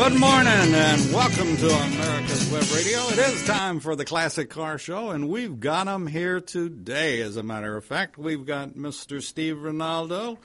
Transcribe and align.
Good 0.00 0.18
morning 0.18 0.48
and 0.48 1.12
welcome 1.12 1.58
to 1.58 1.68
America's 1.68 2.50
Web 2.50 2.64
Radio. 2.74 3.00
It 3.08 3.18
is 3.18 3.44
time 3.44 3.80
for 3.80 3.94
the 3.94 4.06
Classic 4.06 4.48
Car 4.48 4.78
Show, 4.78 5.10
and 5.10 5.28
we've 5.28 5.60
got 5.60 5.84
them 5.84 6.06
here 6.06 6.40
today. 6.40 7.20
As 7.20 7.36
a 7.36 7.42
matter 7.42 7.76
of 7.76 7.84
fact, 7.84 8.16
we've 8.16 8.46
got 8.46 8.70
Mr. 8.70 9.22
Steve 9.22 9.56
Ronaldo, 9.56 10.38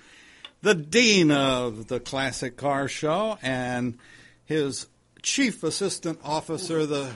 the 0.62 0.76
Dean 0.76 1.32
of 1.32 1.88
the 1.88 2.02
Classic 2.02 2.58
Car 2.58 2.90
Show, 2.90 3.38
and 3.42 3.98
his 4.44 4.88
Chief 5.22 5.64
Assistant 5.64 6.20
Officer, 6.22 6.86
the 6.86 7.12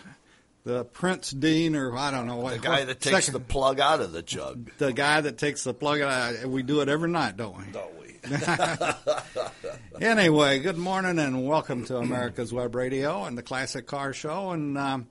the 0.63 0.85
Prince 0.85 1.31
Dean, 1.31 1.75
or 1.75 1.97
I 1.97 2.09
don't 2.09 2.25
know 2.25 2.37
what 2.37 2.53
The 2.53 2.59
guy 2.59 2.85
that 2.85 3.01
takes 3.01 3.27
the 3.27 3.41
plug 3.41 3.81
out 3.81 3.99
of 3.99 4.13
the 4.13 4.21
jug. 4.21 4.71
the 4.77 4.93
guy 4.93 5.19
that 5.19 5.37
takes 5.37 5.65
the 5.65 5.73
plug. 5.73 5.99
out. 5.99 6.45
We 6.45 6.63
do 6.63 6.79
it 6.79 6.87
every 6.87 7.09
night, 7.09 7.35
don't 7.35 7.57
we? 7.57 7.65
Don't 7.73 7.98
we? 7.98 7.98
Anyway, 10.01 10.59
good 10.59 10.77
morning 10.77 11.19
and 11.19 11.45
welcome 11.45 11.83
to 11.85 11.97
America's 11.97 12.53
Web 12.53 12.73
Radio 12.75 13.23
and 13.25 13.37
the 13.37 13.43
Classic 13.43 13.85
Car 13.85 14.13
Show. 14.13 14.51
And 14.51 14.77
um, 14.77 15.07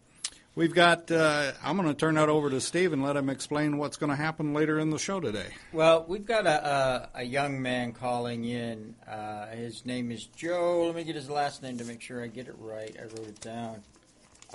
we've 0.54 0.72
got, 0.72 1.10
uh, 1.10 1.52
I'm 1.62 1.76
going 1.76 1.88
to 1.88 1.94
turn 1.94 2.14
that 2.14 2.28
over 2.30 2.48
to 2.48 2.60
Steve 2.60 2.94
and 2.94 3.02
let 3.02 3.16
him 3.16 3.28
explain 3.28 3.76
what's 3.76 3.98
going 3.98 4.10
to 4.10 4.16
happen 4.16 4.54
later 4.54 4.78
in 4.78 4.88
the 4.90 4.98
show 4.98 5.20
today. 5.20 5.48
Well, 5.72 6.06
we've 6.08 6.24
got 6.24 6.46
a, 6.46 6.66
a, 6.66 7.08
a 7.16 7.22
young 7.24 7.60
man 7.60 7.92
calling 7.92 8.44
in. 8.44 8.94
Uh, 9.06 9.48
his 9.48 9.84
name 9.84 10.10
is 10.10 10.24
Joe. 10.24 10.84
Let 10.86 10.94
me 10.94 11.04
get 11.04 11.16
his 11.16 11.28
last 11.28 11.62
name 11.62 11.76
to 11.78 11.84
make 11.84 12.00
sure 12.00 12.22
I 12.22 12.28
get 12.28 12.48
it 12.48 12.56
right. 12.58 12.96
I 12.98 13.02
wrote 13.02 13.28
it 13.28 13.40
down. 13.40 13.82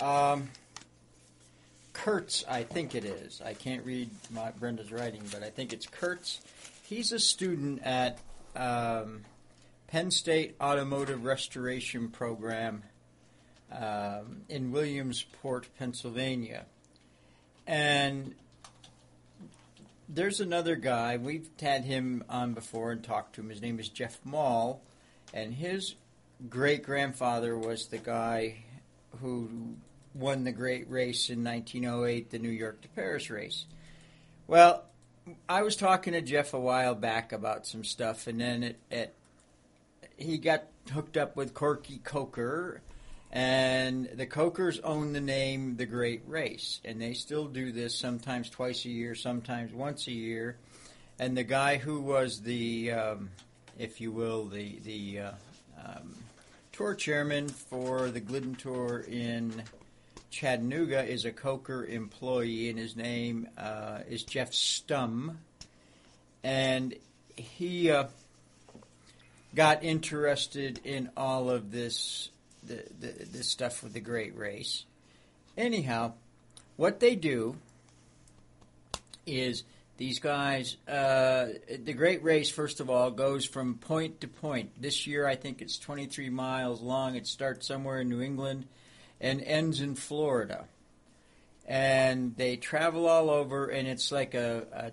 Um, 0.00 0.50
Kurtz, 1.92 2.44
I 2.48 2.64
think 2.64 2.94
it 2.96 3.04
is. 3.04 3.40
I 3.44 3.54
can't 3.54 3.84
read 3.84 4.10
my, 4.32 4.50
Brenda's 4.50 4.90
writing, 4.90 5.22
but 5.30 5.44
I 5.44 5.50
think 5.50 5.72
it's 5.72 5.86
Kurtz. 5.86 6.40
He's 6.82 7.12
a 7.12 7.20
student 7.20 7.82
at 7.84 8.18
um, 8.54 9.22
Penn 9.86 10.10
State 10.10 10.56
Automotive 10.60 11.24
Restoration 11.24 12.08
Program 12.08 12.82
um, 13.72 14.42
in 14.48 14.72
Williamsport, 14.72 15.68
Pennsylvania. 15.78 16.66
And 17.66 18.34
there's 20.08 20.40
another 20.40 20.76
guy. 20.76 21.16
We've 21.16 21.48
had 21.60 21.84
him 21.84 22.24
on 22.28 22.54
before 22.54 22.92
and 22.92 23.02
talked 23.02 23.36
to 23.36 23.40
him. 23.40 23.50
His 23.50 23.62
name 23.62 23.80
is 23.80 23.88
Jeff 23.88 24.20
Mahl, 24.24 24.82
and 25.32 25.54
his 25.54 25.94
great 26.48 26.82
grandfather 26.82 27.56
was 27.56 27.86
the 27.86 27.98
guy 27.98 28.64
who 29.20 29.76
won 30.14 30.44
the 30.44 30.52
great 30.52 30.88
race 30.90 31.30
in 31.30 31.42
1908, 31.42 32.30
the 32.30 32.38
New 32.38 32.50
York 32.50 32.80
to 32.82 32.88
Paris 32.88 33.30
race. 33.30 33.66
Well, 34.46 34.84
I 35.48 35.62
was 35.62 35.76
talking 35.76 36.12
to 36.12 36.20
Jeff 36.20 36.52
a 36.52 36.60
while 36.60 36.94
back 36.94 37.32
about 37.32 37.66
some 37.66 37.84
stuff, 37.84 38.26
and 38.26 38.40
then 38.40 38.62
it, 38.62 38.78
it 38.90 39.14
he 40.16 40.38
got 40.38 40.64
hooked 40.92 41.16
up 41.16 41.36
with 41.36 41.54
Corky 41.54 41.98
Coker, 41.98 42.82
and 43.32 44.08
the 44.14 44.26
Cokers 44.26 44.80
own 44.80 45.12
the 45.12 45.20
name 45.20 45.76
The 45.76 45.86
Great 45.86 46.22
Race, 46.26 46.80
and 46.84 47.00
they 47.00 47.14
still 47.14 47.46
do 47.46 47.72
this 47.72 47.94
sometimes 47.94 48.50
twice 48.50 48.84
a 48.84 48.90
year, 48.90 49.14
sometimes 49.14 49.72
once 49.72 50.06
a 50.06 50.12
year. 50.12 50.56
And 51.18 51.36
the 51.36 51.44
guy 51.44 51.78
who 51.78 52.00
was 52.00 52.40
the, 52.40 52.92
um, 52.92 53.30
if 53.78 54.00
you 54.00 54.12
will, 54.12 54.44
the 54.46 54.78
the 54.80 55.20
uh, 55.20 55.32
um, 55.82 56.14
tour 56.72 56.94
chairman 56.94 57.48
for 57.48 58.10
the 58.10 58.20
Glidden 58.20 58.56
Tour 58.56 59.04
in 59.08 59.62
Chattanooga 60.34 61.04
is 61.04 61.24
a 61.24 61.32
Coker 61.32 61.84
employee, 61.84 62.68
and 62.68 62.78
his 62.78 62.96
name 62.96 63.48
uh, 63.56 64.00
is 64.08 64.22
Jeff 64.22 64.52
Stumb, 64.52 65.38
and 66.42 66.94
he. 67.36 67.90
Uh, 67.90 68.06
got 69.54 69.84
interested 69.84 70.80
in 70.84 71.10
all 71.16 71.50
of 71.50 71.70
this 71.70 72.30
the, 72.66 72.82
the, 73.00 73.12
this 73.26 73.48
stuff 73.48 73.82
with 73.82 73.92
the 73.92 74.00
great 74.00 74.36
race. 74.36 74.84
Anyhow, 75.56 76.14
what 76.76 77.00
they 77.00 77.14
do 77.14 77.56
is 79.26 79.62
these 79.96 80.18
guys 80.18 80.76
uh, 80.88 81.46
the 81.84 81.92
great 81.92 82.22
race 82.24 82.50
first 82.50 82.80
of 82.80 82.90
all 82.90 83.10
goes 83.10 83.44
from 83.44 83.76
point 83.76 84.20
to 84.22 84.28
point. 84.28 84.70
This 84.80 85.06
year 85.06 85.26
I 85.26 85.36
think 85.36 85.62
it's 85.62 85.78
23 85.78 86.30
miles 86.30 86.80
long. 86.80 87.14
It 87.14 87.26
starts 87.26 87.66
somewhere 87.66 88.00
in 88.00 88.08
New 88.08 88.20
England 88.20 88.66
and 89.20 89.42
ends 89.42 89.80
in 89.80 89.94
Florida. 89.94 90.66
And 91.66 92.36
they 92.36 92.56
travel 92.56 93.08
all 93.08 93.30
over 93.30 93.66
and 93.66 93.88
it's 93.88 94.12
like 94.12 94.34
a, 94.34 94.66
a 94.72 94.92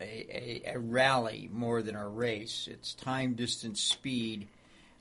a, 0.00 0.62
a, 0.74 0.78
rally 0.78 1.48
more 1.52 1.82
than 1.82 1.96
a 1.96 2.08
race. 2.08 2.68
It's 2.70 2.94
time, 2.94 3.34
distance, 3.34 3.80
speed. 3.80 4.48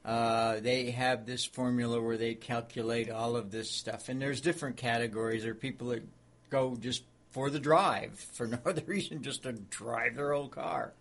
Uh, 0.03 0.59
they 0.59 0.91
have 0.91 1.25
this 1.25 1.45
formula 1.45 2.01
where 2.01 2.17
they 2.17 2.33
calculate 2.33 3.09
all 3.09 3.35
of 3.35 3.51
this 3.51 3.69
stuff, 3.69 4.09
and 4.09 4.21
there's 4.21 4.41
different 4.41 4.77
categories. 4.77 5.43
There 5.43 5.51
are 5.51 5.55
people 5.55 5.87
that 5.89 6.03
go 6.49 6.77
just 6.79 7.03
for 7.31 7.49
the 7.49 7.59
drive, 7.59 8.13
for 8.33 8.47
no 8.47 8.59
other 8.65 8.83
reason, 8.85 9.21
just 9.21 9.43
to 9.43 9.53
drive 9.53 10.15
their 10.15 10.33
old 10.33 10.51
car. 10.51 10.93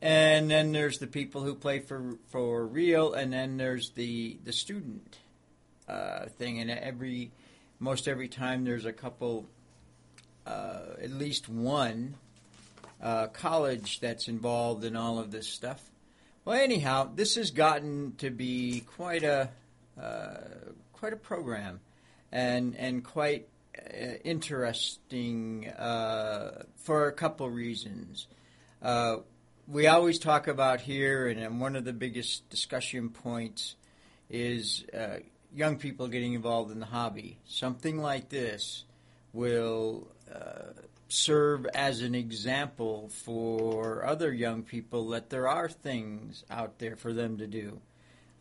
And 0.00 0.50
then 0.50 0.72
there's 0.72 0.98
the 0.98 1.06
people 1.06 1.42
who 1.42 1.54
play 1.54 1.80
for 1.80 2.16
for 2.28 2.66
real, 2.66 3.12
and 3.12 3.32
then 3.32 3.56
there's 3.56 3.90
the 3.90 4.38
the 4.44 4.52
student 4.52 5.18
uh, 5.90 6.26
thing. 6.38 6.60
And 6.60 6.70
every 6.70 7.32
most 7.78 8.06
every 8.06 8.28
time 8.28 8.64
there's 8.64 8.84
a 8.84 8.92
couple, 8.92 9.46
uh, 10.46 10.94
at 11.02 11.10
least 11.10 11.48
one 11.48 12.14
uh, 13.02 13.26
college 13.28 14.00
that's 14.00 14.28
involved 14.28 14.84
in 14.84 14.94
all 14.94 15.18
of 15.18 15.30
this 15.30 15.48
stuff. 15.48 15.82
Well, 16.44 16.58
anyhow, 16.58 17.10
this 17.14 17.34
has 17.34 17.50
gotten 17.50 18.14
to 18.18 18.30
be 18.30 18.84
quite 18.86 19.24
a 19.24 19.50
uh, 20.00 20.36
quite 20.92 21.12
a 21.12 21.16
program, 21.16 21.80
and 22.30 22.76
and 22.76 23.04
quite 23.04 23.48
uh, 23.76 24.14
interesting 24.24 25.70
for 26.76 27.08
a 27.08 27.12
couple 27.12 27.50
reasons. 27.50 28.28
We 29.68 29.86
always 29.86 30.18
talk 30.18 30.48
about 30.48 30.80
here, 30.80 31.28
and 31.28 31.60
one 31.60 31.76
of 31.76 31.84
the 31.84 31.92
biggest 31.92 32.48
discussion 32.50 33.10
points 33.10 33.76
is 34.28 34.84
uh, 34.92 35.18
young 35.54 35.76
people 35.76 36.08
getting 36.08 36.34
involved 36.34 36.70
in 36.70 36.80
the 36.80 36.86
hobby. 36.86 37.38
Something 37.46 37.98
like 37.98 38.28
this 38.28 38.84
will 39.32 40.08
serve 41.10 41.66
as 41.74 42.02
an 42.02 42.14
example 42.14 43.10
for 43.24 44.04
other 44.06 44.32
young 44.32 44.62
people 44.62 45.08
that 45.08 45.28
there 45.28 45.48
are 45.48 45.68
things 45.68 46.44
out 46.50 46.78
there 46.78 46.96
for 46.96 47.12
them 47.12 47.38
to 47.38 47.46
do, 47.46 47.80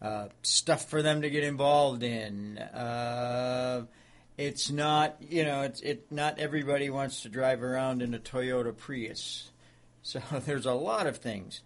uh, 0.01 0.27
stuff 0.43 0.87
for 0.87 1.01
them 1.01 1.21
to 1.23 1.29
get 1.29 1.43
involved 1.43 2.03
in. 2.03 2.57
Uh, 2.57 3.85
it's 4.37 4.69
not, 4.69 5.17
you 5.19 5.43
know, 5.43 5.63
it's 5.63 5.81
it. 5.81 6.11
Not 6.11 6.39
everybody 6.39 6.89
wants 6.89 7.23
to 7.23 7.29
drive 7.29 7.61
around 7.61 8.01
in 8.01 8.13
a 8.13 8.19
Toyota 8.19 8.75
Prius, 8.75 9.49
so 10.01 10.21
there's 10.45 10.65
a 10.65 10.73
lot 10.73 11.07
of 11.07 11.17
things 11.17 11.61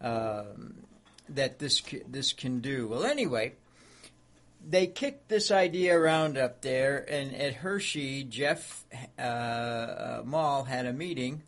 um, 0.00 0.82
that 1.28 1.58
this 1.58 1.80
this 2.08 2.32
can 2.32 2.60
do. 2.60 2.88
Well, 2.88 3.04
anyway 3.04 3.54
they 4.68 4.86
kicked 4.86 5.28
this 5.28 5.50
idea 5.50 5.96
around 5.96 6.36
up 6.36 6.60
there, 6.60 6.98
and 7.08 7.34
at 7.34 7.54
Hershey, 7.54 8.24
Jeff 8.24 8.84
uh, 9.18 10.22
Mahl 10.24 10.64
had 10.64 10.86
a 10.86 10.92
meeting, 10.92 11.42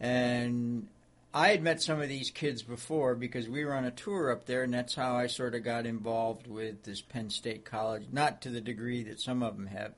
and 0.00 0.88
I 1.34 1.48
had 1.48 1.62
met 1.62 1.82
some 1.82 2.00
of 2.00 2.08
these 2.08 2.30
kids 2.30 2.62
before 2.62 3.14
because 3.14 3.48
we 3.48 3.64
were 3.64 3.74
on 3.74 3.84
a 3.84 3.90
tour 3.90 4.30
up 4.30 4.46
there, 4.46 4.62
and 4.62 4.72
that's 4.72 4.94
how 4.94 5.16
I 5.16 5.26
sort 5.26 5.54
of 5.54 5.64
got 5.64 5.86
involved 5.86 6.46
with 6.46 6.84
this 6.84 7.00
Penn 7.00 7.30
State 7.30 7.64
College. 7.64 8.06
Not 8.12 8.42
to 8.42 8.50
the 8.50 8.60
degree 8.60 9.02
that 9.04 9.20
some 9.20 9.42
of 9.42 9.56
them 9.56 9.66
have. 9.66 9.92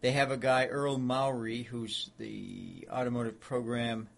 They 0.00 0.12
have 0.12 0.30
a 0.30 0.36
guy, 0.36 0.66
Earl 0.66 0.98
Mowry, 0.98 1.62
who's 1.62 2.10
the 2.18 2.86
automotive 2.90 3.40
program. 3.40 4.08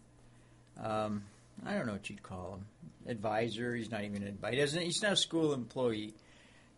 Um, 0.83 1.25
I 1.65 1.75
don't 1.75 1.87
know 1.87 1.93
what 1.93 2.11
you'd 2.11 2.23
call 2.23 2.55
him. 2.55 2.67
Advisor. 3.09 3.77
He's 3.77 3.91
not 3.91 4.03
even 4.03 4.23
an 4.23 4.29
advisor. 4.29 4.81
He's 4.81 5.01
not 5.01 5.13
a 5.13 5.17
school 5.17 5.53
employee 5.53 6.15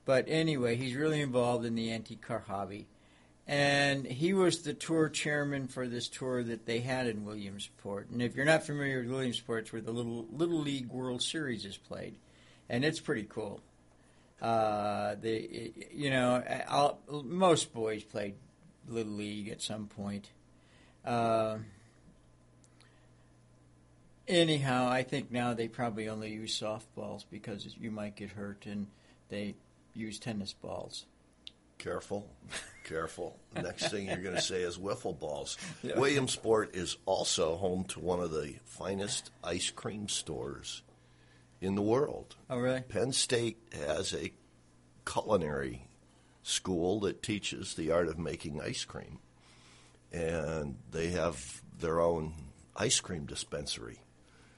but 0.08 0.24
anyway, 0.26 0.74
he's 0.74 0.94
really 0.94 1.20
involved 1.20 1.66
in 1.66 1.74
the 1.74 1.90
anti 1.90 2.16
car 2.16 2.42
hobby. 2.48 2.86
And 3.46 4.06
he 4.06 4.32
was 4.32 4.62
the 4.62 4.72
tour 4.72 5.10
chairman 5.10 5.68
for 5.68 5.86
this 5.86 6.08
tour 6.08 6.42
that 6.44 6.64
they 6.64 6.80
had 6.80 7.06
in 7.06 7.26
Williamsport. 7.26 8.08
And 8.08 8.22
if 8.22 8.34
you're 8.34 8.46
not 8.46 8.64
familiar 8.64 9.00
with 9.00 9.10
Williamsport, 9.10 9.64
it's 9.64 9.72
where 9.74 9.82
the 9.82 9.92
Little, 9.92 10.24
Little 10.32 10.60
League 10.60 10.88
World 10.88 11.20
Series 11.20 11.66
is 11.66 11.76
played. 11.76 12.14
And 12.70 12.86
it's 12.86 13.00
pretty 13.00 13.24
cool. 13.28 13.60
Uh, 14.40 15.16
the, 15.20 15.74
you 15.92 16.08
know, 16.08 16.42
I'll, 16.68 17.00
most 17.10 17.74
boys 17.74 18.02
played 18.02 18.36
Little 18.88 19.12
League 19.12 19.50
at 19.50 19.60
some 19.60 19.88
point. 19.88 20.30
Uh, 21.04 21.58
anyhow, 24.26 24.88
I 24.88 25.02
think 25.02 25.30
now 25.30 25.52
they 25.52 25.68
probably 25.68 26.08
only 26.08 26.30
use 26.30 26.58
softballs 26.58 27.26
because 27.30 27.76
you 27.78 27.90
might 27.90 28.16
get 28.16 28.30
hurt, 28.30 28.64
and 28.64 28.86
they 29.28 29.54
use 29.94 30.18
tennis 30.18 30.52
balls. 30.52 31.06
Careful, 31.78 32.28
careful. 32.84 33.38
Next 33.54 33.90
thing 33.90 34.06
you're 34.06 34.16
going 34.16 34.34
to 34.34 34.40
say 34.40 34.62
is 34.62 34.78
wiffle 34.78 35.18
balls. 35.18 35.56
Yeah. 35.82 35.98
Williamsport 35.98 36.74
is 36.74 36.96
also 37.06 37.56
home 37.56 37.84
to 37.84 38.00
one 38.00 38.20
of 38.20 38.32
the 38.32 38.56
finest 38.64 39.30
ice 39.44 39.70
cream 39.70 40.08
stores 40.08 40.82
in 41.60 41.76
the 41.76 41.82
world. 41.82 42.34
Oh, 42.50 42.58
really? 42.58 42.80
Penn 42.80 43.12
State 43.12 43.58
has 43.72 44.12
a 44.12 44.32
culinary 45.06 45.88
school 46.42 47.00
that 47.00 47.22
teaches 47.22 47.74
the 47.74 47.90
art 47.90 48.08
of 48.08 48.18
making 48.18 48.60
ice 48.60 48.84
cream, 48.84 49.18
and 50.12 50.76
they 50.90 51.08
have 51.10 51.62
their 51.78 52.00
own 52.00 52.34
ice 52.76 53.00
cream 53.00 53.26
dispensary. 53.26 54.00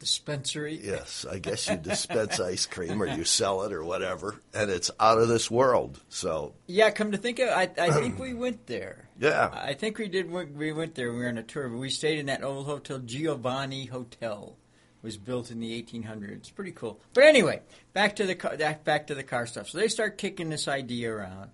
Dispensary. 0.00 0.80
Yes, 0.82 1.24
I 1.30 1.38
guess 1.38 1.68
you 1.68 1.76
dispense 1.82 2.40
ice 2.40 2.66
cream 2.66 3.00
or 3.00 3.06
you 3.06 3.22
sell 3.24 3.62
it 3.62 3.72
or 3.72 3.84
whatever, 3.84 4.40
and 4.52 4.70
it's 4.70 4.90
out 4.98 5.18
of 5.18 5.28
this 5.28 5.48
world. 5.50 6.00
So 6.08 6.54
Yeah, 6.66 6.90
come 6.90 7.12
to 7.12 7.18
think 7.18 7.38
of, 7.38 7.48
it, 7.48 7.52
I 7.78 7.84
I 7.86 7.90
think 7.92 8.18
we 8.18 8.34
went 8.44 8.66
there. 8.66 9.08
yeah, 9.18 9.50
I 9.52 9.74
think 9.74 9.98
we 9.98 10.08
did. 10.08 10.28
We 10.30 10.72
went 10.72 10.94
there. 10.96 11.12
We 11.12 11.18
were 11.20 11.28
on 11.28 11.38
a 11.38 11.42
tour. 11.44 11.68
But 11.68 11.78
we 11.78 11.90
stayed 11.90 12.18
in 12.18 12.26
that 12.26 12.42
old 12.42 12.66
hotel, 12.66 12.98
Giovanni 12.98 13.84
Hotel. 13.86 14.56
It 15.02 15.06
was 15.06 15.16
built 15.16 15.50
in 15.50 15.60
the 15.60 15.82
1800s. 15.82 16.54
Pretty 16.54 16.72
cool. 16.72 16.98
But 17.14 17.24
anyway, 17.24 17.60
back 17.92 18.16
to 18.16 18.26
the 18.26 18.34
car, 18.34 18.56
back 18.56 19.06
to 19.06 19.14
the 19.14 19.22
car 19.22 19.46
stuff. 19.46 19.68
So 19.68 19.78
they 19.78 19.88
start 19.88 20.18
kicking 20.18 20.48
this 20.50 20.66
idea 20.66 21.12
around, 21.12 21.50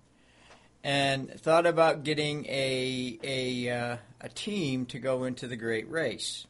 and 0.83 1.29
thought 1.39 1.65
about 1.67 2.03
getting 2.03 2.45
a 2.45 3.19
a 3.23 3.69
uh, 3.69 3.97
a 4.21 4.29
team 4.29 4.85
to 4.87 4.99
go 4.99 5.25
into 5.25 5.47
the 5.47 5.57
Great 5.57 5.89
Race. 5.91 6.46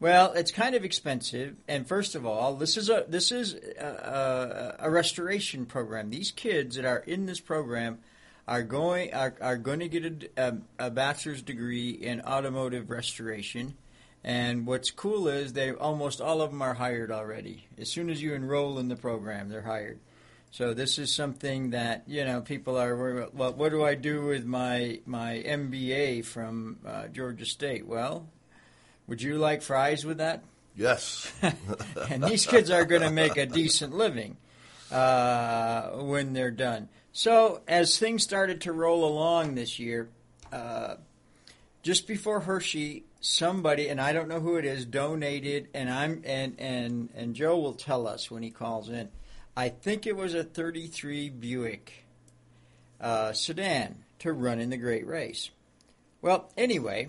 Well, 0.00 0.32
it's 0.32 0.52
kind 0.52 0.76
of 0.76 0.84
expensive, 0.84 1.56
and 1.66 1.86
first 1.86 2.14
of 2.14 2.24
all, 2.24 2.54
this 2.54 2.76
is 2.76 2.88
a 2.88 3.04
this 3.08 3.32
is 3.32 3.54
a, 3.54 4.76
a, 4.80 4.86
a 4.86 4.90
restoration 4.90 5.66
program. 5.66 6.10
These 6.10 6.30
kids 6.30 6.76
that 6.76 6.84
are 6.84 7.00
in 7.00 7.26
this 7.26 7.40
program 7.40 7.98
are 8.46 8.62
going 8.62 9.12
are, 9.12 9.34
are 9.40 9.56
going 9.56 9.80
to 9.80 9.88
get 9.88 10.32
a, 10.36 10.58
a, 10.78 10.90
bachelor's 10.90 11.42
degree 11.42 11.90
in 11.90 12.20
automotive 12.20 12.90
restoration. 12.90 13.74
And 14.22 14.66
what's 14.66 14.92
cool 14.92 15.26
is 15.26 15.52
they 15.52 15.72
almost 15.72 16.20
all 16.20 16.42
of 16.42 16.50
them 16.50 16.62
are 16.62 16.74
hired 16.74 17.10
already. 17.10 17.66
As 17.76 17.90
soon 17.90 18.08
as 18.08 18.22
you 18.22 18.34
enroll 18.34 18.78
in 18.78 18.88
the 18.88 18.96
program, 18.96 19.48
they're 19.48 19.62
hired. 19.62 19.98
So 20.50 20.74
this 20.74 20.98
is 20.98 21.12
something 21.12 21.70
that 21.70 22.04
you 22.06 22.24
know 22.24 22.40
people 22.40 22.78
are 22.78 22.96
worried 22.96 23.18
about. 23.18 23.34
Well, 23.34 23.52
what 23.52 23.70
do 23.70 23.84
I 23.84 23.96
do 23.96 24.26
with 24.26 24.46
my 24.46 25.00
my 25.06 25.42
MBA 25.44 26.24
from 26.24 26.78
uh, 26.86 27.08
Georgia 27.08 27.44
State? 27.44 27.84
Well, 27.84 28.28
would 29.08 29.20
you 29.20 29.38
like 29.38 29.62
fries 29.62 30.04
with 30.04 30.18
that? 30.18 30.44
yes, 30.78 31.32
and 32.10 32.22
these 32.22 32.46
kids 32.46 32.70
are 32.70 32.84
going 32.84 33.02
to 33.02 33.10
make 33.10 33.36
a 33.36 33.46
decent 33.46 33.94
living 33.94 34.36
uh, 34.90 35.90
when 35.90 36.32
they're 36.32 36.50
done. 36.50 36.88
So, 37.12 37.60
as 37.66 37.98
things 37.98 38.22
started 38.22 38.62
to 38.62 38.72
roll 38.72 39.04
along 39.04 39.56
this 39.56 39.78
year, 39.78 40.08
uh, 40.52 40.94
just 41.82 42.06
before 42.06 42.40
Hershey, 42.40 43.04
somebody 43.20 43.88
and 43.88 44.00
I 44.00 44.12
don't 44.12 44.28
know 44.28 44.40
who 44.40 44.56
it 44.56 44.64
is 44.64 44.84
donated, 44.84 45.68
and 45.74 45.90
I'm 45.90 46.22
and 46.24 46.54
and 46.58 47.08
and 47.14 47.34
Joe 47.34 47.58
will 47.58 47.74
tell 47.74 48.06
us 48.06 48.30
when 48.30 48.42
he 48.42 48.50
calls 48.50 48.88
in. 48.88 49.08
I 49.56 49.70
think 49.70 50.06
it 50.06 50.16
was 50.16 50.34
a 50.34 50.44
'33 50.44 51.30
Buick 51.30 52.04
uh, 53.00 53.32
sedan 53.32 54.04
to 54.20 54.32
run 54.32 54.60
in 54.60 54.70
the 54.70 54.76
Great 54.76 55.06
Race. 55.06 55.50
Well, 56.22 56.50
anyway, 56.56 57.08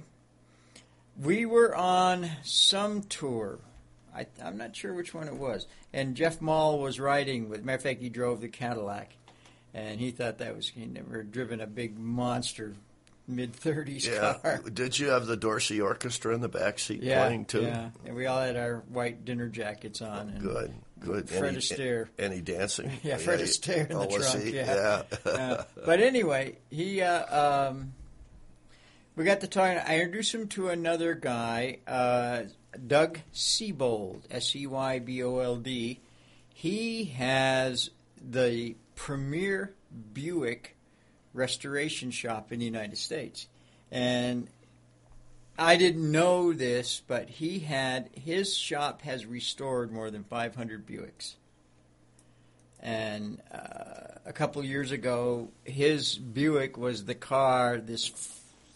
we 1.21 1.45
were 1.45 1.75
on 1.75 2.30
some 2.44 3.04
tour. 3.04 3.60
I, 4.16 4.25
I'm 4.44 4.57
not 4.57 4.75
sure 4.75 4.94
which 4.94 5.13
one 5.13 5.27
it 5.27 5.36
was. 5.36 5.68
And 5.94 6.16
Jeff 6.16 6.42
Mahl 6.42 6.80
was 6.80 7.00
riding 7.00 7.50
with. 7.50 7.63
Matter 7.63 7.77
of 7.77 7.83
fact, 7.83 8.01
he 8.01 8.10
drove 8.10 8.42
the 8.42 8.48
Cadillac, 8.48 9.16
and 9.74 10.00
he 10.00 10.12
thought 10.12 10.39
that 10.39 10.56
was 10.56 10.69
he 10.69 10.86
never 10.86 11.24
driven 11.24 11.62
a 11.62 11.68
big 11.68 11.98
monster 11.98 12.74
mid 13.27 13.54
30s 13.54 14.07
yeah. 14.07 14.33
car. 14.42 14.62
Did 14.74 14.98
you 14.98 15.10
have 15.10 15.27
the 15.27 15.38
Dorsey 15.38 15.80
Orchestra 15.80 16.33
in 16.33 16.42
the 16.42 16.50
back 16.50 16.80
seat 16.80 17.04
Yeah, 17.04 17.25
playing 17.25 17.45
too? 17.45 17.62
yeah. 17.62 17.89
And 18.06 18.15
we 18.15 18.25
all 18.25 18.42
had 18.42 18.57
our 18.57 18.83
white 18.89 19.24
dinner 19.25 19.48
jackets 19.48 20.01
on. 20.01 20.30
And 20.30 20.42
Good, 20.42 20.74
good. 21.00 21.30
Fred 21.30 21.50
any, 21.50 21.57
Astaire. 21.57 22.07
Any 22.18 22.42
dancing? 22.42 22.92
Yeah, 23.04 23.18
Fred 23.18 23.39
he- 23.39 23.45
Astaire 23.45 23.89
in 23.89 24.00
the 24.00 24.07
trunk. 24.07 24.44
he? 24.44 24.56
Yeah. 24.56 25.04
Uh, 25.25 25.63
but 25.86 26.00
anyway, 26.01 26.57
he 26.72 27.01
uh, 27.01 27.68
um, 27.69 27.94
we 29.15 29.23
got 29.23 29.41
to 29.41 29.47
talking. 29.47 29.77
I 29.77 30.00
introduced 30.00 30.33
him 30.33 30.47
to 30.50 30.69
another 30.69 31.13
guy, 31.13 31.79
uh, 31.88 32.44
Doug 32.85 33.19
Seybold, 33.33 34.23
S 34.31 34.56
E 34.56 34.67
Y 34.67 35.00
B 35.00 35.23
O 35.23 35.39
L 35.39 35.57
D. 35.57 36.00
He 36.53 37.06
has 37.06 37.89
the 38.21 38.75
premier 38.95 39.73
Buick 40.13 40.75
restoration 41.33 42.11
shop 42.11 42.51
in 42.51 42.59
the 42.59 42.65
United 42.65 42.97
States, 42.97 43.47
and 43.91 44.47
I 45.59 45.75
didn't 45.75 46.09
know 46.09 46.53
this, 46.53 47.01
but 47.05 47.29
he 47.29 47.59
had 47.59 48.09
his 48.13 48.55
shop 48.55 49.01
has 49.01 49.25
restored 49.25 49.91
more 49.91 50.09
than 50.09 50.23
500 50.23 50.88
Buicks. 50.88 51.33
And 52.79 53.41
uh, 53.51 54.19
a 54.25 54.31
couple 54.31 54.63
years 54.63 54.91
ago, 54.91 55.50
his 55.65 56.17
Buick 56.17 56.77
was 56.77 57.03
the 57.03 57.15
car, 57.15 57.77
this 57.77 58.07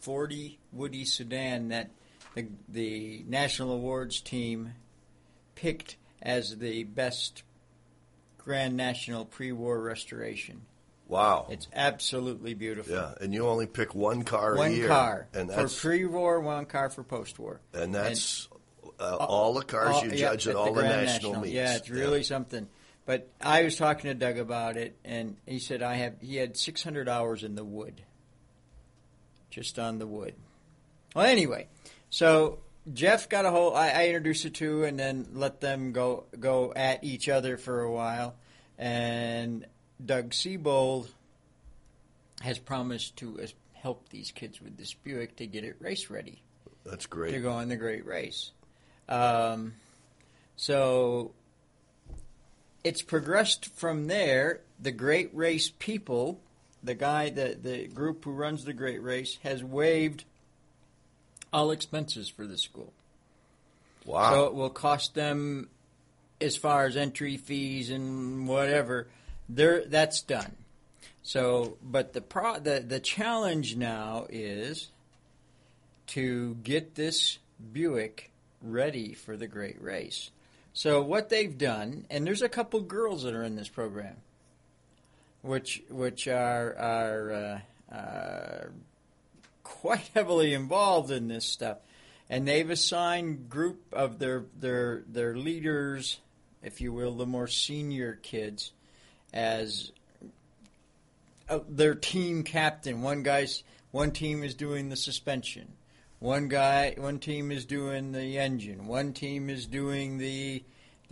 40 0.04 0.60
Woody 0.74 1.06
sedan 1.06 1.70
that 1.70 1.90
the, 2.36 2.48
the 2.68 3.24
National 3.28 3.72
Awards 3.72 4.20
team 4.20 4.74
picked 5.56 5.96
as 6.22 6.58
the 6.58 6.84
best 6.84 7.44
Grand 8.38 8.76
National 8.76 9.24
pre-war 9.24 9.80
restoration. 9.80 10.64
Wow. 11.08 11.48
It's 11.50 11.68
absolutely 11.74 12.54
beautiful. 12.54 12.94
yeah, 12.96 13.14
and 13.22 13.34
you 13.34 13.48
only 13.48 13.68
pick 13.68 13.96
one 13.96 14.24
car 14.24 14.56
a 14.56 14.58
One 14.58 14.88
car 14.88 15.28
and 15.34 15.50
for 15.52 15.68
pre-war, 15.70 16.42
one 16.42 16.66
car 16.66 16.90
for 16.90 17.04
post-war. 17.04 17.62
and 17.74 17.96
that's 17.96 18.50
uh, 19.00 19.16
all 19.18 19.54
the 19.54 19.64
cars 19.64 19.96
All- 19.96 20.06
you 20.06 20.12
yeah, 20.12 20.32
judge 20.32 20.48
at 20.48 20.52
at 20.52 20.56
all 20.58 20.74
the, 20.74 20.82
Grand 20.82 21.06
national, 21.06 21.42
meets. 21.42 21.54
Yeah, 21.54 21.76
it's 21.76 21.90
really 21.90 22.24
something. 22.24 22.68
But 23.06 23.30
I 23.42 23.64
was 23.64 23.76
talking 23.78 24.10
to 24.10 24.14
Doug 24.14 24.38
about 24.38 24.78
it, 24.78 24.98
and 25.04 25.36
he 25.46 25.60
said 25.60 25.82
I 25.82 25.96
have. 25.96 26.16
He 26.22 26.38
had 26.38 26.56
600 26.56 27.10
hours 27.10 27.44
in 27.44 27.56
the 27.56 27.64
wood, 27.66 28.02
just 29.54 29.78
on 29.78 30.00
the 30.00 30.08
wood. 30.08 30.34
Well, 31.16 31.26
anyway, 31.26 31.68
so 32.10 32.60
Jeff 32.92 33.30
got 33.30 33.46
a 33.46 33.52
whole. 33.52 33.76
I, 33.76 33.90
I 33.90 34.06
introduced 34.08 34.44
the 34.44 34.50
two, 34.50 34.84
and 34.84 35.00
then 35.00 35.28
let 35.34 35.62
them 35.62 35.92
go 35.92 36.26
go 36.40 36.74
at 36.76 37.04
each 37.04 37.30
other 37.30 37.58
for 37.58 37.82
a 37.82 37.92
while. 37.92 38.36
And 38.78 39.66
Doug 40.04 40.32
Seybold 40.32 41.08
has 42.42 42.58
promised 42.58 43.16
to 43.18 43.40
uh, 43.42 43.48
help 43.74 44.10
these 44.10 44.32
kids 44.32 44.60
with 44.60 44.76
this 44.78 44.94
Buick 44.94 45.36
to 45.38 45.46
get 45.46 45.64
it 45.64 45.76
race 45.80 46.10
ready 46.10 46.42
That's 46.84 47.06
great. 47.06 47.32
to 47.32 47.40
go 47.40 47.52
on 47.52 47.70
the 47.70 47.76
Great 47.76 48.06
Race. 48.06 48.52
Um, 49.08 49.76
so 50.56 51.34
it's 52.84 53.02
progressed 53.02 53.68
from 53.68 54.08
there. 54.08 54.62
The 54.80 54.92
Great 54.92 55.30
Race 55.34 55.72
people, 55.78 56.42
the 56.84 56.96
guy, 56.96 57.30
the, 57.30 57.58
the 57.62 57.88
group 57.88 58.26
who 58.26 58.32
runs 58.32 58.66
the 58.66 58.74
Great 58.74 59.02
Race, 59.02 59.38
has 59.44 59.64
waived 59.64 60.26
all 61.52 61.72
expenses 61.72 62.30
for 62.30 62.46
the 62.46 62.58
school. 62.58 62.92
Wow. 64.06 64.34
So 64.34 64.46
it 64.46 64.54
will 64.54 64.70
cost 64.70 65.16
them, 65.16 65.70
as 66.42 66.58
far 66.58 66.86
as 66.86 66.98
entry 66.98 67.38
fees 67.38 67.90
and 67.90 68.48
whatever, 68.48 69.08
there 69.48 69.86
that's 69.86 70.22
done. 70.22 70.56
So, 71.22 71.78
but 71.82 72.12
the 72.12 72.20
pro, 72.20 72.60
the 72.60 72.84
the 72.86 73.00
challenge 73.00 73.78
now 73.78 74.28
is 74.30 74.90
to 76.08 76.56
get 76.64 76.96
this 76.96 77.38
Buick 77.72 78.32
ready 78.62 79.14
for 79.14 79.38
the 79.38 79.48
great 79.48 79.82
race. 79.82 80.32
So 80.74 81.02
what 81.02 81.30
they've 81.30 81.58
done, 81.58 82.06
and 82.10 82.26
there's 82.28 82.42
a 82.42 82.50
couple 82.50 82.82
girls 82.82 83.24
that 83.24 83.36
are 83.36 83.44
in 83.44 83.56
this 83.56 83.70
program, 83.70 84.18
which 85.44 85.84
which 85.90 86.28
are 86.28 86.76
are 86.76 87.62
uh, 87.92 87.96
uh, 87.96 88.66
quite 89.64 90.10
heavily 90.16 90.54
involved 90.54 91.12
in 91.12 91.28
this 91.28 91.46
stuff, 91.46 91.78
and 92.30 92.48
they've 92.48 92.70
assigned 92.70 93.50
group 93.50 93.82
of 93.94 94.18
their 94.18 94.46
their 94.60 95.04
their 95.08 95.36
leaders, 95.36 96.20
if 96.64 96.82
you 96.82 96.92
will, 96.92 97.14
the 97.14 97.28
more 97.28 97.48
senior 97.48 98.18
kids, 98.24 98.72
as 99.32 99.92
uh, 101.50 101.60
their 101.70 101.94
team 101.94 102.44
captain. 102.44 103.02
One 103.02 103.22
guy's 103.22 103.64
one 103.92 104.12
team 104.12 104.44
is 104.44 104.56
doing 104.56 104.90
the 104.90 104.96
suspension. 104.96 105.74
One 106.20 106.48
guy, 106.48 106.96
one 106.98 107.20
team 107.20 107.52
is 107.52 107.66
doing 107.66 108.14
the 108.14 108.40
engine. 108.40 108.88
One 108.88 109.12
team 109.12 109.50
is 109.50 109.66
doing 109.66 110.20
the 110.20 110.64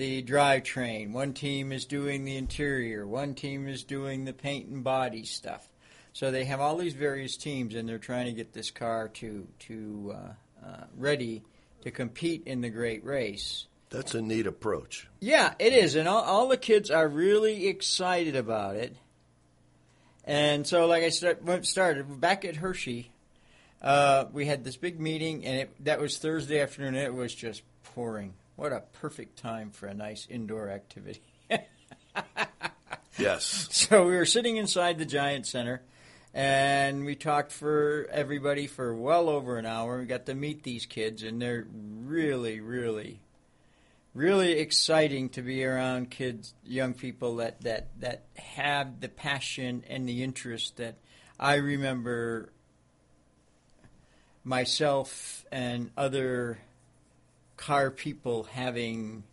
the 0.01 0.23
drivetrain. 0.23 1.11
One 1.11 1.31
team 1.31 1.71
is 1.71 1.85
doing 1.85 2.25
the 2.25 2.35
interior. 2.35 3.05
One 3.05 3.35
team 3.35 3.67
is 3.67 3.83
doing 3.83 4.25
the 4.25 4.33
paint 4.33 4.67
and 4.67 4.83
body 4.83 5.25
stuff. 5.25 5.69
So 6.11 6.31
they 6.31 6.45
have 6.45 6.59
all 6.59 6.75
these 6.75 6.95
various 6.95 7.37
teams, 7.37 7.75
and 7.75 7.87
they're 7.87 7.99
trying 7.99 8.25
to 8.25 8.31
get 8.31 8.51
this 8.51 8.71
car 8.71 9.09
to 9.09 9.47
to 9.67 10.15
uh, 10.15 10.65
uh, 10.65 10.83
ready 10.97 11.43
to 11.83 11.91
compete 11.91 12.47
in 12.47 12.61
the 12.61 12.71
great 12.71 13.05
race. 13.05 13.67
That's 13.91 14.15
a 14.15 14.23
neat 14.23 14.47
approach. 14.47 15.07
Yeah, 15.19 15.53
it 15.59 15.71
is, 15.71 15.93
and 15.93 16.07
all, 16.07 16.23
all 16.23 16.47
the 16.47 16.57
kids 16.57 16.89
are 16.89 17.07
really 17.07 17.67
excited 17.67 18.35
about 18.35 18.77
it. 18.77 18.95
And 20.23 20.65
so, 20.65 20.87
like 20.87 21.03
I 21.03 21.09
start, 21.09 21.65
started 21.67 22.19
back 22.19 22.43
at 22.43 22.55
Hershey, 22.55 23.11
uh, 23.83 24.25
we 24.33 24.47
had 24.47 24.63
this 24.63 24.77
big 24.77 24.99
meeting, 24.99 25.45
and 25.45 25.59
it, 25.59 25.85
that 25.85 25.99
was 25.99 26.17
Thursday 26.17 26.59
afternoon. 26.59 26.95
And 26.95 27.05
it 27.05 27.13
was 27.13 27.35
just 27.35 27.61
pouring. 27.83 28.33
What 28.61 28.73
a 28.73 28.83
perfect 28.93 29.39
time 29.39 29.71
for 29.71 29.87
a 29.87 29.93
nice 29.95 30.27
indoor 30.29 30.69
activity. 30.69 31.23
Yes. 33.17 33.67
So 33.71 34.05
we 34.05 34.15
were 34.15 34.27
sitting 34.27 34.57
inside 34.57 34.99
the 34.99 35.05
Giant 35.05 35.47
Center, 35.47 35.81
and 36.31 37.03
we 37.03 37.15
talked 37.15 37.51
for 37.51 38.07
everybody 38.11 38.67
for 38.67 38.93
well 38.93 39.29
over 39.29 39.57
an 39.57 39.65
hour. 39.65 39.97
We 39.97 40.05
got 40.05 40.27
to 40.27 40.35
meet 40.35 40.61
these 40.61 40.85
kids, 40.85 41.23
and 41.23 41.41
they're 41.41 41.65
really, 42.05 42.59
really, 42.59 43.21
really 44.13 44.51
exciting 44.59 45.29
to 45.29 45.41
be 45.41 45.65
around 45.65 46.11
kids, 46.11 46.53
young 46.63 46.93
people 46.93 47.37
that 47.37 47.61
that 47.61 47.87
that 47.99 48.25
have 48.35 48.99
the 48.99 49.09
passion 49.09 49.83
and 49.89 50.07
the 50.07 50.21
interest 50.21 50.77
that 50.77 50.97
I 51.39 51.55
remember 51.55 52.53
myself 54.43 55.45
and 55.51 55.89
other 55.97 56.59
car 57.61 57.91
people 57.91 58.43
having 58.43 59.23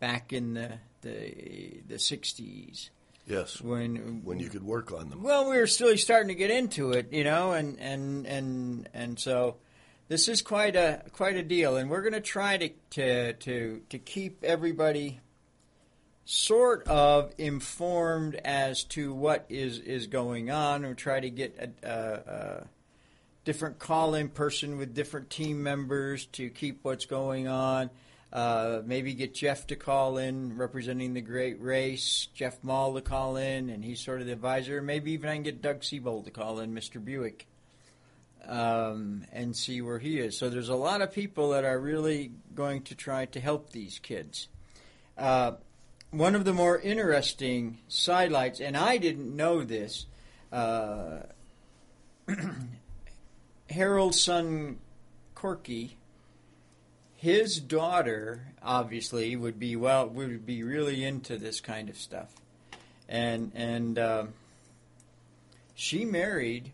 back 0.00 0.32
in 0.32 0.54
the 0.54 0.70
the 1.02 1.80
the 1.88 1.94
60s 1.96 2.90
Yes. 3.26 3.60
when 3.60 4.22
When 4.24 4.38
you 4.40 4.48
could 4.48 4.64
work 4.64 4.92
on 4.92 5.08
them. 5.08 5.22
well 5.22 5.48
we 5.48 5.56
were 5.56 5.66
still 5.66 5.96
starting 5.96 6.28
to 6.28 6.34
get 6.34 6.50
into 6.50 6.92
it 6.92 7.12
you 7.12 7.24
know 7.24 7.52
and 7.52 7.78
and 7.80 8.26
and 8.26 8.88
and 8.92 9.18
so 9.18 9.56
this 10.08 10.28
is 10.28 10.42
quite 10.42 10.76
a 10.76 11.02
quite 11.12 11.36
a 11.36 11.42
deal 11.42 11.76
and 11.76 11.88
we're 11.88 12.02
going 12.02 12.12
to 12.12 12.20
try 12.20 12.56
to 12.58 12.68
to 12.90 13.32
to 13.34 13.80
to 13.88 13.98
keep 13.98 14.44
everybody 14.44 15.20
sort 16.24 16.86
of 16.86 17.32
informed 17.38 18.34
as 18.44 18.84
to 18.84 19.14
what 19.14 19.46
is 19.48 19.78
is 19.78 20.06
going 20.06 20.50
on 20.50 20.84
and 20.84 20.96
try 20.98 21.18
to 21.20 21.30
get 21.30 21.56
a, 21.58 21.88
a, 21.88 22.32
a 22.32 22.66
different 23.44 23.78
call-in 23.78 24.28
person 24.28 24.76
with 24.76 24.94
different 24.94 25.30
team 25.30 25.62
members 25.62 26.26
to 26.26 26.50
keep 26.50 26.80
what's 26.82 27.06
going 27.06 27.48
on 27.48 27.90
uh, 28.32 28.82
maybe 28.84 29.14
get 29.14 29.34
Jeff 29.34 29.66
to 29.68 29.76
call 29.76 30.18
in 30.18 30.56
representing 30.56 31.14
the 31.14 31.20
great 31.20 31.60
race, 31.60 32.28
Jeff 32.32 32.62
Mahl 32.62 32.94
to 32.94 33.00
call 33.00 33.36
in, 33.36 33.70
and 33.70 33.84
he's 33.84 34.00
sort 34.00 34.20
of 34.20 34.26
the 34.26 34.32
advisor. 34.32 34.80
Maybe 34.80 35.12
even 35.12 35.28
I 35.28 35.34
can 35.34 35.42
get 35.42 35.60
Doug 35.60 35.80
Seybold 35.80 36.24
to 36.24 36.30
call 36.30 36.60
in, 36.60 36.72
Mr. 36.72 37.04
Buick, 37.04 37.48
um, 38.46 39.24
and 39.32 39.56
see 39.56 39.82
where 39.82 39.98
he 39.98 40.20
is. 40.20 40.38
So 40.38 40.48
there's 40.48 40.68
a 40.68 40.76
lot 40.76 41.02
of 41.02 41.12
people 41.12 41.50
that 41.50 41.64
are 41.64 41.78
really 41.78 42.30
going 42.54 42.82
to 42.82 42.94
try 42.94 43.26
to 43.26 43.40
help 43.40 43.70
these 43.70 43.98
kids. 43.98 44.46
Uh, 45.18 45.52
one 46.12 46.36
of 46.36 46.44
the 46.44 46.52
more 46.52 46.78
interesting 46.78 47.78
sidelights, 47.88 48.60
and 48.60 48.76
I 48.76 48.98
didn't 48.98 49.34
know 49.34 49.64
this, 49.64 50.06
uh, 50.52 51.20
Harold's 53.70 54.20
son 54.20 54.78
Corky 55.34 55.96
his 57.20 57.60
daughter 57.60 58.46
obviously 58.62 59.36
would 59.36 59.58
be 59.58 59.76
well 59.76 60.08
would 60.08 60.46
be 60.46 60.62
really 60.62 61.04
into 61.04 61.36
this 61.36 61.60
kind 61.60 61.90
of 61.90 61.98
stuff. 61.98 62.32
And 63.10 63.52
and 63.54 63.98
um, 63.98 64.28
she 65.74 66.06
married 66.06 66.72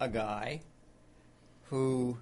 a 0.00 0.08
guy 0.08 0.62
who 1.66 2.18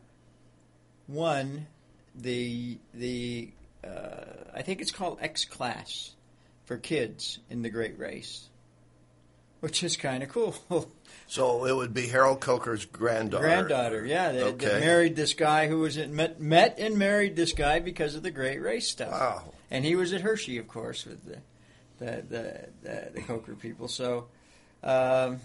won 1.08 1.68
the 2.14 2.76
the 2.92 3.50
uh, 3.82 4.50
I 4.54 4.60
think 4.60 4.82
it's 4.82 4.92
called 4.92 5.16
X 5.22 5.46
class 5.46 6.10
for 6.66 6.76
kids 6.76 7.38
in 7.48 7.62
the 7.62 7.70
Great 7.70 7.98
Race, 7.98 8.46
which 9.60 9.82
is 9.82 9.96
kind 9.96 10.22
of 10.22 10.28
cool. 10.28 10.54
So 11.30 11.66
it 11.66 11.76
would 11.76 11.92
be 11.92 12.06
Harold 12.06 12.40
Coker's 12.40 12.86
granddaughter. 12.86 13.44
Granddaughter, 13.44 14.06
yeah, 14.06 14.32
they, 14.32 14.42
Okay. 14.44 14.66
they 14.66 14.80
married 14.80 15.14
this 15.14 15.34
guy 15.34 15.66
who 15.68 15.80
was 15.80 15.98
in, 15.98 16.16
met 16.16 16.40
met 16.40 16.78
and 16.78 16.96
married 16.98 17.36
this 17.36 17.52
guy 17.52 17.80
because 17.80 18.14
of 18.14 18.22
the 18.22 18.30
Great 18.30 18.62
Race 18.62 18.88
stuff. 18.88 19.10
Wow. 19.10 19.52
And 19.70 19.84
he 19.84 19.94
was 19.94 20.14
at 20.14 20.22
Hershey, 20.22 20.56
of 20.56 20.68
course, 20.68 21.04
with 21.04 21.22
the 21.26 21.38
the 21.98 22.22
the, 22.22 22.68
the, 22.82 23.10
the 23.16 23.20
Coker 23.20 23.54
people. 23.54 23.88
So 23.88 24.28
um, 24.82 25.40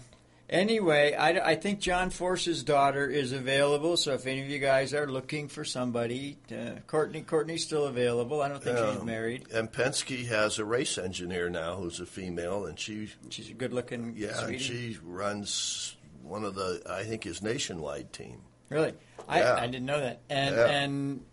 anyway, 0.48 1.14
I, 1.14 1.50
I 1.52 1.54
think 1.56 1.80
John 1.80 2.10
Force's 2.10 2.62
daughter 2.62 3.06
is 3.08 3.32
available. 3.32 3.96
So 3.96 4.12
if 4.14 4.26
any 4.26 4.40
of 4.42 4.48
you 4.48 4.58
guys 4.58 4.92
are 4.94 5.06
looking 5.06 5.48
for 5.48 5.64
somebody, 5.64 6.38
uh, 6.52 6.80
Courtney 6.86 7.22
Courtney's 7.22 7.64
still 7.64 7.84
available. 7.86 8.40
I 8.42 8.48
don't 8.48 8.62
think 8.62 8.76
she's 8.78 9.00
Um, 9.00 9.06
married. 9.06 9.46
And 9.52 9.70
Penske 9.72 10.26
has 10.28 10.58
a 10.58 10.64
race 10.64 10.98
engineer 10.98 11.48
now 11.48 11.76
who's 11.76 12.00
a 12.00 12.06
female, 12.06 12.66
and 12.66 12.78
she, 12.78 13.10
She's 13.30 13.50
a 13.50 13.54
good-looking 13.54 14.14
yeah, 14.16 14.44
and 14.46 14.60
she 14.60 14.98
runs 15.02 15.96
one 16.22 16.44
of 16.44 16.54
the, 16.54 16.82
I 16.88 17.04
think, 17.04 17.24
his 17.24 17.42
nationwide 17.42 18.12
team. 18.12 18.40
Really, 18.70 18.94
I, 19.28 19.40
Yeah. 19.40 19.54
I 19.56 19.66
didn't 19.66 19.86
know 19.86 20.00
that. 20.00 20.20
And 20.30 20.54
Yeah. 20.56 20.66
and 20.66 21.24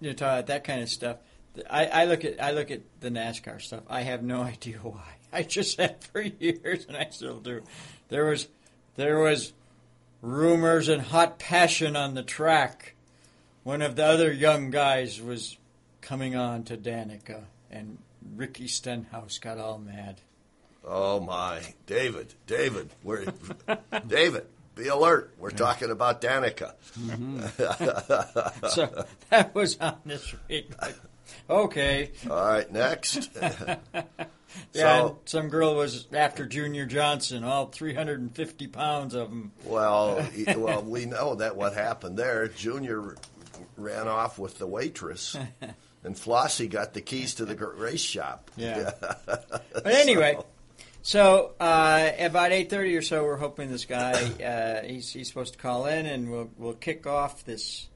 you 0.00 0.10
know, 0.10 0.14
talk 0.14 0.32
about 0.32 0.46
that 0.48 0.64
kind 0.64 0.82
of 0.82 0.88
stuff. 0.88 1.18
I, 1.70 1.86
I 1.86 2.04
look 2.06 2.24
at 2.24 2.42
I 2.42 2.50
look 2.50 2.70
at 2.70 2.80
the 3.00 3.10
NASCAR 3.10 3.60
stuff. 3.62 3.82
I 3.88 4.00
have 4.02 4.22
no 4.22 4.42
idea 4.54 4.78
why. 4.78 5.13
I 5.34 5.42
just 5.42 5.80
have 5.80 6.00
for 6.00 6.22
years, 6.22 6.86
and 6.86 6.96
I 6.96 7.08
still 7.10 7.40
do. 7.40 7.62
There 8.08 8.24
was 8.26 8.48
there 8.96 9.18
was 9.18 9.52
rumors 10.22 10.88
and 10.88 11.02
hot 11.02 11.38
passion 11.38 11.96
on 11.96 12.14
the 12.14 12.22
track. 12.22 12.94
One 13.64 13.82
of 13.82 13.96
the 13.96 14.04
other 14.04 14.32
young 14.32 14.70
guys 14.70 15.20
was 15.20 15.56
coming 16.00 16.36
on 16.36 16.64
to 16.64 16.76
Danica, 16.76 17.44
and 17.70 17.98
Ricky 18.36 18.68
Stenhouse 18.68 19.38
got 19.38 19.58
all 19.58 19.78
mad. 19.78 20.20
Oh 20.86 21.18
my, 21.20 21.60
David, 21.86 22.34
David, 22.46 22.90
we're 23.02 23.24
David. 24.06 24.46
Be 24.74 24.88
alert. 24.88 25.32
We're 25.38 25.50
talking 25.50 25.90
about 25.92 26.20
Danica. 26.20 26.74
Mm-hmm. 26.98 28.66
So 28.68 29.04
that 29.30 29.54
was 29.54 29.78
on 29.78 29.98
this 30.04 30.34
week. 30.48 30.72
Okay. 31.48 32.10
All 32.28 32.44
right, 32.44 32.70
next. 32.72 33.30
Yeah, 34.72 35.00
So- 35.00 35.18
some 35.24 35.48
girl 35.48 35.74
was 35.74 36.06
after 36.12 36.46
Junior 36.46 36.86
Johnson, 36.86 37.44
all 37.44 37.66
350 37.66 38.66
pounds 38.68 39.14
of 39.14 39.28
him. 39.28 39.52
Well, 39.64 40.26
well, 40.56 40.82
we 40.82 41.06
know 41.06 41.34
that 41.36 41.56
what 41.56 41.74
happened 41.74 42.16
there. 42.16 42.48
Junior 42.48 43.16
ran 43.76 44.08
off 44.08 44.38
with 44.38 44.58
the 44.58 44.66
waitress, 44.66 45.36
and 46.04 46.14
Flossie 46.16 46.68
got 46.68 46.94
the 46.94 47.00
keys 47.00 47.34
to 47.34 47.44
the 47.44 47.56
race 47.56 48.00
shop. 48.00 48.50
Yeah. 48.56 48.90
But 49.26 49.86
anyway, 49.92 50.38
so 51.02 51.52
uh, 51.60 52.10
about 52.18 52.52
8:30 52.52 52.98
or 52.98 53.02
so, 53.02 53.24
we're 53.24 53.36
hoping 53.36 53.70
this 53.70 53.84
guy 53.84 54.12
uh, 54.12 54.86
he's, 54.86 55.12
he's 55.12 55.28
supposed 55.28 55.54
to 55.54 55.58
call 55.58 55.86
in, 55.86 56.06
and 56.06 56.30
we'll 56.30 56.50
we'll 56.56 56.72
kick 56.74 57.06
off 57.06 57.44
this 57.44 57.88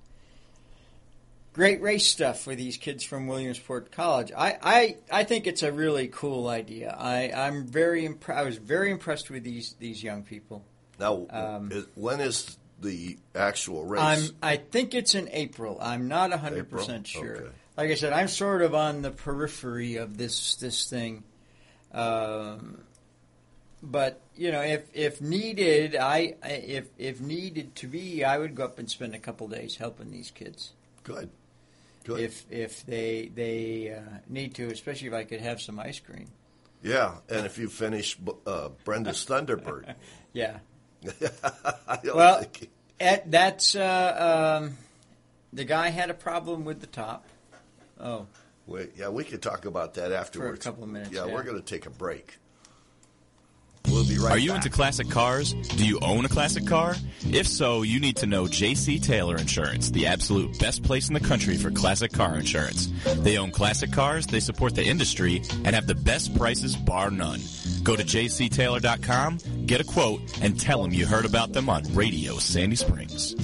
great 1.52 1.81
race 1.83 2.07
stuff 2.07 2.40
for 2.40 2.55
these 2.55 2.76
kids 2.76 3.02
from 3.05 3.26
Williamsport 3.26 3.90
College. 3.90 4.31
I, 4.37 4.59
I, 4.62 4.97
I 5.11 5.25
think 5.25 5.47
it's 5.47 5.62
a 5.62 5.73
really 5.73 6.09
cool 6.09 6.49
idea. 6.49 6.95
I, 6.99 7.33
I'm 7.35 7.67
very 7.67 8.07
impre- 8.09 8.35
I 8.37 8.43
was 8.45 8.57
very 8.59 8.90
impressed 8.90 9.31
with 9.31 9.43
these 9.45 9.75
these 9.78 10.02
young 10.02 10.23
people. 10.23 10.64
Now, 10.99 11.26
Um, 11.31 11.71
is- 11.73 11.87
when 11.95 12.21
is 12.21 12.57
the 12.81 13.19
actual 13.35 13.85
race? 13.85 14.00
I'm. 14.00 14.37
I 14.43 14.57
think 14.57 14.95
it's 14.95 15.14
in 15.14 15.28
April. 15.33 15.78
I'm 15.81 16.07
not 16.09 16.33
hundred 16.33 16.71
percent 16.71 17.09
April? 17.14 17.25
sure. 17.35 17.37
Okay. 17.47 17.55
Like 17.76 17.90
I 17.90 17.95
said, 17.95 18.12
I'm 18.12 18.28
sort 18.28 18.62
of 18.62 18.75
on 18.75 19.02
the 19.02 19.11
periphery 19.11 19.97
of 19.97 20.17
this 20.19 20.57
this 20.57 20.88
thing. 20.90 21.23
Um, 21.93 22.83
but 23.83 24.21
you 24.37 24.50
know, 24.52 24.61
if 24.61 24.85
if 24.93 25.21
needed, 25.21 25.97
I 25.97 26.35
I- 26.43 26.49
if 26.50 26.88
if 26.99 27.21
needed 27.21 27.75
to 27.76 27.87
be, 27.87 28.25
I 28.25 28.38
would 28.38 28.55
go 28.55 28.64
up 28.64 28.78
and 28.78 28.90
spend 28.90 29.14
a 29.14 29.19
couple 29.19 29.47
days 29.49 29.76
helping 29.76 30.11
these 30.11 30.31
kids. 30.31 30.73
Good. 31.09 31.31
Good. 32.05 32.21
If 32.21 32.47
if 32.50 32.87
they 32.87 33.31
they 33.35 33.93
uh, 33.95 34.19
need 34.29 34.55
to, 34.55 34.69
especially 34.71 35.09
if 35.09 35.15
I 35.15 35.25
could 35.25 35.41
have 35.41 35.61
some 35.61 35.79
ice 35.81 35.99
cream. 35.99 36.27
yeah, 36.83 37.17
and 37.29 37.45
if 37.45 37.59
you 37.59 37.69
finish 37.69 38.17
uh, 38.47 38.69
Brenda's 38.85 39.27
Thunderbird, 39.29 39.95
Yeah. 40.33 40.59
Well, 42.05 42.45
at, 43.00 43.31
that's 43.31 43.75
uh, 43.75 44.59
um, 44.62 44.77
the 45.53 45.65
guy 45.65 45.88
had 45.91 46.11
a 46.11 46.15
problem 46.15 46.65
with 46.65 46.81
the 46.81 46.87
top. 46.87 47.25
Oh. 48.00 48.27
Wait, 48.67 48.93
yeah, 48.97 49.09
we 49.09 49.25
could 49.25 49.41
talk 49.43 49.65
about 49.65 49.95
that 49.95 50.12
afterwards. 50.12 50.65
A 50.67 50.69
couple 50.71 50.85
of 50.85 50.91
minutes, 50.91 51.11
Yeah, 51.12 51.27
yeah. 51.27 51.33
we're 51.35 51.43
going 51.43 51.57
to 51.57 51.65
take 51.65 51.87
a 51.87 51.91
break. 51.91 52.38
We'll 53.90 54.07
be 54.07 54.18
right 54.18 54.33
Are 54.33 54.38
you 54.38 54.50
back. 54.50 54.57
into 54.64 54.71
classic 54.71 55.09
cars? 55.11 55.52
Do 55.54 55.87
you 55.87 55.99
own 56.00 56.25
a 56.25 56.28
classic 56.28 56.66
car? 56.66 56.95
If 57.30 57.47
so, 57.49 57.83
you 57.83 57.99
need 58.00 58.16
to 58.16 58.26
know 58.26 58.45
JC 58.45 59.02
Taylor 59.02 59.37
Insurance, 59.37 59.90
the 59.90 60.07
absolute 60.07 60.59
best 60.59 60.83
place 60.83 61.09
in 61.09 61.14
the 61.14 61.21
country 61.21 61.57
for 61.57 61.71
classic 61.71 62.12
car 62.12 62.37
insurance. 62.37 62.88
They 63.18 63.38
own 63.38 63.50
classic 63.50 63.90
cars, 63.92 64.26
they 64.26 64.40
support 64.40 64.75
the 64.75 64.85
industry, 64.85 65.42
and 65.64 65.75
have 65.75 65.87
the 65.87 65.95
best 65.95 66.37
prices 66.37 66.76
bar 66.76 67.11
none. 67.11 67.40
Go 67.83 67.97
to 67.97 68.04
jctaylor.com, 68.04 69.38
get 69.66 69.80
a 69.80 69.85
quote, 69.85 70.21
and 70.42 70.59
tell 70.59 70.83
them 70.83 70.92
you 70.92 71.07
heard 71.07 71.25
about 71.25 71.52
them 71.52 71.68
on 71.68 71.83
Radio 71.95 72.38
Sandy 72.38 72.76
Springs. 72.76 73.35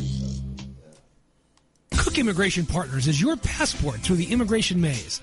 Kuck 1.90 2.18
Immigration 2.18 2.66
Partners 2.66 3.06
is 3.06 3.20
your 3.20 3.36
passport 3.36 3.96
through 4.00 4.16
the 4.16 4.30
immigration 4.32 4.80
maze. 4.80 5.20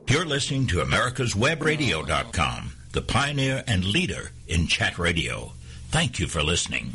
You're 0.08 0.24
listening 0.24 0.68
to 0.68 0.78
America'sWebRadio.com, 0.78 2.72
the 2.92 3.02
pioneer 3.02 3.64
and 3.66 3.84
leader 3.84 4.30
in 4.46 4.68
chat 4.68 4.98
radio. 4.98 5.52
Thank 5.96 6.18
you 6.18 6.26
for 6.26 6.42
listening. 6.42 6.94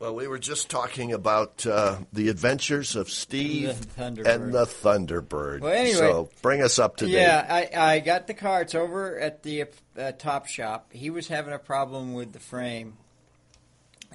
Well, 0.00 0.12
we 0.12 0.26
were 0.26 0.40
just 0.40 0.68
talking 0.68 1.12
about 1.12 1.64
uh, 1.64 1.98
the 2.12 2.30
adventures 2.30 2.96
of 2.96 3.08
Steve 3.08 3.80
The 3.80 4.02
Thunderbird. 4.02 4.34
and 4.34 4.52
the 4.52 4.64
Thunderbird. 4.64 5.60
Well, 5.60 5.72
anyway, 5.72 5.94
so 5.94 6.28
bring 6.42 6.60
us 6.60 6.80
up 6.80 6.96
to 6.96 7.06
date. 7.06 7.12
Yeah, 7.12 7.46
I, 7.48 7.92
I 7.92 8.00
got 8.00 8.26
the 8.26 8.34
car. 8.34 8.62
It's 8.62 8.74
over 8.74 9.16
at 9.20 9.44
the 9.44 9.66
uh, 9.96 10.10
Top 10.18 10.48
Shop. 10.48 10.88
He 10.92 11.10
was 11.10 11.28
having 11.28 11.54
a 11.54 11.60
problem 11.60 12.12
with 12.12 12.32
the 12.32 12.40
frame, 12.40 12.94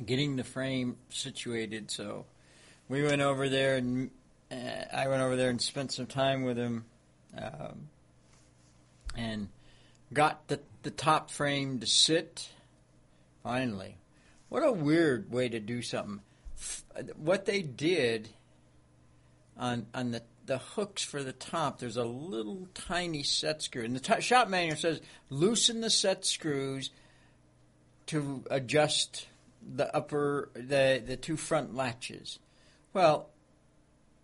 getting 0.05 0.36
the 0.36 0.43
frame 0.43 0.98
situated. 1.07 1.89
So 1.89 2.25
we 2.89 3.03
went 3.03 3.22
over 3.22 3.48
there, 3.48 3.77
and 3.77 4.12
uh, 4.51 4.55
I 4.93 5.07
went 5.07 5.22
over 5.22 5.38
there 5.38 5.50
and 5.50 5.62
spent 5.62 5.93
some 5.93 6.07
time 6.07 6.43
with 6.43 6.57
him, 6.57 6.83
um, 7.38 7.88
and 9.15 9.48
got 10.12 10.45
the 10.50 10.60
the 10.81 10.91
top 10.91 11.31
frame 11.31 11.79
to 11.79 11.88
sit. 11.88 12.50
Finally, 13.43 13.97
what 14.50 14.63
a 14.63 14.71
weird 14.71 15.31
way 15.31 15.50
to 15.50 15.59
do 15.59 15.81
something. 15.81 16.21
What 17.17 17.45
they 17.45 17.62
did 17.62 18.29
on 19.57 19.85
on 19.93 20.12
the 20.12 20.23
the 20.45 20.57
hooks 20.57 21.03
for 21.03 21.23
the 21.23 21.31
top, 21.33 21.79
there's 21.79 21.95
a 21.97 22.03
little 22.03 22.67
tiny 22.73 23.23
set 23.23 23.62
screw, 23.62 23.83
and 23.83 23.95
the 23.95 24.00
t- 24.00 24.21
shop 24.21 24.47
manual 24.50 24.75
says 24.77 25.00
loosen 25.29 25.81
the 25.81 25.89
set 25.89 26.25
screws 26.25 26.89
to 28.07 28.43
adjust 28.51 29.27
the 29.75 29.93
upper 29.95 30.50
the 30.53 31.01
the 31.05 31.17
two 31.17 31.38
front 31.38 31.75
latches. 31.75 32.39
Well, 32.93 33.29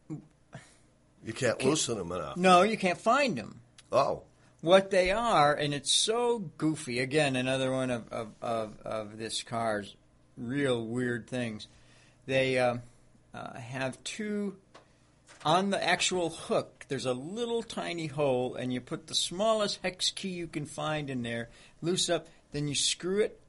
You 0.09 1.33
can't 1.33 1.61
loosen 1.63 1.97
them 1.97 2.11
enough. 2.11 2.37
no, 2.37 2.61
you 2.63 2.77
can't 2.77 2.97
find 2.99 3.37
them. 3.37 3.59
Oh, 3.91 4.23
What 4.61 4.91
they 4.91 5.11
are, 5.11 5.53
and 5.53 5.73
it's 5.73 5.91
so 5.91 6.39
goofy. 6.57 6.99
Again, 6.99 7.35
another 7.35 7.71
one 7.71 7.89
of 7.89 8.11
of 8.11 8.27
of, 8.41 8.77
of 8.83 9.17
this 9.17 9.41
car's 9.41 9.95
real 10.37 10.85
weird 10.85 11.27
things. 11.27 11.67
They 12.25 12.59
um, 12.59 12.81
uh, 13.33 13.53
have 13.57 14.03
two 14.03 14.57
on 15.45 15.69
the 15.69 15.83
actual 15.83 16.29
hook. 16.29 16.85
There's 16.87 17.05
a 17.05 17.13
little 17.13 17.63
tiny 17.63 18.07
hole, 18.07 18.55
and 18.55 18.73
you 18.73 18.81
put 18.81 19.07
the 19.07 19.15
smallest 19.15 19.79
hex 19.83 20.11
key 20.11 20.29
you 20.29 20.47
can 20.47 20.65
find 20.65 21.09
in 21.09 21.23
there, 21.23 21.49
loose 21.81 22.09
up, 22.09 22.27
then 22.51 22.67
you 22.67 22.75
screw 22.75 23.19
it, 23.21 23.39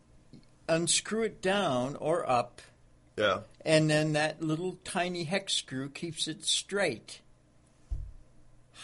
unscrew 0.69 1.25
it 1.25 1.43
down 1.43 1.97
or 1.97 2.29
up, 2.29 2.61
yeah. 3.17 3.41
and 3.65 3.91
then 3.91 4.13
that 4.13 4.43
little 4.43 4.79
tiny 4.85 5.25
hex 5.25 5.55
screw 5.55 5.89
keeps 5.89 6.29
it 6.29 6.45
straight. 6.45 7.21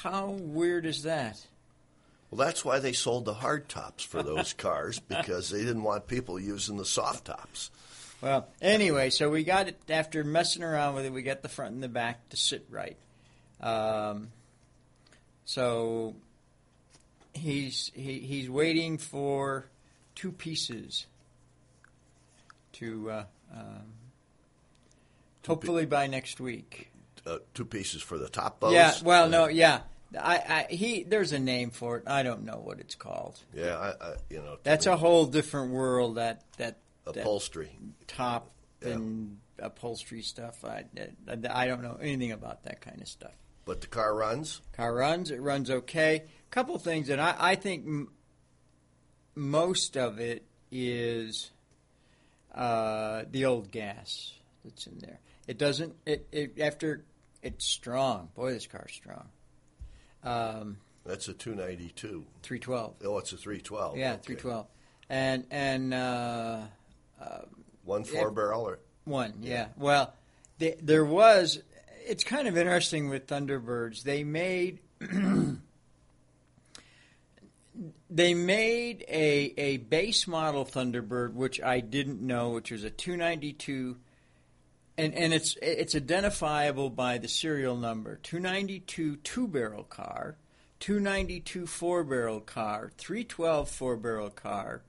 How 0.02 0.26
weird 0.26 0.84
is 0.84 1.04
that? 1.04 1.46
Well, 2.36 2.46
that's 2.46 2.66
why 2.66 2.80
they 2.80 2.92
sold 2.92 3.24
the 3.24 3.32
hard 3.32 3.66
tops 3.66 4.04
for 4.04 4.22
those 4.22 4.52
cars 4.58 4.98
because 4.98 5.48
they 5.48 5.60
didn't 5.60 5.84
want 5.84 6.06
people 6.06 6.38
using 6.38 6.76
the 6.76 6.84
soft 6.84 7.24
tops. 7.24 7.70
Well, 8.20 8.46
anyway, 8.60 9.08
so 9.08 9.30
we 9.30 9.42
got 9.42 9.68
it 9.68 9.80
after 9.88 10.22
messing 10.22 10.62
around 10.62 10.96
with 10.96 11.06
it. 11.06 11.12
We 11.14 11.22
got 11.22 11.40
the 11.40 11.48
front 11.48 11.72
and 11.72 11.82
the 11.82 11.88
back 11.88 12.28
to 12.30 12.36
sit 12.36 12.66
right. 12.70 12.98
Um, 13.60 14.28
so 15.46 16.14
he's 17.32 17.90
he, 17.94 18.18
he's 18.18 18.50
waiting 18.50 18.98
for 18.98 19.70
two 20.14 20.32
pieces 20.32 21.06
to 22.74 23.10
uh, 23.10 23.24
um, 23.54 23.92
hopefully 25.46 25.86
by 25.86 26.06
next 26.06 26.38
week. 26.38 26.90
Uh, 27.26 27.38
two 27.54 27.64
pieces 27.64 28.02
for 28.02 28.18
the 28.18 28.28
top 28.28 28.60
bows. 28.60 28.74
Yeah. 28.74 28.92
Well, 29.02 29.30
no. 29.30 29.46
Yeah. 29.46 29.80
I, 30.18 30.66
I 30.70 30.72
he 30.72 31.02
there's 31.04 31.32
a 31.32 31.38
name 31.38 31.70
for 31.70 31.96
it. 31.98 32.04
I 32.06 32.22
don't 32.22 32.44
know 32.44 32.60
what 32.62 32.80
it's 32.80 32.94
called. 32.94 33.38
Yeah, 33.54 33.76
I, 33.78 33.88
I, 34.04 34.14
you 34.30 34.38
know. 34.38 34.56
That's 34.62 34.86
me, 34.86 34.92
a 34.92 34.96
whole 34.96 35.26
different 35.26 35.72
world. 35.72 36.16
That 36.16 36.42
that 36.58 36.78
that 37.04 37.16
upholstery. 37.18 37.70
top 38.06 38.50
Yeah. 38.82 38.92
and 38.94 39.38
upholstery 39.58 40.22
stuff. 40.22 40.64
I, 40.64 40.84
I, 41.28 41.36
I 41.50 41.66
don't 41.66 41.82
know 41.82 41.98
anything 42.00 42.32
about 42.32 42.64
that 42.64 42.80
kind 42.80 43.00
of 43.00 43.08
stuff. 43.08 43.32
But 43.64 43.80
the 43.80 43.86
car 43.88 44.14
runs. 44.14 44.60
Car 44.72 44.94
runs. 44.94 45.30
It 45.30 45.40
runs 45.40 45.70
okay. 45.70 46.16
A 46.16 46.50
Couple 46.50 46.78
things, 46.78 47.08
and 47.08 47.20
I, 47.20 47.34
I 47.38 47.54
think 47.56 47.84
m- 47.86 48.08
most 49.34 49.96
of 49.96 50.18
it 50.20 50.44
is 50.70 51.50
uh, 52.54 53.24
the 53.30 53.44
old 53.44 53.70
gas 53.70 54.32
that's 54.64 54.86
in 54.86 54.98
there. 54.98 55.20
It 55.46 55.58
doesn't. 55.58 55.94
It, 56.06 56.26
it 56.32 56.60
after 56.60 57.04
it's 57.42 57.66
strong. 57.66 58.28
Boy, 58.34 58.52
this 58.52 58.66
car's 58.66 58.92
strong. 58.92 59.28
Um, 60.26 60.78
That's 61.04 61.28
a 61.28 61.32
292. 61.32 62.24
three 62.42 62.58
twelve. 62.58 62.94
Oh, 63.04 63.18
it's 63.18 63.32
a 63.32 63.36
312. 63.36 63.96
Yeah, 63.96 64.12
Okay. 64.14 64.22
three 64.22 64.36
twelve. 64.36 64.66
And 65.08 65.46
and 65.50 65.94
uh, 65.94 66.62
One 67.84 68.02
four 68.04 68.28
Yeah. 68.28 68.30
barrel 68.34 68.62
or 68.68 68.80
One, 69.04 69.34
yeah. 69.40 69.68
Well, 69.76 70.12
the, 70.58 70.74
there 70.82 71.04
was. 71.04 71.62
It's 72.04 72.24
kind 72.24 72.48
of 72.48 72.56
interesting 72.56 73.08
with 73.08 73.26
Thunderbirds. 73.28 74.02
They 74.02 74.24
made 74.24 74.80
they 78.10 78.34
made 78.34 79.04
a 79.08 79.54
a 79.58 79.76
base 79.78 80.26
model 80.26 80.64
Thunderbird, 80.64 81.34
which 81.34 81.60
I 81.62 81.80
didn't 81.80 82.20
know, 82.20 82.50
which 82.50 82.70
was 82.70 82.84
a 82.84 82.90
292, 82.90 83.96
and 84.98 85.14
and 85.14 85.32
it's 85.34 85.56
it's 85.60 85.94
identifiable 85.94 86.90
by 86.90 87.18
the 87.18 87.28
serial 87.28 87.76
number 87.76 88.16
292 88.22 89.16
two 89.16 89.48
barrel 89.48 89.84
car, 89.84 90.36
292 90.80 91.66
four 91.66 92.04
barrel 92.04 92.40
car, 92.40 92.90
312 92.96 93.68
four 93.68 93.96
barrel 93.96 94.30
car. 94.30 94.82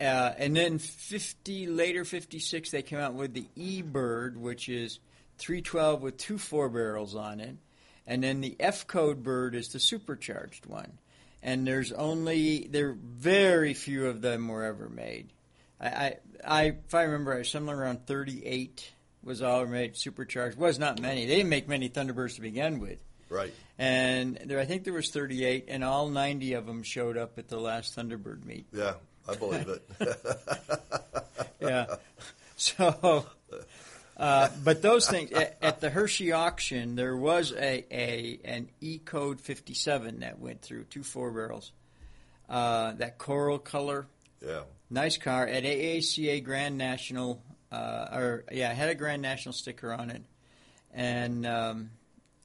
Uh, 0.00 0.34
and 0.36 0.56
then 0.56 0.78
50 0.78 1.68
later 1.68 2.04
56 2.04 2.72
they 2.72 2.82
came 2.82 2.98
out 2.98 3.14
with 3.14 3.34
the 3.34 3.46
e-bird 3.54 4.36
which 4.36 4.68
is 4.68 4.98
312 5.38 6.02
with 6.02 6.16
two 6.16 6.38
four 6.38 6.68
barrels 6.68 7.14
on 7.14 7.38
it 7.38 7.56
and 8.04 8.24
then 8.24 8.40
the 8.40 8.56
f 8.58 8.88
code 8.88 9.22
bird 9.22 9.54
is 9.54 9.68
the 9.68 9.78
supercharged 9.78 10.66
one 10.66 10.98
and 11.40 11.64
there's 11.64 11.92
only 11.92 12.66
there 12.68 12.96
very 13.00 13.74
few 13.74 14.06
of 14.06 14.22
them 14.22 14.48
were 14.48 14.64
ever 14.64 14.88
made 14.88 15.32
i 15.80 15.86
i, 15.86 16.16
I 16.44 16.62
if 16.84 16.94
i 16.94 17.02
remember 17.02 17.34
I 17.34 17.38
was 17.38 17.48
somewhere 17.48 17.78
around 17.78 18.04
38 18.04 18.90
was 19.24 19.42
all 19.42 19.66
made 19.66 19.96
supercharged 19.96 20.56
was 20.58 20.78
not 20.78 21.00
many 21.00 21.26
they 21.26 21.36
didn't 21.36 21.50
make 21.50 21.68
many 21.68 21.88
thunderbirds 21.88 22.36
to 22.36 22.40
begin 22.40 22.80
with 22.80 23.02
right. 23.28 23.52
and 23.78 24.38
there 24.44 24.58
i 24.58 24.64
think 24.64 24.84
there 24.84 24.92
was 24.92 25.10
38 25.10 25.66
and 25.68 25.84
all 25.84 26.08
90 26.08 26.54
of 26.54 26.66
them 26.66 26.82
showed 26.82 27.16
up 27.16 27.38
at 27.38 27.48
the 27.48 27.58
last 27.58 27.96
thunderbird 27.96 28.44
meet 28.44 28.66
Yeah, 28.72 28.94
I 29.28 29.34
believe 29.36 29.68
it. 29.68 29.82
yeah. 31.60 31.86
So, 32.56 33.26
uh, 34.16 34.48
but 34.62 34.82
those 34.82 35.08
things 35.08 35.32
at, 35.32 35.58
at 35.62 35.80
the 35.80 35.90
Hershey 35.90 36.32
auction, 36.32 36.94
there 36.94 37.16
was 37.16 37.52
a, 37.52 37.84
a 37.90 38.38
an 38.44 38.68
E 38.80 38.98
code 38.98 39.40
fifty 39.40 39.74
seven 39.74 40.20
that 40.20 40.38
went 40.38 40.62
through 40.62 40.84
two 40.84 41.02
four 41.02 41.30
barrels. 41.30 41.72
Uh, 42.48 42.92
that 42.92 43.18
coral 43.18 43.58
color, 43.58 44.06
yeah. 44.46 44.60
nice 44.90 45.16
car 45.16 45.46
at 45.46 45.64
AACA 45.64 46.44
Grand 46.44 46.76
National, 46.76 47.42
uh, 47.72 48.08
or 48.12 48.44
yeah, 48.52 48.70
it 48.70 48.76
had 48.76 48.88
a 48.90 48.94
Grand 48.94 49.22
National 49.22 49.52
sticker 49.52 49.92
on 49.92 50.10
it, 50.10 50.22
and 50.92 51.46
um, 51.46 51.90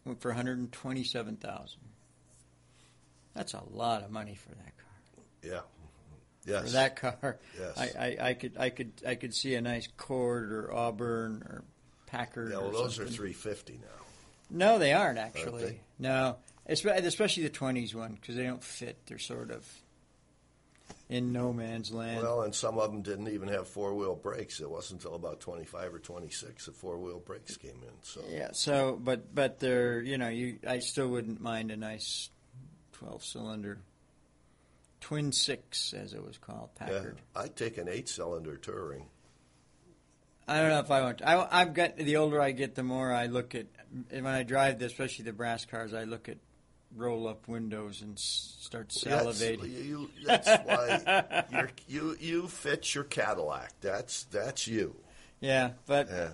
went 0.06 0.22
for 0.22 0.30
one 0.30 0.38
hundred 0.38 0.60
and 0.60 0.72
twenty 0.72 1.04
seven 1.04 1.36
thousand. 1.36 1.82
That's 3.34 3.54
a 3.54 3.62
lot 3.72 4.04
of 4.04 4.10
money 4.12 4.36
for 4.36 4.50
that 4.50 4.78
car 4.78 5.24
Yeah. 5.44 5.60
Yes. 6.46 6.64
for 6.64 6.70
that 6.72 6.96
car. 6.96 7.38
Yes. 7.60 7.78
I, 7.78 8.06
I, 8.06 8.30
I 8.30 8.34
could 8.34 8.58
I 8.58 8.70
could 8.70 8.92
I 9.06 9.16
could 9.16 9.34
see 9.36 9.54
a 9.56 9.62
nice 9.62 9.88
Cord 9.98 10.52
or 10.52 10.74
Auburn 10.74 11.44
or 11.44 11.64
Packard. 12.08 12.52
yeah, 12.52 12.60
well, 12.60 12.72
those 12.72 12.96
something. 12.96 13.14
are 13.14 13.18
350 13.18 13.74
now. 13.74 13.88
No, 14.50 14.80
they 14.80 14.94
aren't 14.94 15.20
actually. 15.20 15.64
they? 15.66 15.80
No, 16.00 16.38
especially 16.68 17.44
the 17.44 17.50
twenties 17.50 17.94
one 17.94 18.14
because 18.14 18.36
they 18.38 18.44
don't 18.44 18.64
fit. 18.64 18.98
They're 19.08 19.20
sort 19.20 19.52
of 19.52 19.68
in 21.10 21.32
no 21.32 21.54
man's 21.54 21.92
land. 21.92 22.22
Well, 22.22 22.42
and 22.42 22.54
some 22.54 22.78
of 22.78 22.92
them 22.92 23.02
didn't 23.02 23.30
even 23.30 23.48
have 23.50 23.68
four 23.68 23.94
wheel 23.94 24.16
brakes. 24.16 24.60
It 24.60 24.70
wasn't 24.70 25.04
until 25.04 25.16
about 25.16 25.40
25 25.40 25.94
or 25.94 26.00
26 26.00 26.66
that 26.66 26.76
four 26.76 26.98
wheel 26.98 27.20
brakes 27.20 27.58
came 27.58 27.82
in. 27.82 27.94
So 28.02 28.22
yeah. 28.30 28.50
So, 28.52 29.00
but 29.02 29.34
but 29.34 29.60
they're 29.60 30.02
you 30.02 30.18
know 30.18 30.30
you 30.30 30.60
I 30.68 30.80
still 30.80 31.08
wouldn't 31.08 31.42
mind 31.42 31.72
a 31.72 31.78
nice 31.78 32.30
twelve 32.92 33.24
cylinder 33.24 33.80
twin 35.00 35.32
six 35.32 35.94
as 35.94 36.14
it 36.14 36.26
was 36.26 36.38
called 36.38 36.70
yeah, 36.82 36.88
Packard. 36.88 37.22
I'd 37.36 37.56
take 37.56 37.78
an 37.78 37.88
eight 37.88 38.10
cylinder 38.10 38.58
touring. 38.58 39.06
I 40.48 40.62
don't 40.62 40.70
know 40.70 40.80
if 40.80 40.92
I 40.92 41.02
want. 41.02 41.18
To. 41.20 41.30
I, 41.30 41.62
I've 41.62 41.74
got 41.74 41.98
the 41.98 42.18
older 42.18 42.42
I 42.42 42.52
get, 42.52 42.76
the 42.76 42.84
more 42.84 43.12
I 43.12 43.26
look 43.26 43.54
at. 43.54 43.66
When 44.10 44.26
I 44.26 44.44
drive, 44.44 44.80
the, 44.80 44.86
especially 44.86 45.26
the 45.26 45.34
brass 45.34 45.66
cars, 45.66 45.94
I 45.94 46.06
look 46.06 46.30
at 46.30 46.38
roll 46.98 47.28
up 47.28 47.48
windows 47.48 48.02
and 48.02 48.18
start 48.20 48.90
That's, 48.90 49.04
salivating. 49.04 49.86
you, 49.86 50.10
that's 50.26 50.48
why 50.48 51.44
you're, 51.52 51.70
you 51.88 52.18
you 52.20 52.48
fit 52.48 52.94
your 52.96 53.04
Cadillac. 53.04 53.74
That's 53.82 54.24
that's 54.26 54.68
you. 54.68 54.96
Yeah, 55.40 55.72
but 55.86 56.08
Yeah. 56.10 56.30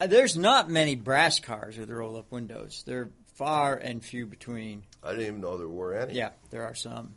uh, 0.00 0.06
there's 0.06 0.36
not 0.36 0.70
many 0.70 0.94
brass 0.94 1.40
cars 1.40 1.76
with 1.76 1.90
roll 1.90 2.16
up 2.16 2.30
windows. 2.30 2.82
They're 2.86 3.10
far 3.34 3.74
and 3.74 4.02
few 4.04 4.26
between. 4.26 4.84
I 5.02 5.10
didn't 5.10 5.26
even 5.26 5.40
know 5.40 5.58
there 5.58 5.68
were 5.68 5.94
any. 5.94 6.14
Yeah, 6.14 6.30
there 6.50 6.64
are 6.64 6.74
some. 6.74 7.14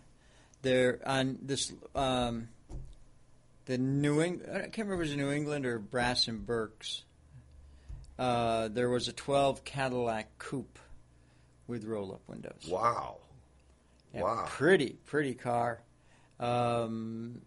There 0.62 1.00
on 1.06 1.38
this 1.42 1.72
um, 1.96 2.50
the 3.66 3.78
New 3.78 4.22
England. 4.22 4.52
I 4.54 4.60
can't 4.64 4.80
remember 4.90 5.04
if 5.04 5.10
it 5.10 5.12
was 5.14 5.18
New 5.18 5.32
England 5.32 5.66
or 5.66 5.80
Brass 5.80 6.28
and 6.28 6.46
Burks. 6.46 7.04
Uh, 8.18 8.68
there 8.68 8.90
was 8.90 9.08
a 9.08 9.14
12 9.14 9.64
Cadillac 9.64 10.38
Coupe 10.40 10.78
with 11.70 11.86
roll-up 11.86 12.22
windows. 12.28 12.68
Wow. 12.68 13.18
Yeah, 14.14 14.24
Wow. 14.24 14.46
Pretty, 14.48 14.98
pretty 15.06 15.36
car. 15.36 15.82
Um, 16.40 17.42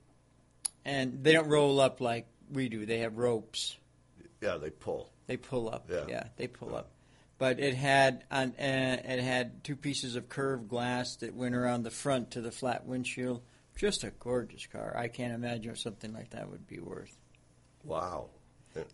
and 0.84 1.22
they 1.24 1.32
don't 1.32 1.48
roll 1.48 1.80
up 1.80 2.00
like 2.00 2.26
we 2.50 2.68
do. 2.68 2.86
They 2.86 2.98
have 2.98 3.18
ropes. 3.18 3.76
Yeah, 4.40 4.56
they 4.56 4.70
pull. 4.70 5.10
They 5.26 5.36
pull 5.36 5.68
up. 5.68 5.86
Yeah. 5.90 6.04
yeah 6.08 6.24
they 6.36 6.46
pull 6.46 6.74
up. 6.74 6.90
But 7.38 7.58
it 7.58 7.74
had 7.74 8.24
on, 8.30 8.50
uh, 8.50 9.02
it 9.04 9.20
had 9.20 9.64
two 9.64 9.74
pieces 9.74 10.14
of 10.14 10.28
curved 10.28 10.68
glass 10.68 11.16
that 11.16 11.34
went 11.34 11.54
around 11.54 11.82
the 11.82 11.90
front 11.90 12.32
to 12.32 12.40
the 12.40 12.52
flat 12.52 12.86
windshield. 12.86 13.42
Just 13.76 14.04
a 14.04 14.10
gorgeous 14.10 14.66
car. 14.66 14.94
I 14.96 15.08
can't 15.08 15.32
imagine 15.32 15.72
what 15.72 15.78
something 15.78 16.12
like 16.12 16.30
that 16.30 16.48
would 16.50 16.68
be 16.68 16.78
worth. 16.78 17.16
Wow. 17.82 18.26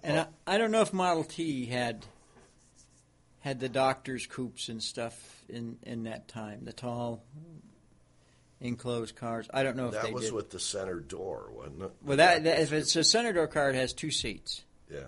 And 0.03 0.19
oh, 0.19 0.27
I, 0.47 0.55
I 0.55 0.59
don't 0.59 0.71
know 0.71 0.81
if 0.81 0.93
Model 0.93 1.25
T 1.25 1.67
had 1.67 2.07
had 3.49 3.61
the 3.61 3.69
doctor's 3.69 4.27
coupes 4.27 4.69
and 4.69 4.83
stuff 4.83 5.43
in 5.49 5.79
in 5.83 6.05
that 6.05 6.29
time. 6.29 6.65
The 6.65 6.73
tall 6.73 7.25
enclosed 8.61 9.17
cars. 9.17 9.49
I 9.53 9.63
don't 9.63 9.77
know 9.77 9.89
if 9.89 9.95
that 9.95 10.13
was 10.13 10.25
did. 10.27 10.35
with 10.35 10.51
the 10.51 10.61
center 10.61 11.01
door, 11.01 11.51
wasn't 11.53 11.83
it? 11.83 11.91
well, 12.05 12.17
that, 12.19 12.45
that 12.45 12.61
if 12.61 12.73
it's 12.73 12.95
a 12.97 13.05
center 13.05 13.33
door 13.33 13.47
car, 13.47 13.71
it 13.71 13.77
has 13.77 13.93
two 13.93 14.11
seats. 14.11 14.65
Yeah. 14.93 15.01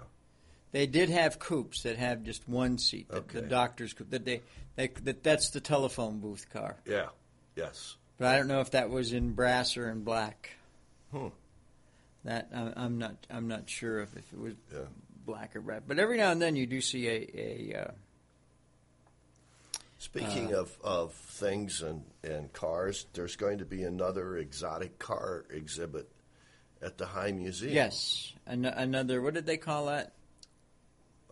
They 0.73 0.87
did 0.87 1.11
have 1.11 1.39
coupes 1.39 1.83
that 1.83 1.97
have 1.97 2.23
just 2.23 2.49
one 2.49 2.79
seat. 2.79 3.09
The, 3.09 3.21
the 3.21 3.43
doctor's 3.43 3.93
coupe. 3.93 4.11
That 4.11 4.25
they, 4.25 4.41
they 4.77 4.89
that 5.03 5.23
that's 5.23 5.51
the 5.51 5.61
telephone 5.61 6.21
booth 6.21 6.49
car. 6.51 6.77
Yeah. 6.87 7.09
Yes. 7.57 7.97
But 8.19 8.29
I 8.29 8.37
don't 8.37 8.49
know 8.49 8.61
if 8.61 8.71
that 8.71 8.89
was 8.89 9.13
in 9.13 9.33
brass 9.33 9.77
or 9.77 9.91
in 9.91 10.05
black. 10.05 10.51
Hmm. 11.13 11.29
That 12.25 12.49
I, 12.55 12.73
I'm 12.77 12.99
not. 12.99 13.17
I'm 13.29 13.49
not 13.49 13.69
sure 13.69 14.01
if, 14.01 14.17
if 14.17 14.33
it 14.33 14.39
was 14.39 14.55
Yeah. 14.73 14.81
black 15.27 15.57
or 15.57 15.61
red. 15.61 15.83
But 15.87 15.99
every 15.99 16.17
now 16.17 16.31
and 16.31 16.41
then 16.41 16.57
you 16.57 16.67
do 16.67 16.81
see 16.81 17.09
a. 17.09 17.75
a 17.75 17.83
uh, 17.83 17.91
Speaking 20.01 20.55
Uh, 20.55 20.61
of, 20.61 20.79
of 20.83 21.13
things 21.13 21.83
and, 21.83 22.05
and 22.25 22.51
cars, 22.55 23.05
there's 23.13 23.37
going 23.37 23.59
to 23.59 23.67
be 23.67 23.83
another 23.83 24.39
exotic 24.39 24.99
car 24.99 25.45
exhibit 25.51 26.11
at 26.81 26.97
the 26.97 27.05
High 27.05 27.33
Museum. 27.33 27.75
yes, 27.75 28.33
an, 28.47 28.65
another. 28.65 29.21
What 29.21 29.35
did 29.35 29.45
they 29.45 29.59
call 29.59 29.87
that? 29.87 30.15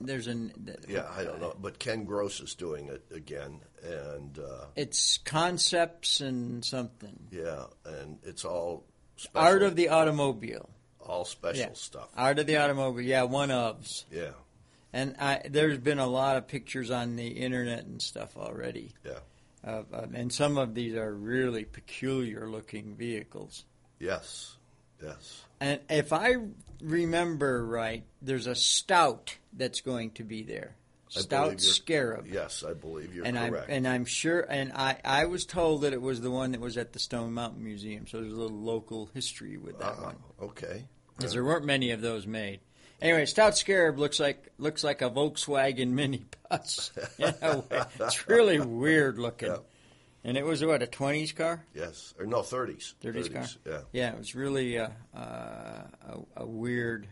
There's 0.03 0.27
an. 0.27 0.77
Yeah, 0.87 1.07
I 1.17 1.25
don't 1.25 1.41
know, 1.41 1.57
but 1.59 1.79
Ken 1.79 2.05
Gross 2.05 2.41
is 2.41 2.55
doing 2.55 2.89
it 2.89 3.03
again, 3.11 3.61
and 3.83 4.39
uh, 4.39 4.67
It's 4.77 5.17
concepts 5.25 6.21
and 6.21 6.63
something. 6.63 7.19
yeah, 7.33 7.65
and 7.87 8.19
it's 8.23 8.45
all 8.45 8.85
special, 9.17 9.47
Art 9.49 9.63
of 9.63 9.77
the 9.77 9.89
automobile. 9.89 10.69
all 11.01 11.25
special 11.25 11.61
Yeah. 11.63 11.73
stuff. 11.73 12.11
Art 12.15 12.39
of 12.39 12.47
the 12.47 12.59
automobile. 12.59 13.01
Yeah, 13.01 13.23
one 13.23 13.49
ofs. 13.49 14.05
Yeah, 14.13 14.33
And 14.93 15.17
I, 15.19 15.43
there's 15.49 15.79
been 15.79 15.99
a 15.99 16.07
lot 16.07 16.37
of 16.37 16.49
pictures 16.49 16.91
on 16.91 17.17
the 17.17 17.29
internet 17.29 17.85
and 17.85 18.01
stuff 18.01 18.37
already. 18.37 18.95
yeah, 19.05 19.19
um, 19.65 20.15
and 20.15 20.33
some 20.33 20.57
of 20.57 20.75
these 20.75 20.95
are 20.95 21.13
really 21.15 21.65
peculiar 21.65 22.49
looking 22.49 22.95
vehicles. 22.97 23.65
yes, 23.99 24.57
yes. 25.03 25.43
And 25.61 25.81
if 25.91 26.13
I 26.13 26.37
remember 26.81 27.65
right, 27.67 28.05
there's 28.23 28.47
a 28.47 28.55
stout 28.55 29.37
that's 29.53 29.81
going 29.81 30.13
to 30.13 30.25
be 30.25 30.43
there. 30.43 30.75
Stout 31.11 31.59
Scarab. 31.61 32.27
Yes, 32.27 32.63
I 32.69 32.75
believe 32.75 33.15
you're 33.15 33.25
and 33.25 33.37
correct. 33.37 33.69
I'm 33.71 33.75
and 33.77 33.89
I'm 33.89 34.05
sure 34.05 34.41
and 34.41 34.73
I, 34.75 34.99
I 35.05 35.25
was 35.25 35.47
told 35.47 35.81
that 35.83 35.95
it 35.95 36.03
was 36.03 36.21
the 36.21 36.31
one 36.31 36.53
that 36.53 36.61
was 36.61 36.77
at 36.77 36.93
the 36.93 36.99
Stone 36.99 37.33
Mountain 37.33 37.65
Museum, 37.65 38.07
so 38.07 38.21
there's 38.21 38.33
a 38.33 38.37
little 38.37 38.59
local 38.59 39.07
history 39.15 39.57
with 39.57 39.79
that 39.79 39.95
Ah, 39.99 40.03
one. 40.05 40.17
okay. 40.43 40.85
Because 41.17 41.33
there 41.33 41.45
weren't 41.45 41.65
many 41.65 41.91
of 41.93 42.01
those 42.03 42.27
made. 42.27 42.61
Anyway, 43.01 43.27
Stout 43.27 43.57
Scarab 43.57 43.99
looks 43.99 44.19
like 44.19 44.51
looks 44.59 44.83
like 44.83 45.03
a 45.03 45.11
Volkswagen 45.11 45.91
mini 45.91 46.25
bus. 46.51 46.91
a 47.21 47.59
way. 47.71 47.83
It's 48.01 48.29
really 48.29 48.59
weird 48.61 49.19
looking. 49.19 49.51
Yeah. 49.51 49.59
And 50.25 50.37
it 50.37 50.45
was 50.45 50.65
what 50.65 50.83
a 50.83 50.87
twenties 50.89 51.31
car, 51.33 51.65
Yes, 51.75 52.13
or 52.19 52.27
no, 52.27 52.43
thirties. 52.43 52.95
thirties 53.01 53.29
car. 53.29 53.47
Yeah. 53.65 53.81
yeah, 53.93 54.13
it 54.13 54.19
was 54.19 54.35
really 54.35 54.75
a, 54.77 54.91
uh, 55.15 55.19
a, 55.19 56.19
a 56.39 56.47
weird, 56.47 57.07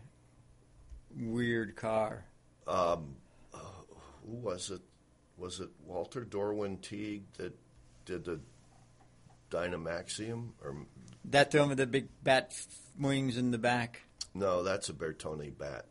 weird 1.17 1.75
car. 1.77 2.25
Um, 2.67 3.15
uh, 3.53 3.57
who 4.25 4.33
was 4.35 4.71
it? 4.71 4.81
Was 5.37 5.61
it 5.61 5.69
Walter 5.85 6.25
Dorwin 6.25 6.81
Teague 6.81 7.23
that 7.37 7.57
did 8.05 8.25
the 8.25 8.41
Dymaxion? 9.51 10.49
Or 10.63 10.75
That 11.25 11.53
one 11.55 11.69
with 11.69 11.77
the 11.77 11.87
big 11.87 12.09
bat 12.23 12.47
f- 12.51 12.65
wings 12.99 13.37
in 13.37 13.51
the 13.51 13.57
back. 13.57 14.01
No, 14.33 14.63
that's 14.63 14.89
a 14.89 14.93
Bertone 14.93 15.57
bat. 15.57 15.85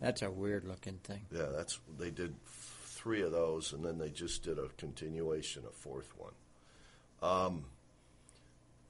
That's 0.00 0.22
a 0.22 0.30
weird 0.30 0.64
looking 0.64 0.98
thing. 1.04 1.22
Yeah, 1.30 1.46
that's 1.54 1.78
they 1.98 2.10
did 2.10 2.34
three 2.44 3.22
of 3.22 3.32
those, 3.32 3.72
and 3.72 3.84
then 3.84 3.98
they 3.98 4.10
just 4.10 4.42
did 4.42 4.58
a 4.58 4.68
continuation, 4.76 5.62
a 5.68 5.72
fourth 5.72 6.12
one. 6.16 6.32
Um, 7.22 7.64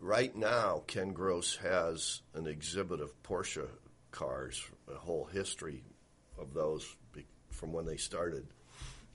right 0.01 0.35
now, 0.35 0.83
Ken 0.87 1.13
Gross 1.13 1.57
has 1.57 2.23
an 2.35 2.47
exhibit 2.47 3.01
of 3.01 3.23
Porsche 3.23 3.69
cars, 4.11 4.63
a 4.91 4.95
whole 4.95 5.25
history 5.27 5.83
of 6.39 6.55
those 6.55 6.97
from 7.51 7.73
when 7.73 7.85
they 7.85 7.97
started, 7.99 8.47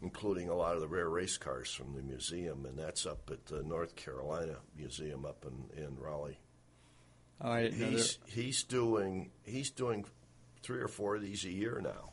including 0.01 0.49
a 0.49 0.55
lot 0.55 0.75
of 0.75 0.81
the 0.81 0.87
rare 0.87 1.09
race 1.09 1.37
cars 1.37 1.73
from 1.73 1.93
the 1.95 2.03
museum, 2.03 2.65
and 2.65 2.77
that's 2.77 3.05
up 3.05 3.29
at 3.31 3.45
the 3.47 3.63
North 3.63 3.95
Carolina 3.95 4.55
Museum 4.77 5.25
up 5.25 5.45
in, 5.45 5.83
in 5.83 5.97
Raleigh. 5.99 6.39
Oh, 7.41 7.51
I 7.51 7.63
didn't 7.63 7.79
know. 7.79 7.87
He's 7.87 8.19
he's 8.25 8.63
doing 8.63 9.31
he's 9.43 9.69
doing 9.69 10.05
three 10.63 10.79
or 10.81 10.87
four 10.87 11.15
of 11.15 11.21
these 11.21 11.45
a 11.45 11.51
year 11.51 11.79
now. 11.83 12.11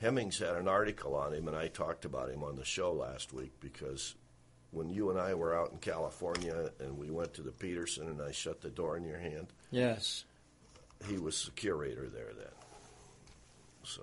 Hemmings 0.00 0.38
had 0.38 0.56
an 0.56 0.68
article 0.68 1.14
on 1.14 1.32
him, 1.32 1.46
and 1.48 1.56
I 1.56 1.68
talked 1.68 2.04
about 2.04 2.30
him 2.30 2.42
on 2.42 2.56
the 2.56 2.64
show 2.64 2.92
last 2.92 3.32
week 3.32 3.52
because 3.60 4.14
when 4.72 4.90
you 4.90 5.10
and 5.10 5.18
I 5.18 5.34
were 5.34 5.56
out 5.56 5.70
in 5.70 5.78
California 5.78 6.70
and 6.80 6.98
we 6.98 7.10
went 7.10 7.34
to 7.34 7.42
the 7.42 7.52
Peterson 7.52 8.08
and 8.08 8.20
I 8.20 8.32
shut 8.32 8.60
the 8.62 8.70
door 8.70 8.96
in 8.96 9.04
your 9.04 9.18
hand, 9.18 9.48
yes. 9.70 10.24
he 11.06 11.18
was 11.18 11.44
the 11.44 11.50
curator 11.52 12.08
there 12.08 12.32
then. 12.36 12.52
So 13.84 14.02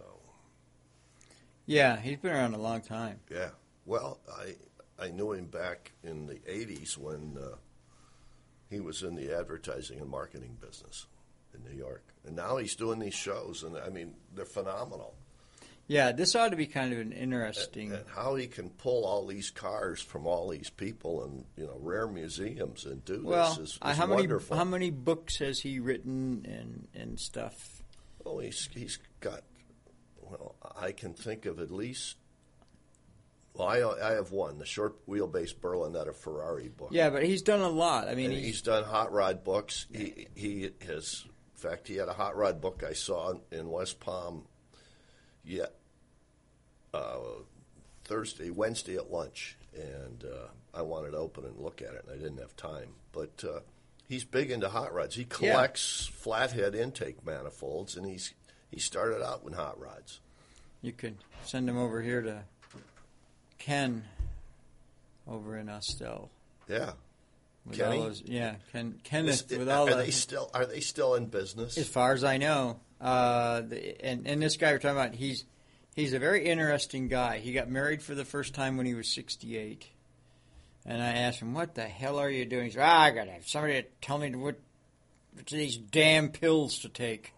Yeah, 1.66 1.98
he's 2.00 2.18
been 2.18 2.34
around 2.34 2.54
a 2.54 2.60
long 2.60 2.82
time. 2.82 3.20
yeah, 3.30 3.50
well, 3.86 4.20
I 4.32 4.56
I 4.98 5.10
knew 5.10 5.34
him 5.34 5.46
back 5.46 5.92
in 6.04 6.28
the 6.28 6.36
'80s 6.36 6.98
when 6.98 7.38
uh, 7.38 7.56
he 8.70 8.80
was 8.80 9.04
in 9.04 9.16
the 9.16 9.38
advertising 9.38 10.00
and 10.00 10.10
marketing 10.10 10.58
business 10.60 11.08
in 11.54 11.64
New 11.64 11.78
York, 11.78 12.04
and 12.26 12.36
now 12.36 12.58
he's 12.58 12.76
doing 12.76 13.00
these 13.00 13.14
shows, 13.14 13.64
and 13.64 13.78
I 13.78 13.90
mean 13.90 14.14
they're 14.36 14.46
phenomenal. 14.46 15.16
Yeah, 15.90 16.12
this 16.12 16.36
ought 16.36 16.50
to 16.50 16.56
be 16.56 16.68
kind 16.68 16.94
of 16.94 17.00
an 17.00 17.12
interesting. 17.12 17.92
and 17.92 18.04
how 18.16 18.36
he 18.36 18.46
can 18.46 18.70
pull 18.70 19.06
all 19.06 19.26
these 19.26 19.50
cars 19.50 20.00
from 20.00 20.28
all 20.28 20.48
these 20.50 20.70
people 20.70 21.24
and 21.24 21.46
you 21.58 21.66
know 21.66 21.78
rare 21.80 22.08
museums 22.08 22.86
and 22.86 23.04
do 23.04 23.24
well, 23.26 23.50
this 23.56 23.58
is, 23.58 23.80
is 23.84 23.98
how 23.98 24.06
many 24.06 24.22
wonderful. 24.22 24.56
how 24.56 24.64
many 24.64 24.92
books 24.92 25.38
has 25.40 25.60
he 25.60 25.80
written 25.80 26.46
and 26.48 26.88
and 26.94 27.20
stuff? 27.20 27.82
Oh, 28.24 28.38
he's 28.38 28.70
he's 28.72 29.00
got. 29.20 29.42
Well, 30.22 30.56
I 30.80 30.92
can 30.92 31.16
think 31.16 31.48
of 31.48 31.60
at 31.60 31.72
least. 31.72 32.18
Well, 33.60 33.68
I 33.68 34.12
I 34.12 34.12
have 34.14 34.32
one, 34.32 34.58
the 34.58 34.66
short 34.66 35.06
wheelbase 35.08 35.54
Berlinetta 35.54 36.16
Ferrari 36.16 36.70
book. 36.70 36.90
Yeah, 36.92 37.10
but 37.10 37.24
he's 37.24 37.42
done 37.42 37.60
a 37.60 37.70
lot. 37.70 38.08
I 38.08 38.16
mean, 38.16 38.32
he's, 38.32 38.46
he's 38.46 38.62
done 38.62 38.86
hot 38.86 39.12
rod 39.12 39.44
books. 39.44 39.86
He 39.92 40.28
he 40.36 40.72
has. 40.88 41.26
In 41.26 41.70
fact, 41.70 41.90
he 41.90 41.98
had 41.98 42.08
a 42.08 42.14
hot 42.14 42.38
rod 42.38 42.62
book 42.62 42.86
I 42.88 42.94
saw 42.94 43.34
in 43.52 43.70
West 43.70 44.00
Palm. 44.00 44.46
Yeah. 45.44 45.66
Uh, 46.94 47.18
Thursday, 48.06 48.50
Wednesday 48.50 48.96
at 48.96 49.12
lunch, 49.12 49.58
and 49.76 50.24
uh, 50.24 50.48
I 50.74 50.82
wanted 50.82 51.12
to 51.12 51.18
open 51.18 51.44
and 51.46 51.60
look 51.60 51.82
at 51.82 51.94
it, 51.94 52.06
and 52.08 52.14
I 52.14 52.16
didn't 52.16 52.40
have 52.40 52.56
time. 52.56 52.96
But 53.12 53.44
uh, 53.44 53.60
he's 54.08 54.24
big 54.24 54.52
into 54.52 54.70
hot 54.70 54.94
rods. 54.94 55.16
He 55.16 55.26
collects 55.26 56.10
flathead 56.14 56.76
intake 56.76 57.26
manifolds, 57.26 57.98
and 57.98 58.08
he's 58.08 58.34
he 58.72 58.80
started 58.80 59.22
out 59.22 59.44
with 59.44 59.54
hot 59.54 59.80
rods. 59.80 60.22
you 60.82 60.94
could 60.94 61.18
send 61.44 61.70
him 61.70 61.78
over 61.78 62.02
here 62.02 62.22
to 62.22 62.44
Ken 63.60 64.04
over 65.28 65.58
in 65.58 65.70
Austell. 65.70 66.30
Yeah. 66.68 66.94
With 67.66 67.78
Kenny? 67.78 67.98
all 67.98 68.04
those, 68.06 68.22
yeah, 68.26 68.56
Ken, 68.72 69.00
Kenneth 69.04 69.52
Is- 69.52 69.58
with 69.58 69.70
are 69.70 69.78
all 69.78 69.86
they 69.86 70.12
still 70.12 70.50
are 70.54 70.66
they 70.66 70.80
still 70.80 71.16
in 71.16 71.28
business? 71.28 71.78
as 71.78 71.88
far 71.88 72.14
as 72.14 72.24
I 72.24 72.38
know, 72.38 72.80
uh, 73.00 73.62
the, 73.62 74.04
and 74.04 74.26
and 74.26 74.42
this 74.42 74.58
guy 74.58 74.72
we're 74.72 74.80
talking 74.80 74.98
about, 74.98 75.14
he's 75.14 75.44
he's 75.96 76.14
a 76.14 76.20
very 76.20 76.46
interesting 76.46 77.10
guy. 77.10 77.40
He 77.40 77.52
got 77.52 77.70
married 77.70 78.02
for 78.02 78.16
the 78.16 78.26
first 78.26 78.56
time 78.56 78.78
when 78.78 78.86
he 78.86 78.96
was 78.96 79.08
sixty 79.08 79.58
eight, 79.58 79.86
And 80.86 81.02
I 81.02 81.10
asked 81.10 81.42
him, 81.42 81.54
"What 81.54 81.76
the 81.76 81.84
hell 81.84 82.18
are 82.18 82.30
you 82.30 82.46
doing?" 82.46 82.66
He 82.66 82.72
said, 82.72 82.82
ah, 82.84 83.02
"I 83.02 83.12
got 83.12 83.26
to 83.26 83.32
have 83.32 83.48
somebody 83.48 83.82
to 83.84 83.88
tell 84.02 84.18
me 84.18 84.34
what 84.34 84.56
these 85.52 85.78
damn 85.78 86.30
pills 86.30 86.80
to 86.80 86.90
take." 86.90 87.34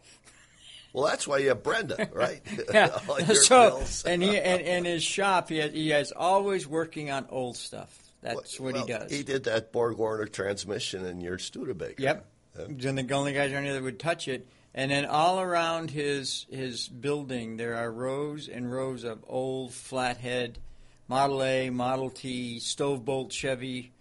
Well, 0.94 1.06
that's 1.06 1.28
why 1.28 1.38
you 1.40 1.50
have 1.50 1.64
Brenda, 1.64 2.10
right? 2.14 2.42
Yeah. 2.74 2.98
So, 3.34 3.84
and 4.06 4.22
he 4.22 4.38
and, 4.38 4.62
and 4.62 4.86
his 4.86 5.04
shop, 5.04 5.50
he 5.50 5.58
has, 5.60 5.72
he 5.72 5.90
has 5.90 6.12
always 6.12 6.68
working 6.68 7.10
on 7.12 7.26
old 7.30 7.58
stuff. 7.58 7.98
That's 8.22 8.60
what 8.60 8.74
Well, 8.74 8.86
he 8.86 8.92
does. 8.94 9.12
He 9.12 9.24
did 9.24 9.46
that 9.46 9.72
Borg 9.72 9.98
Warner 9.98 10.26
transmission 10.26 11.06
in 11.06 11.22
your 11.22 11.38
Studebaker. 11.40 12.02
Yep. 12.02 12.26
Yeah. 12.60 12.66
Then 12.70 12.96
the 12.96 13.14
only 13.14 13.34
guys 13.34 13.52
around 13.52 13.64
here 13.64 13.74
that 13.74 13.82
would 13.84 14.00
touch 14.00 14.28
it. 14.28 14.48
And 14.74 14.92
then 14.92 15.06
all 15.06 15.40
around 15.42 15.90
his 15.92 16.46
his 16.50 16.88
building, 16.88 17.58
there 17.58 17.76
are 17.76 17.92
rows 17.92 18.48
and 18.48 18.72
rows 18.72 19.04
of 19.04 19.24
old 19.28 19.74
flathead 19.74 20.60
Model 21.08 21.44
A, 21.44 21.70
Model 21.70 22.10
T, 22.10 22.60
stove 22.60 23.04
bolt 23.04 23.32
Chevy, 23.34 23.92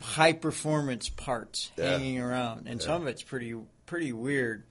high 0.00 0.32
performance 0.32 1.08
parts 1.08 1.70
Yeah. 1.76 1.90
hanging 1.90 2.18
around, 2.20 2.66
and 2.68 2.80
some 2.82 3.02
of 3.02 3.08
it's 3.08 3.22
pretty 3.22 3.54
pretty 3.86 4.12
weird, 4.12 4.64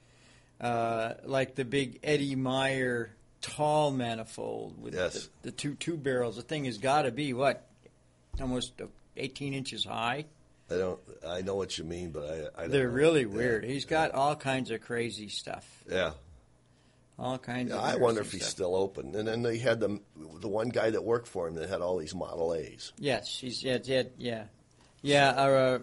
uh, 0.62 1.14
like 1.24 1.56
the 1.56 1.66
big 1.66 2.00
Eddie 2.04 2.36
Meyer 2.36 3.12
tall 3.42 3.92
manifold 3.92 4.82
with 4.82 4.94
Yes. 4.96 5.30
the, 5.42 5.50
the 5.50 5.52
two 5.52 5.76
two 5.76 5.98
barrels. 5.98 6.36
The 6.36 6.42
thing 6.42 6.66
has 6.66 6.78
got 6.78 7.04
to 7.04 7.12
be 7.12 7.34
what 7.34 7.66
almost 8.42 8.74
18 9.18 9.54
inches 9.54 9.86
high. 9.86 10.26
I 10.72 10.76
don't. 10.76 11.00
I 11.28 11.42
know 11.42 11.56
what 11.56 11.78
you 11.78 11.84
mean, 11.84 12.12
but 12.12 12.52
I. 12.58 12.64
I 12.64 12.68
They're 12.68 12.88
know. 12.88 12.94
really 12.94 13.22
Yeah. 13.22 13.28
weird. 13.28 13.64
He's 13.64 13.86
got 13.86 14.12
all 14.12 14.36
kinds 14.36 14.70
of 14.72 14.82
crazy 14.82 15.28
stuff. 15.30 15.66
Yeah. 15.90 16.12
All 17.18 17.38
kinds 17.38 17.70
Yeah, 17.72 17.78
of. 17.78 17.84
I 17.84 17.96
wonder 17.98 18.22
if 18.22 18.32
he's 18.32 18.42
stuff. 18.44 18.52
still 18.52 18.76
open. 18.76 19.16
And 19.16 19.28
then 19.28 19.42
they 19.42 19.58
had 19.58 19.80
the 19.80 20.00
the 20.40 20.48
one 20.48 20.70
guy 20.70 20.90
that 20.92 21.04
worked 21.04 21.28
for 21.28 21.48
him 21.48 21.56
that 21.56 21.70
had 21.70 21.82
all 21.82 21.98
these 21.98 22.14
Model 22.16 22.54
A's. 22.54 22.94
Yes, 23.00 23.38
he's 23.40 23.64
yeah 23.64 23.80
yeah 23.84 24.04
yeah 24.18 24.44
yeah. 25.02 25.30
Uh, 25.32 25.80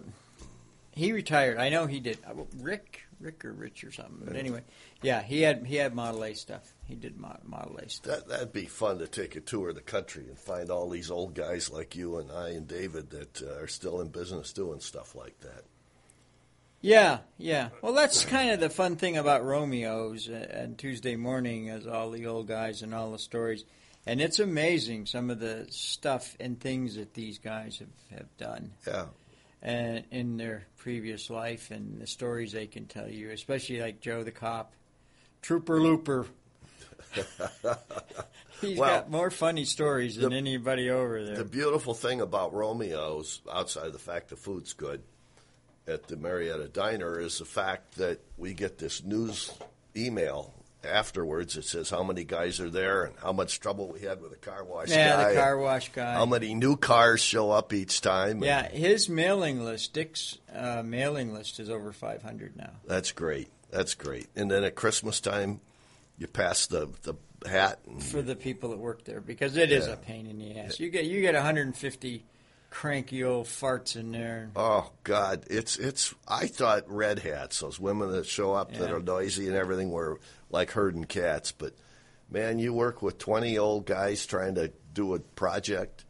he 0.93 1.13
retired. 1.13 1.59
I 1.59 1.69
know 1.69 1.87
he 1.87 2.01
did. 2.01 2.19
Uh, 2.27 2.45
Rick, 2.61 3.03
Rick 3.21 3.45
or 3.45 3.53
Rich 3.53 3.85
or 3.85 3.93
something. 3.93 4.23
But 4.25 4.37
anyway, 4.37 4.63
yeah, 5.03 5.23
he 5.23 5.43
had 5.43 5.67
he 5.67 5.77
had 5.77 5.95
Model 5.95 6.25
A 6.25 6.35
stuff. 6.35 6.75
He 6.87 6.95
did 6.95 7.17
Mo- 7.17 7.39
Model 7.45 7.79
A 7.79 7.89
stuff. 7.89 8.17
That 8.17 8.29
that'd 8.29 8.53
be 8.53 8.67
fun 8.67 8.99
to 8.99 9.07
take 9.07 9.37
a 9.37 9.41
tour 9.41 9.71
of 9.71 9.75
the 9.75 9.81
country 9.81 10.25
and 10.29 10.39
find 10.39 10.71
all 10.71 10.89
these 10.89 11.11
old 11.11 11.35
guys 11.35 11.71
like 11.71 11.97
you 11.97 12.19
and 12.19 12.31
I 12.31 12.51
and 12.51 12.67
David 12.67 13.11
that 13.11 13.43
uh, 13.43 13.63
are 13.63 13.69
still 13.69 14.01
in 14.01 14.09
business 14.09 14.53
doing 14.53 14.81
stuff 14.81 15.15
like 15.15 15.41
that. 15.41 15.65
Yeah, 16.81 17.19
yeah. 17.39 17.71
Well, 17.83 17.95
that's 17.95 18.25
kind 18.25 18.51
of 18.51 18.61
the 18.61 18.71
fun 18.71 18.97
thing 18.97 19.17
about 19.17 19.45
Romeo's 19.45 20.29
uh, 20.29 20.47
and 20.51 20.79
Tuesday 20.79 21.17
morning, 21.17 21.69
as 21.69 21.87
all 21.87 22.11
the 22.11 22.27
old 22.27 22.47
guys 22.47 22.83
and 22.83 22.95
all 22.95 23.11
the 23.11 23.19
stories. 23.19 23.65
And 24.07 24.21
it's 24.21 24.39
amazing 24.39 25.07
some 25.07 25.31
of 25.31 25.41
the 25.41 25.67
stuff 25.69 26.37
and 26.39 26.61
things 26.61 26.95
that 26.95 27.15
these 27.15 27.39
guys 27.39 27.81
have, 27.81 28.19
have 28.19 28.37
done. 28.37 28.73
Yeah. 28.87 29.07
And 29.63 30.05
in 30.11 30.37
their 30.37 30.67
previous 30.77 31.31
life 31.31 31.71
and 31.71 32.01
the 32.01 32.07
stories 32.07 32.53
they 32.53 32.67
can 32.67 32.87
tell 32.87 33.09
you, 33.09 33.31
especially 33.31 33.81
like 33.81 34.01
Joe 34.01 34.23
the 34.23 34.31
cop, 34.31 34.73
Trooper 35.43 35.81
Looper. 35.81 36.27
He's 38.61 38.79
Well, 38.79 39.01
got 39.01 39.11
more 39.11 39.31
funny 39.31 39.65
stories 39.65 40.17
than 40.17 40.33
anybody 40.33 40.91
over 40.91 41.25
there. 41.25 41.37
The 41.37 41.45
beautiful 41.45 41.95
thing 41.95 42.21
about 42.21 42.53
Romeo's, 42.53 43.41
outside 43.53 43.87
of 43.87 43.93
the 43.93 43.99
fact 43.99 44.29
the 44.31 44.37
food's 44.37 44.73
good 44.73 45.03
at 45.87 46.09
the 46.09 46.17
Marietta 46.17 46.69
Diner, 46.69 47.21
is 47.21 47.39
the 47.39 47.45
fact 47.45 47.97
that 47.97 48.21
we 48.37 48.55
get 48.55 48.79
this 48.79 49.05
news 49.05 49.53
email 49.97 50.53
afterwards 50.87 51.57
it 51.57 51.65
says 51.65 51.91
how 51.91 52.03
many 52.03 52.25
guys 52.25 52.61
are 52.61 52.71
there 52.71 53.05
and 53.05 53.15
how 53.23 53.33
much 53.33 53.61
trouble 53.61 53.89
we 53.93 54.01
had 54.01 54.21
with 54.21 54.31
the 54.31 54.37
car 54.37 54.65
wash 54.65 54.89
guy. 54.89 54.95
yeah, 54.97 55.17
guy. 55.17 55.33
the 55.35 55.41
car 55.41 55.59
wash 55.59 55.93
guy. 55.93 56.13
How 56.15 56.27
many 56.27 56.55
new 56.55 56.77
cars 56.77 57.21
show 57.21 57.51
up 57.51 57.73
each 57.73 58.01
time? 58.01 58.43
yeah, 58.43 58.69
his 58.69 59.09
mailing 59.09 59.65
list, 59.65 59.93
Dick's 59.93 60.39
uh, 60.55 60.83
mailing 60.85 61.35
list, 61.35 61.61
is 61.61 61.69
over 61.71 61.93
500 61.93 62.57
now. 62.57 62.71
That's 62.87 63.13
great. 63.13 63.49
That's 63.71 63.95
great. 63.95 64.29
And 64.37 64.51
then 64.51 64.65
at 64.65 64.75
Christmas 64.75 65.21
time, 65.21 65.61
you 66.19 66.27
pass 66.27 66.67
the, 66.67 66.89
the 67.03 67.15
hat. 67.49 67.81
And, 67.87 68.03
for 68.03 68.23
the 68.23 68.37
people 68.37 68.71
that 68.71 68.79
work 68.79 69.05
there 69.05 69.21
because 69.21 69.57
it 69.57 69.71
is 69.73 69.87
Yeah. 69.87 69.93
a 69.95 69.97
pain 69.97 70.27
in 70.27 70.39
the 70.39 70.59
ass. 70.59 70.81
You 70.81 70.89
get 70.91 71.05
you 71.05 71.21
get 71.21 71.35
150 71.35 72.25
cranky 72.71 73.23
old 73.25 73.47
farts 73.47 73.97
in 73.97 74.13
there. 74.13 74.51
Oh 74.57 74.91
God, 75.05 75.45
it's 75.49 75.77
it's. 75.79 76.15
I 76.29 76.47
thought 76.47 76.91
red 76.91 77.19
hats, 77.21 77.61
those 77.61 77.79
women 77.81 78.13
that 78.13 78.27
show 78.27 78.53
up 78.55 78.73
that 78.75 78.91
are 78.93 79.01
noisy 79.01 79.47
and 79.49 79.57
everything, 79.57 79.91
were 79.91 80.21
like 80.51 80.71
herding 80.73 81.05
cats. 81.05 81.53
But 81.53 81.75
man, 82.31 82.59
you 82.59 82.73
work 82.73 83.03
with 83.03 83.19
twenty 83.19 83.59
old 83.59 83.87
guys 83.87 84.27
trying 84.27 84.55
to 84.57 84.73
do 84.93 85.15
a 85.15 85.19
project, 85.21 86.05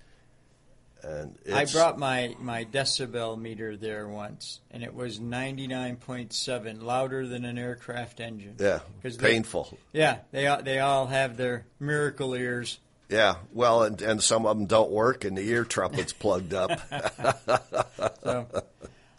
and 1.03 1.37
I 1.53 1.64
brought 1.66 1.99
my, 1.99 2.35
my 2.38 2.64
decibel 2.64 3.37
meter 3.40 3.77
there 3.77 4.07
once, 4.09 4.61
and 4.71 4.83
it 4.85 4.95
was 4.95 5.19
99.7, 5.21 6.83
louder 6.83 7.27
than 7.27 7.45
an 7.45 7.59
aircraft 7.59 8.21
engine. 8.21 8.57
yeah 8.59 8.81
'Cause 9.03 9.16
they- 9.16 9.33
painful. 9.33 9.77
Yeah, 9.92 10.19
they 10.33 10.45
they 10.62 10.79
all 10.81 11.07
have 11.07 11.37
their 11.37 11.66
miracle 11.81 12.35
ears. 12.35 12.79
Yeah, 13.09 13.37
well, 13.53 13.83
and 13.85 14.03
and 14.03 14.23
some 14.23 14.47
of 14.47 14.57
them 14.57 14.66
don't 14.66 14.90
work, 14.90 15.25
and 15.25 15.37
the 15.38 15.49
ear 15.49 15.64
trumpet's 15.64 16.12
plugged 16.12 16.55
up. 16.55 16.71
So, 18.23 18.47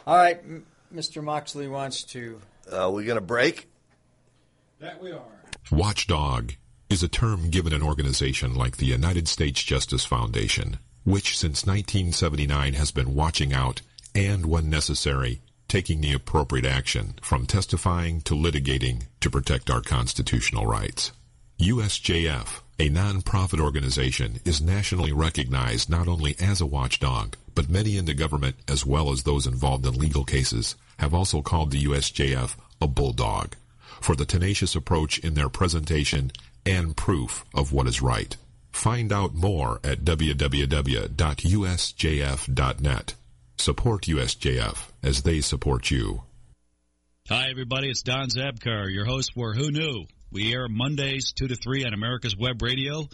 all 0.06 0.18
right, 0.18 0.42
Mr. 0.94 1.24
Moxley 1.24 1.68
wants 1.70 2.04
to. 2.06 2.42
uh, 2.72 2.90
we 2.94 3.06
gonna 3.06 3.22
break? 3.22 3.70
That 4.80 5.02
we 5.02 5.12
are. 5.12 5.22
Watchdog 5.72 6.54
is 6.90 7.04
a 7.04 7.08
term 7.08 7.50
given 7.50 7.72
an 7.74 7.82
organization 7.82 8.54
like 8.54 8.78
the 8.78 8.86
United 8.86 9.28
States 9.30 9.64
Justice 9.64 10.04
Foundation, 10.06 10.78
which 11.06 11.38
since 11.38 11.66
1979 11.66 12.74
has 12.74 12.92
been 12.92 13.16
watching 13.16 13.54
out 13.54 13.82
and, 14.14 14.46
when 14.46 14.70
necessary, 14.70 15.42
taking 15.68 16.02
the 16.02 16.14
appropriate 16.14 16.66
action 16.66 17.16
from 17.22 17.46
testifying 17.46 18.22
to 18.22 18.34
litigating 18.34 19.04
to 19.22 19.30
protect 19.30 19.70
our 19.70 19.82
constitutional 19.82 20.66
rights. 20.66 21.12
USJF, 21.60 22.62
a 22.80 22.90
non-profit 22.90 23.60
organization, 23.60 24.40
is 24.46 24.62
nationally 24.62 25.12
recognized 25.12 25.90
not 25.90 26.08
only 26.08 26.36
as 26.40 26.62
a 26.62 26.66
watchdog, 26.66 27.36
but 27.56 27.70
many 27.70 27.98
in 27.98 28.06
the 28.06 28.14
government 28.14 28.56
as 28.68 28.86
well 28.86 29.12
as 29.12 29.24
those 29.24 29.48
involved 29.48 29.86
in 29.86 29.94
legal 29.96 30.24
cases 30.24 30.76
have 31.00 31.14
also 31.14 31.42
called 31.42 31.72
the 31.72 31.84
USJF 31.86 32.56
a 32.82 32.88
bulldog 32.88 33.56
for 34.00 34.16
the 34.16 34.26
tenacious 34.26 34.76
approach 34.76 35.18
in 35.20 35.34
their 35.34 35.50
presentation 35.50 36.32
and 36.66 36.96
proof 36.96 37.46
of 37.54 37.74
what 37.74 37.88
is 37.88 38.02
right. 38.02 38.36
Find 38.72 39.12
out 39.12 39.34
more 39.34 39.80
at 39.84 40.04
www.usjf.net. 40.06 41.14
Support 43.58 44.04
USJF 44.04 44.78
as 45.02 45.24
they 45.24 45.42
support 45.42 45.90
you. 45.90 46.22
Hi, 47.28 47.50
everybody. 47.50 47.90
It's 47.90 48.04
Don 48.04 48.30
Zabkar, 48.30 48.94
your 48.94 49.06
host 49.06 49.34
for 49.34 49.54
Who 49.54 49.72
Knew. 49.72 50.06
We 50.32 50.54
air 50.54 50.68
Mondays 50.70 51.34
2 51.34 51.48
to 51.48 51.56
3 51.56 51.86
on 51.86 51.94
America's 51.94 52.36
Web 52.36 52.62
Radio, 52.62 53.08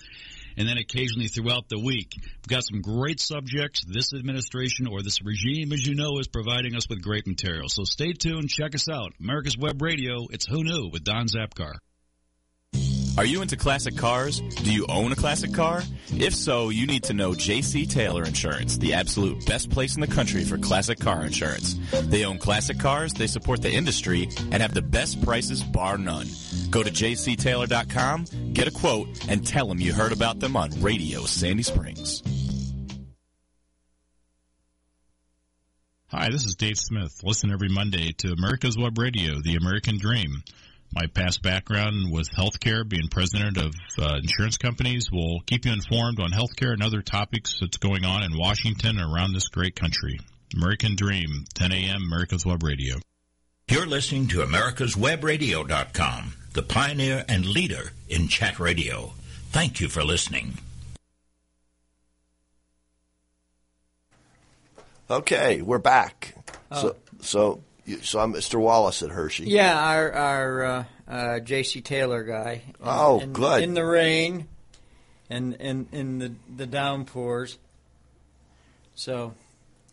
and 0.58 0.68
then 0.68 0.78
occasionally 0.78 1.28
throughout 1.28 1.70
the 1.70 1.80
week. 1.80 2.14
We've 2.16 2.48
got 2.48 2.64
some 2.64 2.82
great 2.82 3.20
subjects. 3.20 3.84
This 3.88 4.14
administration 4.14 4.88
or 4.88 5.02
this 5.02 5.22
regime, 5.24 5.72
as 5.74 5.86
you 5.86 5.96
know, 5.96 6.20
is 6.20 6.28
providing 6.28 6.76
us 6.76 6.90
with 6.90 7.02
great 7.02 7.28
material. 7.28 7.70
So 7.70 7.84
stay 7.84 8.14
tuned. 8.14 8.50
Check 8.50 8.76
us 8.76 8.90
out. 8.90 9.14
America's 9.20 9.58
Web 9.58 9.82
Radio. 9.82 10.28
It's 10.30 10.46
Who 10.46 10.64
Knew 10.64 10.90
with 10.92 11.04
Don 11.04 11.28
Zapkar. 11.28 11.76
Are 13.16 13.26
you 13.26 13.44
into 13.44 13.56
classic 13.56 13.96
cars? 13.96 14.40
Do 14.40 14.74
you 14.74 14.88
own 14.90 15.12
a 15.12 15.16
classic 15.16 15.54
car? 15.54 15.84
If 16.10 16.34
so, 16.34 16.70
you 16.70 16.88
need 16.88 17.04
to 17.04 17.14
know 17.14 17.34
JC 17.34 17.88
Taylor 17.88 18.24
Insurance, 18.24 18.78
the 18.78 18.96
absolute 18.96 19.46
best 19.46 19.70
place 19.70 19.94
in 19.94 20.02
the 20.02 20.08
country 20.08 20.44
for 20.44 20.58
classic 20.58 21.00
car 21.00 21.24
insurance. 21.24 21.76
They 21.92 22.26
own 22.26 22.40
classic 22.40 22.80
cars, 22.80 23.14
they 23.14 23.28
support 23.28 23.62
the 23.62 23.72
industry, 23.72 24.30
and 24.52 24.64
have 24.64 24.74
the 24.74 24.82
best 24.82 25.22
prices 25.24 25.62
bar 25.62 26.00
none. 26.00 26.28
Go 26.72 26.82
to 26.82 26.90
jctaylor.com, 26.90 28.26
get 28.54 28.68
a 28.68 28.72
quote, 28.72 29.08
and 29.30 29.46
tell 29.46 29.68
them 29.68 29.80
you 29.80 29.94
heard 29.94 30.12
about 30.12 30.40
them 30.40 30.58
on 30.58 30.72
Radio 30.82 31.26
Sandy 31.26 31.64
Springs. 31.64 32.24
Hi, 36.08 36.30
this 36.30 36.46
is 36.46 36.56
Dave 36.56 36.78
Smith. 36.78 37.22
Listen 37.24 37.52
every 37.52 37.70
Monday 37.70 38.12
to 38.20 38.32
America's 38.32 38.78
Web 38.78 38.98
Radio, 38.98 39.40
The 39.40 39.56
American 39.56 40.00
Dream. 40.00 40.44
My 40.94 41.08
past 41.08 41.42
background 41.42 42.12
with 42.12 42.30
healthcare, 42.30 42.88
being 42.88 43.08
president 43.10 43.58
of 43.58 43.74
uh, 43.98 44.18
insurance 44.22 44.58
companies, 44.58 45.12
will 45.12 45.42
keep 45.48 45.66
you 45.66 45.74
informed 45.74 46.20
on 46.20 46.30
healthcare 46.30 46.74
and 46.74 46.84
other 46.84 47.02
topics 47.02 47.58
that's 47.60 47.78
going 47.78 48.06
on 48.06 48.22
in 48.22 48.38
Washington 48.38 49.00
and 49.00 49.14
around 49.14 49.34
this 49.34 49.48
great 49.48 49.76
country. 49.76 50.20
American 50.56 50.96
Dream, 50.96 51.46
10 51.56 51.72
a.m., 51.72 52.04
America's 52.06 52.46
Web 52.46 52.62
Radio. 52.62 52.98
You're 53.72 53.88
listening 53.88 54.28
to 54.28 54.40
americaswebradio.com, 54.40 56.34
the 56.54 56.62
pioneer 56.62 57.26
and 57.28 57.46
leader 57.46 57.94
in 58.08 58.28
chat 58.28 58.60
radio. 58.60 59.14
Thank 59.50 59.80
you 59.80 59.90
for 59.90 60.04
listening. 60.04 60.60
Okay, 65.10 65.62
we're 65.64 65.80
back. 65.80 66.36
So 66.72 66.96
so 67.22 67.50
you, 67.56 67.64
so 68.02 68.20
I'm 68.20 68.34
Mr. 68.34 68.60
Wallace 68.60 69.04
at 69.04 69.10
Hershey. 69.10 69.46
Yeah, 69.46 69.78
our 69.78 70.12
our 70.14 70.64
uh, 70.64 70.84
uh, 71.08 71.40
J.C. 71.40 71.82
Taylor 71.82 72.24
guy. 72.24 72.62
In, 72.68 72.74
Oh, 72.84 73.20
in, 73.20 73.34
good. 73.34 73.64
In 73.64 73.74
the 73.74 73.86
rain, 73.86 74.48
and 75.30 75.54
in 75.56 75.88
in 75.92 76.20
the 76.20 76.34
the 76.56 76.66
downpours. 76.66 77.58
So 78.96 79.34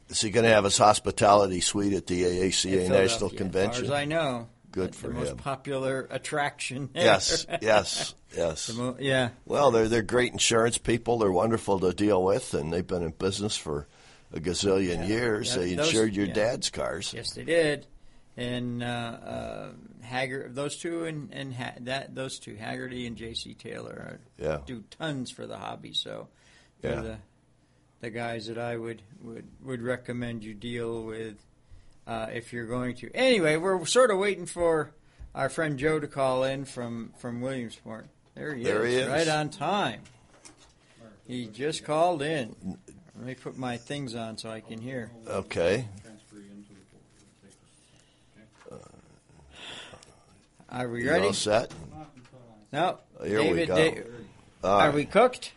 Is 0.08 0.20
he 0.20 0.30
going 0.30 0.44
to 0.44 0.50
have 0.50 0.64
his 0.64 0.76
hospitality 0.76 1.60
suite 1.60 1.94
at 1.94 2.06
the 2.06 2.22
AACA 2.24 2.88
National 2.88 3.30
Convention? 3.30 3.84
As 3.84 3.90
as 3.90 3.94
I 3.96 4.04
know. 4.04 4.48
Good 4.72 4.94
for 4.94 5.08
the 5.08 5.14
him. 5.14 5.18
most 5.20 5.36
popular 5.38 6.06
attraction. 6.10 6.90
Yes, 6.94 7.44
yes, 7.60 8.14
yes. 8.36 8.68
The 8.68 8.74
mo- 8.74 8.96
yeah. 9.00 9.30
Well, 9.44 9.72
they're 9.72 9.88
they're 9.88 10.02
great 10.02 10.32
insurance 10.32 10.78
people. 10.78 11.18
They're 11.18 11.32
wonderful 11.32 11.80
to 11.80 11.92
deal 11.92 12.22
with, 12.22 12.54
and 12.54 12.72
they've 12.72 12.86
been 12.86 13.02
in 13.02 13.10
business 13.10 13.56
for 13.56 13.88
a 14.32 14.40
gazillion 14.40 15.06
years. 15.08 15.50
Yeah, 15.54 15.62
they 15.62 15.74
those- 15.74 15.86
insured 15.88 16.14
your 16.16 16.26
yeah. 16.26 16.32
dad's 16.34 16.70
cars. 16.70 17.12
Yes, 17.14 17.32
they 17.32 17.44
did. 17.44 17.86
And 18.36 18.82
uh, 18.82 18.86
uh, 18.86 19.68
Haggard, 20.02 20.54
those 20.54 20.76
two, 20.78 21.04
and, 21.04 21.32
and 21.34 21.52
ha- 21.54 21.74
that 21.80 22.14
those 22.14 22.38
two, 22.38 22.54
Haggerty 22.54 23.06
and 23.06 23.16
J.C. 23.16 23.54
Taylor, 23.54 23.92
are, 23.92 24.20
Yeah. 24.38 24.58
do 24.64 24.84
tons 24.98 25.30
for 25.30 25.46
the 25.46 25.58
hobby. 25.58 25.92
So 25.92 26.28
they're 26.80 26.94
Yeah. 26.94 27.00
the 27.02 27.16
the 28.02 28.10
guys 28.10 28.46
that 28.46 28.56
I 28.56 28.76
would 28.76 29.02
would, 29.20 29.46
would 29.62 29.82
recommend 29.82 30.42
you 30.42 30.54
deal 30.54 31.02
with 31.02 31.36
uh, 32.06 32.28
if 32.32 32.52
you're 32.52 32.66
going 32.66 32.94
to. 32.96 33.10
Anyway, 33.14 33.56
we're 33.56 33.84
sort 33.84 34.10
of 34.10 34.18
waiting 34.18 34.46
for 34.46 34.92
our 35.34 35.50
friend 35.50 35.78
Joe 35.78 36.00
to 36.00 36.06
call 36.08 36.44
in 36.44 36.64
from 36.64 37.12
from 37.18 37.40
Williamsport. 37.42 38.06
There 38.36 38.54
he 38.54 38.62
There 38.64 38.86
is, 38.86 38.94
he 38.94 39.00
is. 39.00 39.08
right 39.08 39.28
on 39.28 39.50
time. 39.50 40.00
He 41.26 41.46
just 41.46 41.84
called 41.84 42.22
in. 42.22 42.78
Let 43.20 43.26
me 43.26 43.34
put 43.34 43.58
my 43.58 43.76
things 43.76 44.14
on 44.14 44.38
so 44.38 44.48
I 44.48 44.60
can 44.60 44.80
hear. 44.80 45.10
Okay. 45.28 45.84
Uh, 48.72 48.76
are 50.70 50.88
we 50.88 51.02
You 51.04 51.10
ready? 51.10 51.26
all 51.26 51.34
set? 51.34 51.70
No. 52.72 52.96
Oh, 53.18 53.24
here 53.26 53.40
we 53.42 53.66
David, 53.66 53.68
go. 53.68 53.76
Da- 53.76 54.02
All 54.64 54.80
are 54.80 54.86
right. 54.86 54.94
we 54.94 55.04
cooked? 55.04 55.52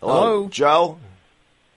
Hello, 0.00 0.12
Hello? 0.20 0.48
Joe. 0.50 0.98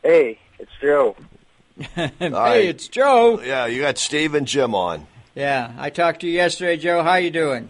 Hey, 0.03 0.39
it's 0.59 0.71
Joe. 0.81 1.15
hey, 1.95 2.11
right. 2.29 2.65
it's 2.65 2.89
Joe. 2.89 3.39
Yeah, 3.41 3.67
you 3.67 3.79
got 3.79 3.97
Steve 3.97 4.35
and 4.35 4.45
Jim 4.45 4.75
on. 4.75 5.07
Yeah, 5.35 5.71
I 5.77 5.89
talked 5.89 6.19
to 6.19 6.27
you 6.27 6.33
yesterday, 6.33 6.75
Joe. 6.75 7.01
How 7.01 7.15
you 7.15 7.31
doing? 7.31 7.69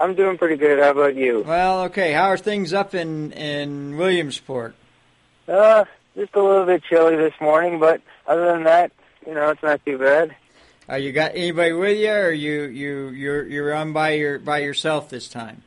I'm 0.00 0.14
doing 0.14 0.38
pretty 0.38 0.56
good. 0.56 0.78
How 0.78 0.92
about 0.92 1.14
you? 1.14 1.44
Well, 1.46 1.82
okay. 1.82 2.14
How 2.14 2.28
are 2.28 2.38
things 2.38 2.72
up 2.72 2.94
in 2.94 3.32
in 3.32 3.98
Williamsport? 3.98 4.76
Uh, 5.50 5.84
just 6.16 6.34
a 6.34 6.42
little 6.42 6.64
bit 6.66 6.82
chilly 6.84 7.16
this 7.16 7.34
morning, 7.40 7.80
but 7.80 8.00
other 8.26 8.46
than 8.52 8.64
that, 8.64 8.92
you 9.26 9.34
know, 9.34 9.50
it's 9.50 9.62
not 9.62 9.84
too 9.84 9.98
bad. 9.98 10.34
Are 10.88 10.98
you 10.98 11.12
got 11.12 11.32
anybody 11.34 11.72
with 11.72 11.98
you, 11.98 12.12
or 12.12 12.30
you 12.30 12.62
you 12.64 13.08
you're 13.10 13.46
you're 13.46 13.74
on 13.74 13.92
by 13.92 14.10
your 14.10 14.38
by 14.38 14.58
yourself 14.58 15.08
this 15.10 15.28
time? 15.28 15.62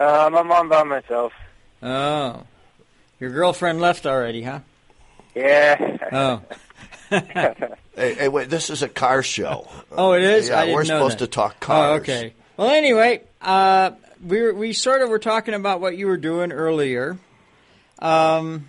Um, 0.00 0.34
I'm 0.36 0.50
on 0.50 0.68
by 0.68 0.82
myself. 0.84 1.32
Oh, 1.82 2.44
your 3.20 3.30
girlfriend 3.30 3.80
left 3.80 4.06
already, 4.06 4.42
huh? 4.42 4.60
Yeah. 5.34 5.96
Oh, 6.12 6.42
Hey, 7.98 8.14
hey, 8.14 8.28
wait, 8.28 8.48
this 8.48 8.70
is 8.70 8.82
a 8.82 8.88
car 8.88 9.22
show. 9.24 9.68
oh, 9.92 10.12
it 10.12 10.22
is. 10.22 10.48
Yeah, 10.48 10.58
I 10.58 10.66
didn't 10.66 10.74
we're 10.76 10.80
know 10.82 10.98
supposed 10.98 11.18
that. 11.18 11.26
to 11.26 11.30
talk 11.32 11.58
cars. 11.60 11.90
Oh, 11.90 11.94
okay. 12.02 12.32
Well, 12.56 12.70
anyway, 12.70 13.22
uh, 13.42 13.90
we 14.24 14.40
were, 14.42 14.54
we 14.54 14.72
sort 14.72 15.02
of 15.02 15.08
were 15.08 15.18
talking 15.18 15.54
about 15.54 15.80
what 15.80 15.96
you 15.96 16.06
were 16.06 16.16
doing 16.16 16.52
earlier. 16.52 17.18
Um, 17.98 18.68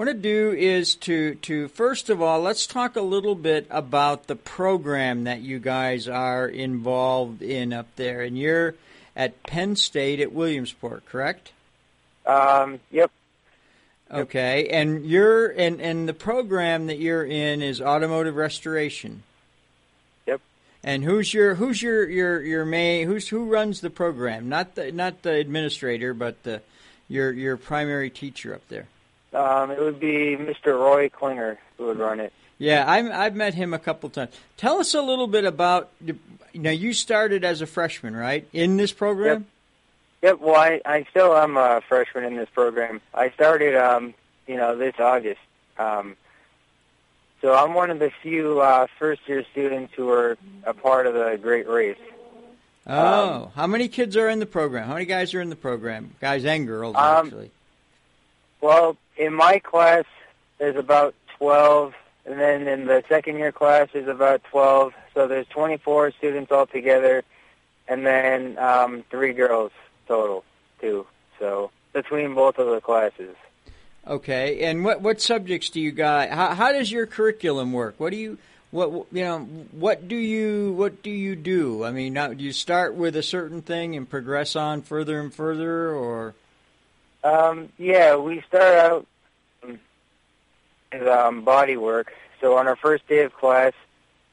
what 0.00 0.06
to 0.06 0.14
do 0.14 0.50
is 0.52 0.94
to 0.94 1.34
to 1.34 1.68
first 1.68 2.08
of 2.08 2.22
all, 2.22 2.40
let's 2.40 2.66
talk 2.66 2.96
a 2.96 3.02
little 3.02 3.34
bit 3.34 3.66
about 3.68 4.28
the 4.28 4.34
program 4.34 5.24
that 5.24 5.42
you 5.42 5.58
guys 5.58 6.08
are 6.08 6.48
involved 6.48 7.42
in 7.42 7.74
up 7.74 7.86
there, 7.96 8.22
and 8.22 8.38
you're 8.38 8.74
at 9.14 9.42
Penn 9.42 9.76
State 9.76 10.18
at 10.20 10.32
Williamsport, 10.32 11.04
correct? 11.04 11.52
Um, 12.24 12.80
yep. 12.90 13.10
Okay, 14.10 14.68
and 14.70 15.04
you're 15.04 15.48
and 15.48 15.82
and 15.82 16.08
the 16.08 16.14
program 16.14 16.86
that 16.86 16.98
you're 16.98 17.26
in 17.26 17.60
is 17.60 17.82
automotive 17.82 18.36
restoration. 18.36 19.22
Yep. 20.24 20.40
And 20.82 21.04
who's 21.04 21.34
your 21.34 21.56
who's 21.56 21.82
your 21.82 22.08
your 22.08 22.40
your 22.40 22.64
main 22.64 23.06
who's 23.06 23.28
who 23.28 23.44
runs 23.44 23.82
the 23.82 23.90
program? 23.90 24.48
Not 24.48 24.76
the 24.76 24.92
not 24.92 25.20
the 25.20 25.34
administrator, 25.34 26.14
but 26.14 26.42
the 26.42 26.62
your 27.06 27.34
your 27.34 27.58
primary 27.58 28.08
teacher 28.08 28.54
up 28.54 28.66
there. 28.70 28.86
Um, 29.32 29.70
it 29.70 29.78
would 29.80 30.00
be 30.00 30.36
Mr. 30.36 30.78
Roy 30.78 31.08
Klinger 31.08 31.58
who 31.78 31.86
would 31.86 31.98
run 31.98 32.20
it. 32.20 32.32
Yeah, 32.58 32.84
I'm, 32.86 33.10
I've 33.10 33.34
met 33.34 33.54
him 33.54 33.72
a 33.72 33.78
couple 33.78 34.10
times. 34.10 34.34
Tell 34.56 34.78
us 34.80 34.92
a 34.94 35.00
little 35.00 35.26
bit 35.26 35.44
about. 35.44 35.90
Now, 36.52 36.70
you 36.70 36.92
started 36.92 37.44
as 37.44 37.62
a 37.62 37.66
freshman, 37.66 38.14
right, 38.14 38.46
in 38.52 38.76
this 38.76 38.92
program? 38.92 39.46
Yep. 40.22 40.40
Well, 40.40 40.56
I, 40.56 40.80
I 40.84 41.06
still 41.10 41.34
am 41.34 41.56
a 41.56 41.80
freshman 41.88 42.24
in 42.24 42.36
this 42.36 42.48
program. 42.52 43.00
I 43.14 43.30
started, 43.30 43.74
um, 43.76 44.12
you 44.46 44.56
know, 44.56 44.76
this 44.76 44.94
August. 44.98 45.40
Um, 45.78 46.16
so 47.40 47.54
I'm 47.54 47.72
one 47.72 47.88
of 47.88 47.98
the 47.98 48.10
few 48.22 48.60
uh, 48.60 48.86
first-year 48.98 49.44
students 49.52 49.94
who 49.94 50.10
are 50.10 50.36
a 50.64 50.74
part 50.74 51.06
of 51.06 51.14
the 51.14 51.38
Great 51.40 51.66
Race. 51.66 51.96
Oh, 52.86 53.50
how 53.54 53.66
many 53.66 53.88
kids 53.88 54.16
are 54.16 54.28
in 54.28 54.40
the 54.40 54.46
program? 54.46 54.86
How 54.86 54.94
many 54.94 55.06
guys 55.06 55.32
are 55.32 55.40
in 55.40 55.48
the 55.48 55.56
program? 55.56 56.14
Guys 56.20 56.44
and 56.44 56.66
girls, 56.66 56.96
Um, 56.96 57.26
actually. 57.26 57.50
Well, 58.60 58.96
in 59.16 59.34
my 59.34 59.58
class, 59.58 60.04
there's 60.58 60.76
about 60.76 61.14
12, 61.38 61.94
and 62.26 62.38
then 62.38 62.68
in 62.68 62.86
the 62.86 63.02
second 63.08 63.36
year 63.36 63.52
class, 63.52 63.88
there's 63.92 64.08
about 64.08 64.42
12. 64.44 64.92
So 65.14 65.26
there's 65.26 65.46
24 65.48 66.12
students 66.12 66.52
altogether, 66.52 67.24
and 67.88 68.06
then 68.06 68.58
um, 68.58 69.04
three 69.10 69.32
girls 69.32 69.72
total, 70.06 70.44
too. 70.80 71.06
So 71.38 71.70
between 71.92 72.34
both 72.34 72.58
of 72.58 72.68
the 72.68 72.80
classes. 72.80 73.34
Okay, 74.06 74.62
and 74.62 74.84
what 74.84 75.02
what 75.02 75.20
subjects 75.20 75.68
do 75.68 75.80
you 75.80 75.92
got? 75.92 76.30
How, 76.30 76.54
how 76.54 76.72
does 76.72 76.90
your 76.90 77.06
curriculum 77.06 77.72
work? 77.72 77.96
What 77.98 78.10
do 78.10 78.16
you 78.16 78.38
what 78.70 78.90
you 79.12 79.24
know? 79.24 79.40
What 79.72 80.08
do 80.08 80.16
you 80.16 80.72
what 80.72 81.02
do 81.02 81.10
you 81.10 81.36
do? 81.36 81.84
I 81.84 81.90
mean, 81.90 82.14
now, 82.14 82.28
do 82.32 82.42
you 82.42 82.52
start 82.52 82.94
with 82.94 83.14
a 83.14 83.22
certain 83.22 83.60
thing 83.60 83.96
and 83.96 84.08
progress 84.08 84.56
on 84.56 84.82
further 84.82 85.20
and 85.20 85.32
further, 85.32 85.90
or 85.90 86.34
Um, 87.22 87.70
yeah, 87.78 88.16
we 88.16 88.42
start 88.48 88.74
out 88.74 89.06
with 90.92 91.06
um, 91.06 91.44
body 91.44 91.76
work. 91.76 92.12
So 92.40 92.56
on 92.56 92.66
our 92.66 92.76
first 92.76 93.06
day 93.08 93.22
of 93.24 93.34
class, 93.34 93.72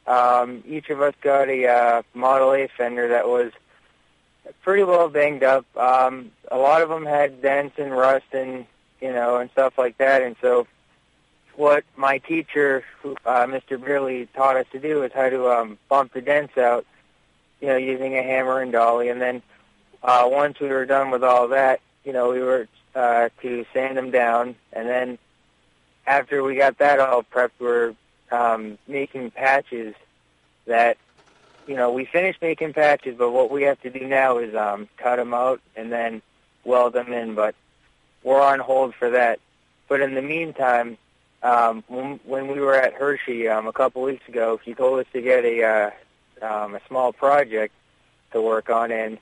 um, 0.05 0.63
each 0.65 0.89
of 0.89 1.01
us 1.01 1.13
got 1.21 1.49
a 1.49 1.67
uh, 1.67 2.01
Model 2.13 2.53
A 2.53 2.67
fender 2.77 3.09
that 3.09 3.27
was 3.27 3.51
pretty 4.63 4.83
well 4.83 5.09
banged 5.09 5.43
up. 5.43 5.65
Um, 5.75 6.31
a 6.49 6.57
lot 6.57 6.81
of 6.81 6.89
them 6.89 7.05
had 7.05 7.41
dents 7.41 7.77
and 7.77 7.91
rust 7.91 8.25
and 8.31 8.65
you 9.01 9.11
know 9.11 9.37
and 9.37 9.51
stuff 9.51 9.77
like 9.77 9.97
that. 9.97 10.21
And 10.21 10.37
so, 10.41 10.67
what 11.55 11.83
my 11.97 12.19
teacher, 12.19 12.85
uh, 13.03 13.45
Mr. 13.45 13.77
Brearley, 13.77 14.27
taught 14.33 14.55
us 14.55 14.65
to 14.71 14.79
do 14.79 15.03
is 15.03 15.11
how 15.13 15.29
to 15.29 15.49
um, 15.49 15.77
bump 15.89 16.13
the 16.13 16.21
dents 16.21 16.57
out, 16.57 16.85
you 17.59 17.67
know, 17.67 17.77
using 17.77 18.17
a 18.17 18.23
hammer 18.23 18.61
and 18.61 18.71
dolly. 18.71 19.09
And 19.09 19.21
then 19.21 19.41
uh, 20.03 20.23
once 20.31 20.59
we 20.61 20.69
were 20.69 20.85
done 20.85 21.11
with 21.11 21.23
all 21.23 21.49
that, 21.49 21.81
you 22.05 22.13
know, 22.13 22.31
we 22.31 22.39
were 22.39 22.69
uh, 22.97 23.29
to 23.41 23.65
sand 23.73 23.95
them 23.97 24.09
down, 24.11 24.55
and 24.73 24.89
then 24.89 25.17
after 26.05 26.43
we 26.43 26.55
got 26.55 26.77
that 26.79 26.99
all 26.99 27.23
prepped, 27.23 27.51
we 27.59 27.67
we're 27.67 27.95
um, 28.31 28.77
making 28.87 29.31
patches 29.31 29.93
that, 30.65 30.97
you 31.67 31.75
know, 31.75 31.91
we 31.91 32.05
finished 32.05 32.41
making 32.41 32.73
patches, 32.73 33.15
but 33.17 33.31
what 33.31 33.51
we 33.51 33.63
have 33.63 33.79
to 33.81 33.89
do 33.89 34.05
now 34.07 34.37
is 34.37 34.55
um, 34.55 34.89
cut 34.97 35.17
them 35.17 35.33
out 35.33 35.61
and 35.75 35.91
then 35.91 36.21
weld 36.63 36.93
them 36.93 37.13
in, 37.13 37.35
but 37.35 37.55
we're 38.23 38.41
on 38.41 38.59
hold 38.59 38.95
for 38.95 39.09
that. 39.11 39.39
But 39.87 40.01
in 40.01 40.15
the 40.15 40.21
meantime, 40.21 40.97
um, 41.43 41.83
when, 41.87 42.19
when 42.25 42.47
we 42.47 42.59
were 42.59 42.75
at 42.75 42.93
Hershey 42.93 43.47
um, 43.47 43.67
a 43.67 43.73
couple 43.73 44.01
weeks 44.01 44.27
ago, 44.27 44.59
he 44.63 44.73
told 44.73 44.99
us 44.99 45.05
to 45.13 45.21
get 45.21 45.45
a 45.45 45.63
uh, 45.63 45.91
um, 46.41 46.75
a 46.75 46.81
small 46.87 47.13
project 47.13 47.73
to 48.31 48.41
work 48.41 48.69
on, 48.69 48.91
and 48.91 49.17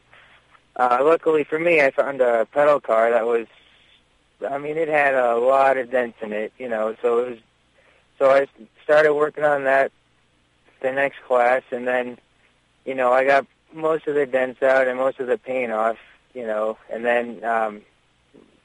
uh, 0.75 0.99
luckily 1.03 1.43
for 1.43 1.59
me, 1.59 1.81
I 1.81 1.91
found 1.91 2.21
a 2.21 2.45
pedal 2.45 2.79
car 2.79 3.11
that 3.11 3.25
was, 3.25 3.47
I 4.45 4.58
mean, 4.58 4.77
it 4.77 4.88
had 4.88 5.13
a 5.13 5.36
lot 5.36 5.77
of 5.77 5.91
dents 5.91 6.17
in 6.21 6.34
it, 6.34 6.53
you 6.58 6.69
know, 6.69 6.95
so 7.01 7.19
it 7.19 7.29
was, 7.29 7.39
so 8.19 8.31
I 8.31 8.47
started 8.84 9.13
working 9.13 9.43
on 9.43 9.63
that 9.65 9.91
the 10.81 10.91
next 10.91 11.21
class, 11.27 11.63
and 11.71 11.87
then, 11.87 12.17
you 12.85 12.93
know, 12.96 13.12
I 13.12 13.25
got 13.25 13.46
most 13.73 14.08
of 14.08 14.15
the 14.15 14.25
dents 14.25 14.62
out 14.62 14.87
and 14.87 14.98
most 14.98 15.19
of 15.19 15.27
the 15.27 15.37
paint 15.37 15.71
off, 15.71 15.98
you 16.33 16.46
know, 16.46 16.77
and 16.91 17.04
then, 17.04 17.43
um, 17.43 17.81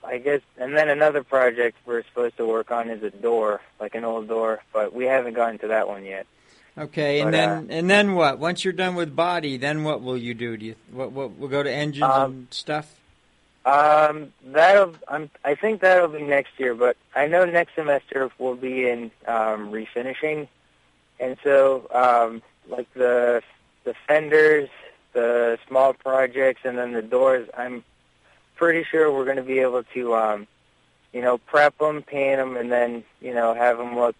I 0.04 0.18
guess, 0.18 0.40
and 0.58 0.76
then 0.76 0.88
another 0.88 1.22
project 1.22 1.76
we're 1.86 2.02
supposed 2.04 2.36
to 2.38 2.46
work 2.46 2.70
on 2.70 2.88
is 2.90 3.02
a 3.02 3.10
door, 3.10 3.60
like 3.78 3.94
an 3.94 4.04
old 4.04 4.28
door, 4.28 4.60
but 4.72 4.92
we 4.94 5.04
haven't 5.04 5.34
gotten 5.34 5.58
to 5.58 5.68
that 5.68 5.88
one 5.88 6.04
yet. 6.04 6.26
okay? 6.78 7.20
And 7.20 7.32
But, 7.32 7.38
uh, 7.38 7.46
then 7.46 7.66
and 7.70 7.90
then 7.90 8.14
what? 8.14 8.38
Once 8.38 8.64
you're 8.64 8.72
done 8.72 8.94
with 8.94 9.14
body, 9.14 9.56
then 9.56 9.84
what 9.84 10.00
will 10.02 10.16
you 10.16 10.32
do? 10.34 10.56
Do 10.56 10.64
you 10.66 10.74
what 10.90 11.12
what 11.12 11.38
will 11.38 11.48
go 11.48 11.62
to 11.62 11.70
engines 11.70 12.04
Um, 12.10 12.30
and 12.32 12.46
stuff? 12.50 12.94
Um, 13.64 14.32
that'll. 14.44 14.94
I'm, 15.08 15.30
I 15.44 15.54
think 15.54 15.82
that'll 15.82 16.08
be 16.08 16.22
next 16.22 16.58
year, 16.58 16.74
but 16.74 16.96
I 17.14 17.26
know 17.26 17.44
next 17.44 17.74
semester 17.74 18.30
we'll 18.38 18.56
be 18.56 18.88
in 18.88 19.10
um, 19.26 19.70
refinishing, 19.70 20.48
and 21.18 21.36
so 21.44 21.86
um, 21.92 22.42
like 22.68 22.92
the 22.94 23.42
the 23.84 23.94
fenders, 24.06 24.70
the 25.12 25.58
small 25.68 25.92
projects, 25.92 26.62
and 26.64 26.78
then 26.78 26.92
the 26.92 27.02
doors. 27.02 27.48
I'm 27.56 27.84
pretty 28.56 28.84
sure 28.84 29.12
we're 29.12 29.24
going 29.24 29.36
to 29.36 29.42
be 29.42 29.58
able 29.60 29.82
to, 29.94 30.14
um, 30.14 30.46
you 31.12 31.22
know, 31.22 31.38
prep 31.38 31.76
them, 31.78 32.02
paint 32.02 32.38
them, 32.38 32.56
and 32.56 32.72
then 32.72 33.04
you 33.20 33.34
know 33.34 33.52
have 33.52 33.76
them 33.76 33.94
look 33.94 34.16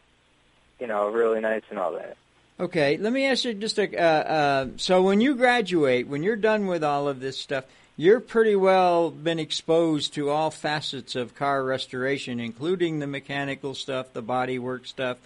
you 0.81 0.87
know 0.87 1.09
really 1.09 1.41
nice 1.41 1.63
and 1.71 1.79
all 1.79 1.93
that. 1.93 2.17
Okay, 2.59 2.99
let 2.99 3.13
me 3.13 3.25
ask 3.25 3.45
you 3.45 3.55
just 3.55 3.79
a. 3.79 3.97
Uh, 3.97 4.03
uh, 4.03 4.67
so 4.77 5.03
when 5.03 5.23
you 5.23 5.35
graduate, 5.35 6.09
when 6.09 6.23
you're 6.23 6.37
done 6.37 6.67
with 6.67 6.85
all 6.85 7.09
of 7.09 7.21
this 7.21 7.39
stuff, 7.39 7.65
you're 8.01 8.19
pretty 8.19 8.57
well 8.57 9.11
been 9.11 9.39
exposed 9.39 10.15
to 10.15 10.31
all 10.31 10.51
facets 10.51 11.15
of 11.15 11.35
car 11.35 11.63
restoration, 11.63 12.41
including 12.41 12.99
the 12.99 13.07
mechanical 13.07 13.75
stuff, 13.75 14.11
the 14.15 14.23
bodywork 14.23 14.87
stuff. 14.87 15.19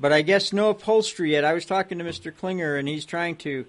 But 0.00 0.10
I 0.10 0.22
guess 0.22 0.50
no 0.50 0.70
upholstery 0.70 1.32
yet. 1.32 1.44
I 1.44 1.52
was 1.52 1.66
talking 1.66 1.98
to 1.98 2.04
Mr. 2.04 2.34
Klinger, 2.34 2.76
and 2.76 2.88
he's 2.88 3.04
trying 3.04 3.36
to 3.36 3.66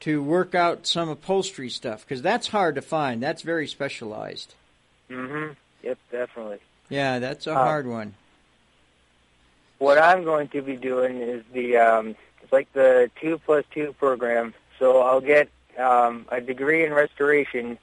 to 0.00 0.22
work 0.22 0.54
out 0.54 0.86
some 0.86 1.08
upholstery 1.08 1.68
stuff 1.68 2.04
because 2.04 2.22
that's 2.22 2.46
hard 2.46 2.76
to 2.76 2.82
find. 2.82 3.20
That's 3.20 3.42
very 3.42 3.66
specialized. 3.66 4.54
Mm-hmm. 5.10 5.54
Yep, 5.82 5.98
definitely. 6.12 6.58
Yeah, 6.88 7.18
that's 7.18 7.48
a 7.48 7.50
Uh, 7.50 7.54
hard 7.64 7.88
one. 7.88 8.14
What 9.78 9.98
I'm 9.98 10.22
going 10.22 10.46
to 10.50 10.62
be 10.62 10.76
doing 10.76 11.16
is 11.20 11.42
the 11.52 11.78
um, 11.78 12.14
it's 12.44 12.52
like 12.52 12.72
the 12.74 13.10
two 13.20 13.38
plus 13.38 13.64
two 13.72 13.92
program. 13.98 14.54
So 14.78 15.00
I'll 15.00 15.20
get 15.20 15.48
um, 15.76 16.26
a 16.28 16.40
degree 16.40 16.84
in 16.84 16.92
restoration, 16.94 17.76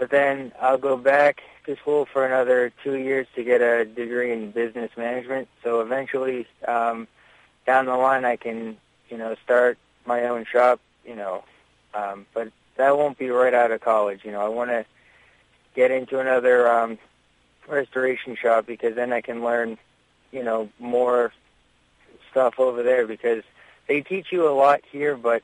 but 0.00 0.08
then 0.08 0.50
I'll 0.58 0.78
go 0.78 0.96
back 0.96 1.42
to 1.66 1.76
school 1.76 2.06
for 2.06 2.24
another 2.24 2.72
two 2.82 2.94
years 2.94 3.26
to 3.36 3.44
get 3.44 3.60
a 3.60 3.84
degree 3.84 4.32
in 4.32 4.50
business 4.50 4.90
management. 4.96 5.46
So 5.62 5.82
eventually, 5.82 6.46
um, 6.66 7.06
down 7.66 7.84
the 7.84 7.96
line, 7.96 8.24
I 8.24 8.36
can 8.36 8.78
you 9.10 9.18
know 9.18 9.36
start 9.44 9.76
my 10.06 10.24
own 10.24 10.46
shop. 10.50 10.80
You 11.04 11.16
know, 11.16 11.44
um, 11.94 12.24
but 12.32 12.50
that 12.76 12.96
won't 12.96 13.18
be 13.18 13.28
right 13.28 13.52
out 13.52 13.72
of 13.72 13.82
college. 13.82 14.24
You 14.24 14.32
know, 14.32 14.40
I 14.40 14.48
want 14.48 14.70
to 14.70 14.86
get 15.76 15.90
into 15.90 16.18
another 16.18 16.66
um, 16.66 16.98
restoration 17.68 18.36
shop 18.36 18.66
because 18.66 18.94
then 18.94 19.12
I 19.12 19.20
can 19.20 19.44
learn, 19.44 19.76
you 20.32 20.42
know, 20.42 20.70
more 20.78 21.30
stuff 22.30 22.54
over 22.58 22.82
there 22.82 23.06
because 23.06 23.42
they 23.86 24.00
teach 24.00 24.32
you 24.32 24.48
a 24.48 24.54
lot 24.54 24.80
here, 24.90 25.14
but 25.14 25.42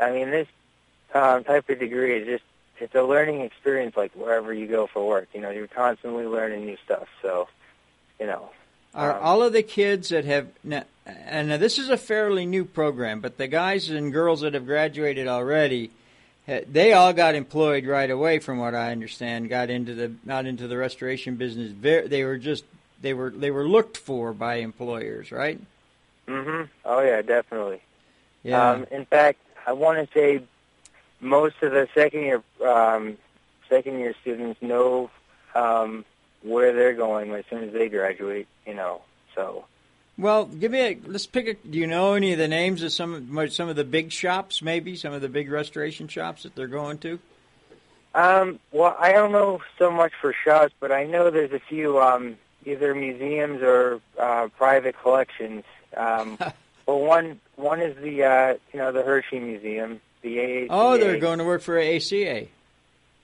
I 0.00 0.12
mean 0.12 0.30
this 0.30 0.48
um, 1.14 1.44
type 1.44 1.68
of 1.68 1.78
degree 1.78 2.16
is 2.16 2.26
just 2.26 2.44
it's 2.80 2.94
a 2.94 3.02
learning 3.02 3.40
experience 3.42 3.96
like 3.96 4.12
wherever 4.12 4.52
you 4.52 4.66
go 4.66 4.86
for 4.86 5.06
work. 5.06 5.28
You 5.34 5.40
know, 5.40 5.50
you're 5.50 5.66
constantly 5.66 6.24
learning 6.26 6.66
new 6.66 6.76
stuff. 6.84 7.08
So, 7.22 7.48
you 8.20 8.26
know, 8.26 8.50
Are 8.94 9.12
um, 9.12 9.22
all 9.22 9.42
of 9.42 9.52
the 9.52 9.62
kids 9.62 10.08
that 10.10 10.24
have 10.24 10.48
now, 10.64 10.84
and 11.06 11.48
now 11.48 11.56
this 11.56 11.78
is 11.78 11.88
a 11.88 11.96
fairly 11.96 12.46
new 12.46 12.64
program, 12.64 13.20
but 13.20 13.38
the 13.38 13.46
guys 13.48 13.90
and 13.90 14.12
girls 14.12 14.40
that 14.40 14.54
have 14.54 14.66
graduated 14.66 15.28
already, 15.28 15.90
they 16.46 16.92
all 16.92 17.12
got 17.12 17.34
employed 17.34 17.86
right 17.86 18.10
away, 18.10 18.38
from 18.38 18.58
what 18.58 18.74
I 18.74 18.92
understand. 18.92 19.48
Got 19.48 19.70
into 19.70 19.94
the 19.94 20.12
not 20.24 20.46
into 20.46 20.68
the 20.68 20.76
restoration 20.76 21.36
business. 21.36 21.72
They 21.80 22.24
were 22.24 22.38
just 22.38 22.64
they 23.02 23.14
were 23.14 23.30
they 23.30 23.50
were 23.50 23.68
looked 23.68 23.96
for 23.96 24.32
by 24.32 24.56
employers, 24.56 25.30
right? 25.32 25.60
mhm. 26.28 26.68
Oh 26.84 27.00
yeah, 27.00 27.22
definitely. 27.22 27.80
Yeah. 28.42 28.70
Um, 28.70 28.86
in 28.90 29.04
fact, 29.06 29.40
I 29.66 29.72
want 29.72 29.98
to 29.98 30.18
say 30.18 30.42
most 31.20 31.56
of 31.62 31.72
the 31.72 31.88
second 31.94 32.22
year 32.22 32.42
um, 32.64 33.16
second 33.68 33.98
year 33.98 34.14
students 34.20 34.60
know 34.62 35.10
um, 35.54 36.04
where 36.42 36.72
they're 36.72 36.94
going 36.94 37.32
as 37.32 37.44
soon 37.50 37.64
as 37.64 37.72
they 37.72 37.88
graduate. 37.88 38.46
You 38.66 38.74
know, 38.74 39.02
so 39.34 39.64
Well, 40.18 40.46
give 40.46 40.72
me 40.72 40.80
a. 40.80 40.98
Let's 41.06 41.26
pick 41.26 41.46
a. 41.46 41.54
Do 41.54 41.78
you 41.78 41.86
know 41.86 42.14
any 42.14 42.32
of 42.32 42.38
the 42.38 42.48
names 42.48 42.82
of 42.82 42.92
some 42.92 43.36
of 43.38 43.52
some 43.52 43.68
of 43.68 43.76
the 43.76 43.84
big 43.84 44.12
shops? 44.12 44.62
Maybe 44.62 44.96
some 44.96 45.12
of 45.12 45.22
the 45.22 45.28
big 45.28 45.50
restoration 45.50 46.08
shops 46.08 46.42
that 46.44 46.54
they're 46.54 46.66
going 46.66 46.98
to. 46.98 47.18
Um, 48.14 48.60
well, 48.72 48.96
I 48.98 49.12
don't 49.12 49.30
know 49.30 49.60
so 49.78 49.90
much 49.90 50.12
for 50.18 50.32
shops, 50.32 50.72
but 50.80 50.90
I 50.90 51.04
know 51.04 51.30
there's 51.30 51.52
a 51.52 51.60
few 51.60 52.00
um, 52.00 52.38
either 52.64 52.94
museums 52.94 53.62
or 53.62 54.00
uh, 54.18 54.48
private 54.56 54.98
collections. 55.00 55.64
Um, 55.94 56.38
well, 56.86 57.00
one 57.00 57.40
one 57.56 57.80
is 57.80 57.94
the 57.98 58.24
uh, 58.24 58.54
you 58.72 58.78
know 58.78 58.90
the 58.90 59.02
Hershey 59.02 59.38
Museum, 59.38 60.00
the 60.28 60.36
AACA. 60.38 60.66
Oh, 60.70 60.98
they're 60.98 61.18
going 61.18 61.38
to 61.38 61.44
work 61.44 61.62
for 61.62 61.78
ACA. 61.78 62.46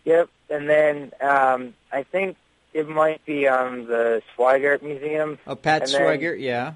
Yep, 0.05 0.29
and 0.51 0.69
then 0.69 1.13
um, 1.21 1.75
I 1.93 2.03
think 2.03 2.37
it 2.73 2.89
might 2.89 3.25
be 3.25 3.47
um, 3.47 3.87
the 3.87 4.23
Swigart 4.37 4.83
Museum. 4.83 5.39
Oh, 5.47 5.55
Pat 5.55 5.83
And 5.83 5.91
then- 5.93 6.01
Swigart, 6.01 6.41
yeah. 6.41 6.75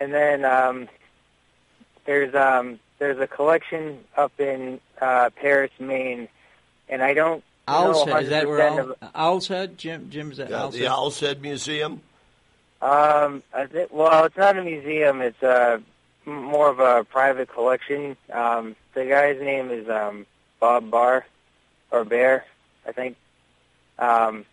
And 0.00 0.12
then 0.12 0.44
um, 0.44 0.88
there's 2.04 2.34
um, 2.34 2.78
there's 2.98 3.18
a 3.18 3.26
collection 3.26 3.98
up 4.16 4.38
in 4.38 4.78
uh, 5.00 5.30
Paris, 5.36 5.70
Maine, 5.78 6.28
and 6.88 7.02
I 7.02 7.14
don't 7.14 7.42
Owl's 7.66 8.06
know 8.06 8.12
Head. 8.14 8.22
Is 8.24 8.28
that 8.30 8.46
where 8.46 8.58
100% 8.60 8.78
Owl, 8.78 8.90
of- 8.90 8.96
Owl's 9.14 9.48
Head? 9.48 9.78
Jim, 9.78 10.08
Jim's 10.10 10.38
at 10.38 10.50
Yeah, 10.50 10.62
Owl's 10.64 10.74
the 10.74 10.80
Head? 10.80 10.88
Owl's 10.90 11.20
Head 11.20 11.42
Museum. 11.42 12.02
Um, 12.82 13.42
I 13.54 13.64
think, 13.66 13.90
well, 13.92 14.24
it's 14.26 14.36
not 14.36 14.58
a 14.58 14.62
museum. 14.62 15.22
It's 15.22 15.42
uh, 15.42 15.78
m- 15.78 15.84
more 16.26 16.68
of 16.68 16.80
a 16.80 17.04
private 17.04 17.48
collection. 17.48 18.16
Um, 18.32 18.76
the 18.94 19.06
guy's 19.06 19.40
name 19.40 19.70
is 19.70 19.88
um, 19.88 20.26
Bob 20.60 20.90
Barr 20.90 21.24
or 21.90 22.04
Bear, 22.04 22.44
I 22.86 22.92
think. 22.92 23.16
Um, 23.98 24.44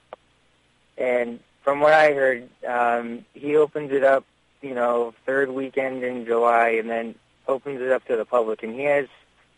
and 0.98 1.40
from 1.64 1.80
what 1.80 1.94
I 1.94 2.14
heard, 2.14 2.48
um, 2.68 3.26
he 3.34 3.56
opens 3.56 3.92
it 3.92 4.04
up, 4.04 4.26
you 4.62 4.76
know, 4.76 5.14
third 5.26 5.50
weekend 5.50 6.04
in 6.04 6.26
July, 6.26 6.70
and 6.80 6.90
then 6.90 7.16
opens 7.48 7.82
it 7.82 7.92
up 7.92 8.06
to 8.06 8.16
the 8.16 8.26
public. 8.26 8.64
And 8.64 8.74
he 8.74 8.84
has 8.84 9.08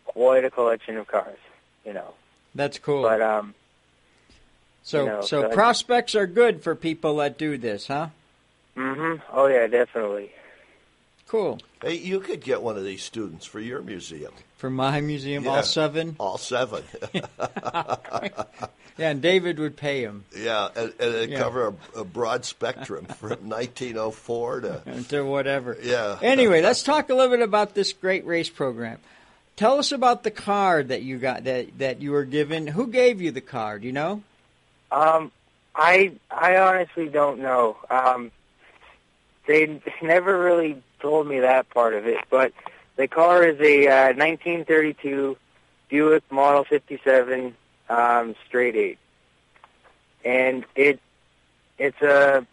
quite 0.04 0.44
a 0.44 0.50
collection 0.50 0.96
of 0.96 1.06
cars, 1.06 1.38
you 1.84 1.92
know. 1.92 2.14
That's 2.54 2.78
cool. 2.78 3.02
But 3.02 3.20
um, 3.20 3.54
so, 4.82 5.00
you 5.00 5.06
know, 5.06 5.20
so 5.20 5.42
so 5.42 5.48
prospects 5.50 6.14
are 6.14 6.26
good 6.26 6.62
for 6.62 6.74
people 6.74 7.16
that 7.16 7.38
do 7.38 7.58
this, 7.58 7.88
huh? 7.88 8.08
hmm 8.74 9.14
oh 9.32 9.46
yeah, 9.46 9.66
definitely. 9.66 10.30
Cool. 11.26 11.58
Hey, 11.86 11.98
you 11.98 12.18
could 12.20 12.40
get 12.40 12.62
one 12.62 12.76
of 12.76 12.84
these 12.84 13.02
students 13.02 13.46
for 13.46 13.60
your 13.60 13.80
museum. 13.80 14.32
For 14.56 14.68
my 14.70 15.00
museum, 15.00 15.46
all 15.46 15.56
Yeah. 15.56 15.60
seven. 15.62 16.16
All 16.18 16.36
seven. 16.38 16.82
Yeah, 18.98 19.10
and 19.10 19.20
David 19.20 19.58
would 19.58 19.76
pay 19.76 20.00
him 20.00 20.24
yeah, 20.34 20.68
and, 20.74 20.90
and 20.98 21.14
they 21.14 21.26
Yeah. 21.26 21.38
cover 21.38 21.74
a, 21.94 22.00
a 22.00 22.04
broad 22.04 22.46
spectrum 22.46 23.04
from 23.20 23.46
1904 23.50 24.60
to 24.62 25.02
to 25.10 25.20
whatever. 25.22 25.76
yeah. 25.82 26.18
Anyway, 26.22 26.62
let's 26.62 26.82
talk 26.82 27.10
a 27.10 27.14
little 27.14 27.30
bit 27.30 27.42
about 27.42 27.74
this 27.74 27.92
great 27.92 28.24
race 28.24 28.48
program. 28.48 28.98
Tell 29.56 29.78
us 29.78 29.92
about 29.92 30.22
the 30.22 30.30
card 30.30 30.88
that 30.88 31.02
you 31.02 31.18
got 31.18 31.44
that 31.44 31.76
that 31.78 32.00
you 32.00 32.12
were 32.12 32.24
given. 32.24 32.66
Who 32.66 32.86
gave 32.86 33.20
you 33.20 33.30
the 33.32 33.42
card? 33.42 33.84
You 33.84 33.92
know? 33.92 34.22
Um, 34.90 35.30
I 35.74 36.12
I 36.30 36.56
honestly 36.56 37.08
don't 37.10 37.40
know. 37.40 37.76
Um, 37.90 38.30
they 39.46 39.78
never 40.00 40.42
really 40.42 40.82
told 41.00 41.26
me 41.26 41.40
that 41.40 41.68
part 41.70 41.94
of 41.94 42.06
it, 42.06 42.18
but 42.30 42.52
the 42.96 43.08
car 43.08 43.44
is 43.44 43.60
a 43.60 43.88
uh, 43.88 44.06
1932 44.14 45.36
Buick 45.88 46.24
Model 46.30 46.64
57 46.64 47.54
um, 47.88 48.34
straight 48.46 48.74
eight, 48.74 48.98
and 50.24 50.64
it 50.74 51.00
it's 51.78 52.00
a 52.02 52.46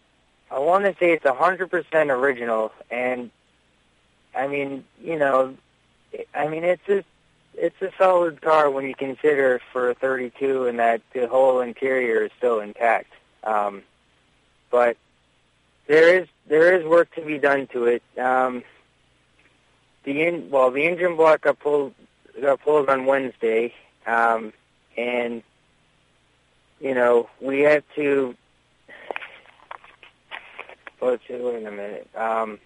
I 0.51 0.59
want 0.59 0.83
to 0.85 0.95
say 0.99 1.13
it's 1.13 1.25
hundred 1.27 1.71
percent 1.71 2.11
original, 2.11 2.71
and 2.91 3.31
I 4.35 4.47
mean 4.47 4.83
you 5.01 5.17
know, 5.17 5.55
I 6.35 6.47
mean 6.47 6.63
it's 6.63 6.87
a 6.87 7.03
it's 7.55 7.81
a 7.81 7.91
solid 7.97 8.41
car 8.41 8.69
when 8.69 8.85
you 8.85 8.95
consider 8.95 9.61
for 9.71 9.91
a 9.91 9.93
32 9.93 10.65
and 10.65 10.79
that 10.79 11.01
the 11.13 11.27
whole 11.27 11.61
interior 11.61 12.23
is 12.23 12.31
still 12.37 12.59
intact. 12.59 13.11
Um, 13.43 13.83
but 14.71 14.97
there 15.85 16.17
is 16.17 16.27
there 16.47 16.75
is 16.75 16.85
work 16.85 17.13
to 17.15 17.21
be 17.21 17.37
done 17.37 17.67
to 17.67 17.85
it. 17.85 18.03
Um, 18.17 18.63
the 20.03 20.21
in, 20.23 20.49
well, 20.49 20.71
the 20.71 20.85
engine 20.85 21.15
block 21.15 21.41
got 21.41 21.59
pulled 21.59 21.93
got 22.41 22.61
pulled 22.61 22.89
on 22.89 23.05
Wednesday, 23.05 23.73
um, 24.05 24.53
and 24.97 25.43
you 26.79 26.93
know 26.93 27.29
we 27.41 27.61
have 27.61 27.83
to. 27.95 28.35
Let's 31.01 31.23
see. 31.27 31.35
Wait 31.35 31.65
a 31.65 31.71
minute. 31.71 32.09
Um, 32.15 32.59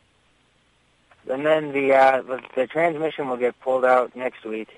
and 1.29 1.45
then 1.45 1.71
the, 1.73 1.93
uh, 1.93 2.21
the 2.21 2.41
the 2.55 2.67
transmission 2.67 3.29
will 3.29 3.37
get 3.37 3.59
pulled 3.59 3.85
out 3.85 4.15
next 4.15 4.45
week, 4.45 4.69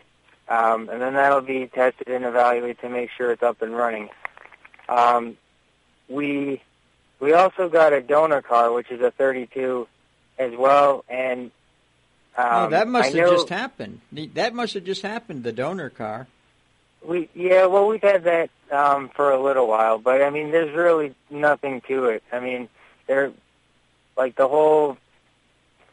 um, 0.48 0.90
and 0.90 1.02
then 1.02 1.14
that'll 1.14 1.42
be 1.42 1.68
tested 1.68 2.08
and 2.08 2.26
evaluated 2.26 2.80
to 2.82 2.90
make 2.90 3.10
sure 3.16 3.32
it's 3.32 3.44
up 3.44 3.62
and 3.62 3.76
running. 3.76 4.10
Um, 4.88 5.38
we 6.08 6.62
we 7.20 7.34
also 7.34 7.70
got 7.70 7.94
a 7.94 8.02
donor 8.02 8.42
car, 8.42 8.72
which 8.72 8.92
is 8.92 9.02
a 9.02 9.12
32 9.12 9.88
as 10.38 10.54
well, 10.56 11.04
and 11.10 11.52
um, 12.38 12.46
oh, 12.48 12.70
that 12.70 12.88
must 12.88 13.14
I 13.14 13.18
have 13.18 13.30
just 13.32 13.50
happened. 13.50 14.00
That 14.12 14.54
must 14.54 14.74
have 14.74 14.86
just 14.86 15.02
happened. 15.02 15.44
The 15.44 15.52
donor 15.52 15.90
car. 15.90 16.28
We 17.06 17.30
yeah, 17.34 17.66
well, 17.66 17.88
we've 17.88 18.02
had 18.02 18.24
that 18.24 18.50
um, 18.72 19.10
for 19.10 19.32
a 19.32 19.42
little 19.42 19.68
while, 19.68 19.98
but 19.98 20.22
I 20.22 20.30
mean, 20.30 20.52
there's 20.52 20.74
really 20.74 21.16
nothing 21.30 21.82
to 21.88 22.06
it. 22.06 22.24
I 22.32 22.40
mean, 22.40 22.70
they're 23.08 23.32
like 24.16 24.36
the 24.36 24.48
whole 24.48 24.98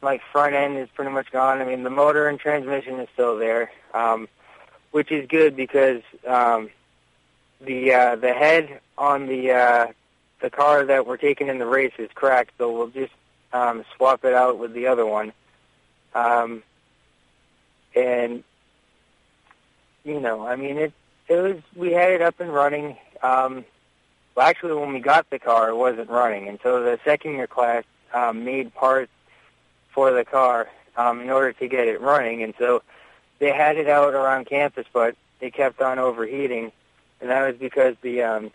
like 0.03 0.23
front 0.31 0.55
end 0.55 0.79
is 0.79 0.89
pretty 0.95 1.11
much 1.11 1.33
gone. 1.33 1.61
I 1.61 1.65
mean, 1.65 1.83
the 1.83 1.91
motor 1.91 2.29
and 2.29 2.39
transmission 2.39 3.01
is 3.01 3.09
still 3.13 3.39
there, 3.39 3.73
um, 3.93 4.29
which 4.93 5.11
is 5.11 5.27
good 5.27 5.57
because 5.57 6.03
um, 6.27 6.71
the 7.61 7.93
uh, 7.93 8.17
the 8.17 8.33
head 8.33 8.81
on 8.97 9.27
the 9.27 9.51
uh, 9.51 9.87
the 10.41 10.51
car 10.51 10.85
that 10.85 11.07
we're 11.07 11.17
taking 11.17 11.49
in 11.49 11.59
the 11.59 11.67
race 11.67 11.93
is 11.99 12.11
cracked. 12.15 12.53
So 12.59 12.71
we'll 12.73 12.89
just 12.89 13.13
um, 13.53 13.85
swap 13.97 14.25
it 14.25 14.35
out 14.35 14.59
with 14.59 14.73
the 14.73 14.87
other 14.87 15.07
one. 15.07 15.33
Um, 16.15 16.63
and 17.95 18.45
you 20.05 20.21
know, 20.21 20.47
I 20.47 20.57
mean, 20.57 20.79
it 20.79 20.93
it 21.29 21.37
was 21.37 21.57
we 21.75 21.93
had 21.93 22.11
it 22.11 22.23
up 22.23 22.41
and 22.41 22.53
running. 22.53 22.97
Um, 23.23 23.65
well, 24.35 24.47
actually, 24.47 24.75
when 24.75 24.93
we 24.93 25.01
got 25.01 25.29
the 25.31 25.39
car, 25.39 25.71
it 25.71 25.77
wasn't 25.77 26.11
running, 26.11 26.49
and 26.49 26.59
so 26.63 26.83
the 26.83 26.99
second 27.05 27.33
year 27.33 27.47
class 27.47 27.85
um, 28.13 28.45
made 28.45 28.75
parts 28.75 29.11
for 29.91 30.13
the 30.13 30.25
car 30.25 30.69
um, 30.97 31.21
in 31.21 31.31
order 31.31 31.53
to 31.55 31.69
get 31.69 31.89
it 31.89 32.01
running, 32.01 32.43
and 32.43 32.55
so 32.59 32.83
they 33.39 33.51
had 33.53 33.77
it 33.77 33.89
out 33.89 34.15
around 34.15 34.47
campus, 34.47 34.87
but 34.93 35.17
it 35.41 35.55
kept 35.55 35.81
on 35.81 35.99
overheating, 35.99 36.71
and 37.21 37.31
that 37.31 37.47
was 37.47 37.57
because 37.57 37.97
the 38.03 38.23
um, 38.23 38.51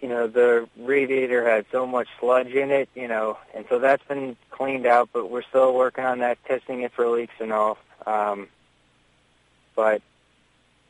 you 0.00 0.08
know 0.08 0.26
the 0.26 0.68
radiator 0.78 1.48
had 1.48 1.66
so 1.70 1.86
much 1.86 2.08
sludge 2.18 2.48
in 2.48 2.70
it, 2.70 2.88
you 2.94 3.08
know, 3.08 3.38
and 3.54 3.64
so 3.68 3.78
that's 3.78 4.02
been 4.04 4.36
cleaned 4.50 4.86
out, 4.86 5.10
but 5.12 5.30
we're 5.30 5.42
still 5.42 5.74
working 5.74 6.04
on 6.04 6.18
that, 6.20 6.42
testing 6.44 6.82
it 6.82 6.92
for 6.92 7.08
leaks 7.08 7.34
and 7.40 7.52
all. 7.52 7.78
Um, 8.06 8.48
but 9.74 10.02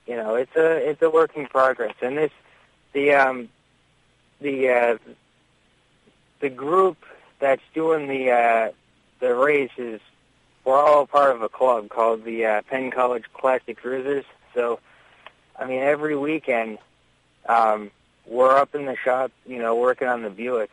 you 0.07 0.17
know, 0.17 0.35
it's 0.35 0.55
a 0.57 0.89
it's 0.89 1.03
a 1.03 1.11
work 1.11 1.37
in 1.37 1.47
progress, 1.47 1.95
and 2.01 2.17
this 2.17 2.33
the 2.93 3.13
um, 3.13 3.49
the 4.41 4.69
uh, 4.69 4.99
the 6.41 6.51
group 6.51 6.99
that's 7.39 7.63
doing 7.75 8.09
the 8.09 8.31
uh, 8.31 8.71
the 9.21 9.35
race 9.35 9.71
is 9.77 10.01
we're 10.65 10.79
all 10.79 11.07
part 11.07 11.35
of 11.35 11.43
a 11.43 11.49
club 11.49 11.89
called 11.89 12.25
the 12.25 12.45
uh, 12.45 12.63
Penn 12.63 12.91
College 12.91 13.25
Classic 13.33 13.77
Cruisers. 13.77 14.25
So, 14.55 14.79
I 15.59 15.65
mean, 15.65 15.81
every 15.81 16.17
weekend 16.17 16.79
um, 17.49 17.91
we're 18.31 18.57
up 18.57 18.75
in 18.75 18.87
the 18.87 18.97
shop, 18.97 19.33
you 19.45 19.59
know, 19.59 19.75
working 19.75 20.09
on 20.09 20.23
the 20.23 20.31
Buick, 20.31 20.71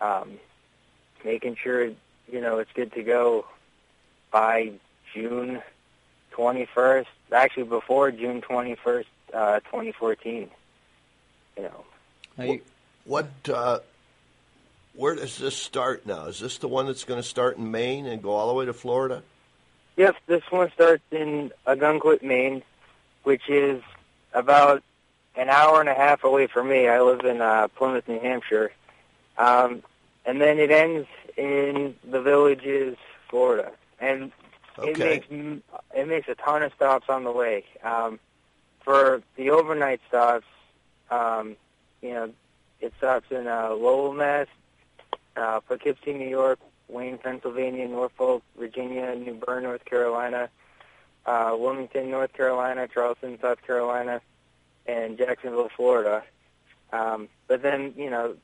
um, 0.00 0.38
making 1.24 1.56
sure 1.56 1.86
you 1.86 2.40
know 2.40 2.58
it's 2.58 2.70
good 2.74 2.92
to 2.92 3.02
go 3.02 3.46
by 4.30 4.72
June 5.12 5.62
21st. 6.32 7.06
Actually, 7.32 7.64
before 7.64 8.10
June 8.12 8.40
21st, 8.42 9.06
uh, 9.34 9.60
2014. 9.60 10.50
You 11.56 11.62
know. 11.62 11.84
What, 12.36 12.60
what 13.04 13.28
uh, 13.52 13.78
where 14.94 15.14
does 15.14 15.38
this 15.38 15.56
start 15.56 16.06
now? 16.06 16.26
Is 16.26 16.38
this 16.38 16.58
the 16.58 16.68
one 16.68 16.86
that's 16.86 17.04
going 17.04 17.20
to 17.20 17.26
start 17.26 17.56
in 17.56 17.70
Maine 17.70 18.06
and 18.06 18.22
go 18.22 18.30
all 18.30 18.48
the 18.48 18.54
way 18.54 18.66
to 18.66 18.72
Florida? 18.72 19.22
Yep, 19.96 20.16
this 20.26 20.42
one 20.50 20.70
starts 20.72 21.02
in 21.10 21.50
Ogunquit, 21.66 22.22
Maine, 22.22 22.62
which 23.24 23.48
is 23.48 23.82
about 24.32 24.84
an 25.38 25.48
hour 25.48 25.80
and 25.80 25.88
a 25.88 25.94
half 25.94 26.24
away 26.24 26.48
from 26.48 26.68
me. 26.68 26.88
I 26.88 27.00
live 27.00 27.20
in 27.20 27.40
uh, 27.40 27.68
Plymouth, 27.68 28.08
New 28.08 28.18
Hampshire. 28.18 28.72
Um, 29.38 29.84
and 30.26 30.40
then 30.40 30.58
it 30.58 30.72
ends 30.72 31.06
in 31.36 31.94
the 32.04 32.20
villages, 32.20 32.96
Florida. 33.30 33.70
And 34.00 34.32
it 34.82 34.98
makes 34.98 35.26
it 35.30 36.08
makes 36.08 36.28
a 36.28 36.34
ton 36.34 36.62
of 36.62 36.72
stops 36.74 37.08
on 37.08 37.22
the 37.24 37.30
way. 37.30 37.64
Um, 37.84 38.18
for 38.80 39.22
the 39.36 39.50
overnight 39.50 40.00
stops, 40.08 40.46
um, 41.10 41.56
you 42.02 42.10
know, 42.10 42.30
it 42.80 42.92
stops 42.98 43.30
in 43.30 43.46
uh, 43.46 43.70
Lowell, 43.70 44.12
Mass, 44.12 44.48
uh, 45.36 45.60
Poughkeepsie, 45.60 46.14
New 46.14 46.28
York, 46.28 46.58
Wayne, 46.88 47.18
Pennsylvania, 47.18 47.86
Norfolk, 47.86 48.42
Virginia, 48.58 49.14
New 49.14 49.34
Bern, 49.34 49.64
North 49.64 49.84
Carolina, 49.84 50.48
uh, 51.26 51.54
Wilmington, 51.56 52.10
North 52.10 52.32
Carolina, 52.32 52.88
Charleston, 52.88 53.38
South 53.40 53.62
Carolina, 53.66 54.20
and 54.88 55.18
Jacksonville, 55.18 55.70
Florida. 55.76 56.24
Um, 56.92 57.28
but 57.46 57.62
then, 57.62 57.92
you 57.96 58.10
know, 58.10 58.34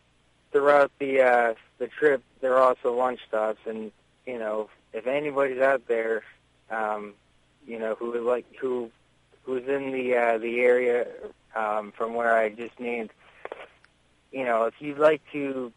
throughout 0.53 0.93
the 1.01 1.23
uh, 1.23 1.55
the 1.79 1.89
trip, 1.89 2.23
there 2.41 2.55
are 2.57 2.63
also 2.63 2.95
lunch 2.95 3.21
stops, 3.27 3.61
and 3.67 3.91
you 4.27 4.39
know, 4.39 4.69
if 4.93 5.07
anybody's 5.07 5.61
out 5.61 5.89
there, 5.89 6.23
um, 6.71 7.15
you 7.67 7.79
know, 7.79 7.95
who 7.97 8.13
would 8.13 8.23
like 8.23 8.47
who 8.61 8.91
who's 9.45 9.67
in 9.67 9.91
the 9.93 10.17
uh, 10.17 10.39
the 10.39 10.61
area 10.61 11.07
um, 11.57 11.93
from 11.97 12.15
where 12.15 12.37
I 12.37 12.51
just 12.51 12.79
named, 12.79 13.11
you 14.31 14.45
know, 14.45 14.65
if 14.65 14.75
you'd 14.81 14.99
like 14.99 15.23
to, 15.33 15.73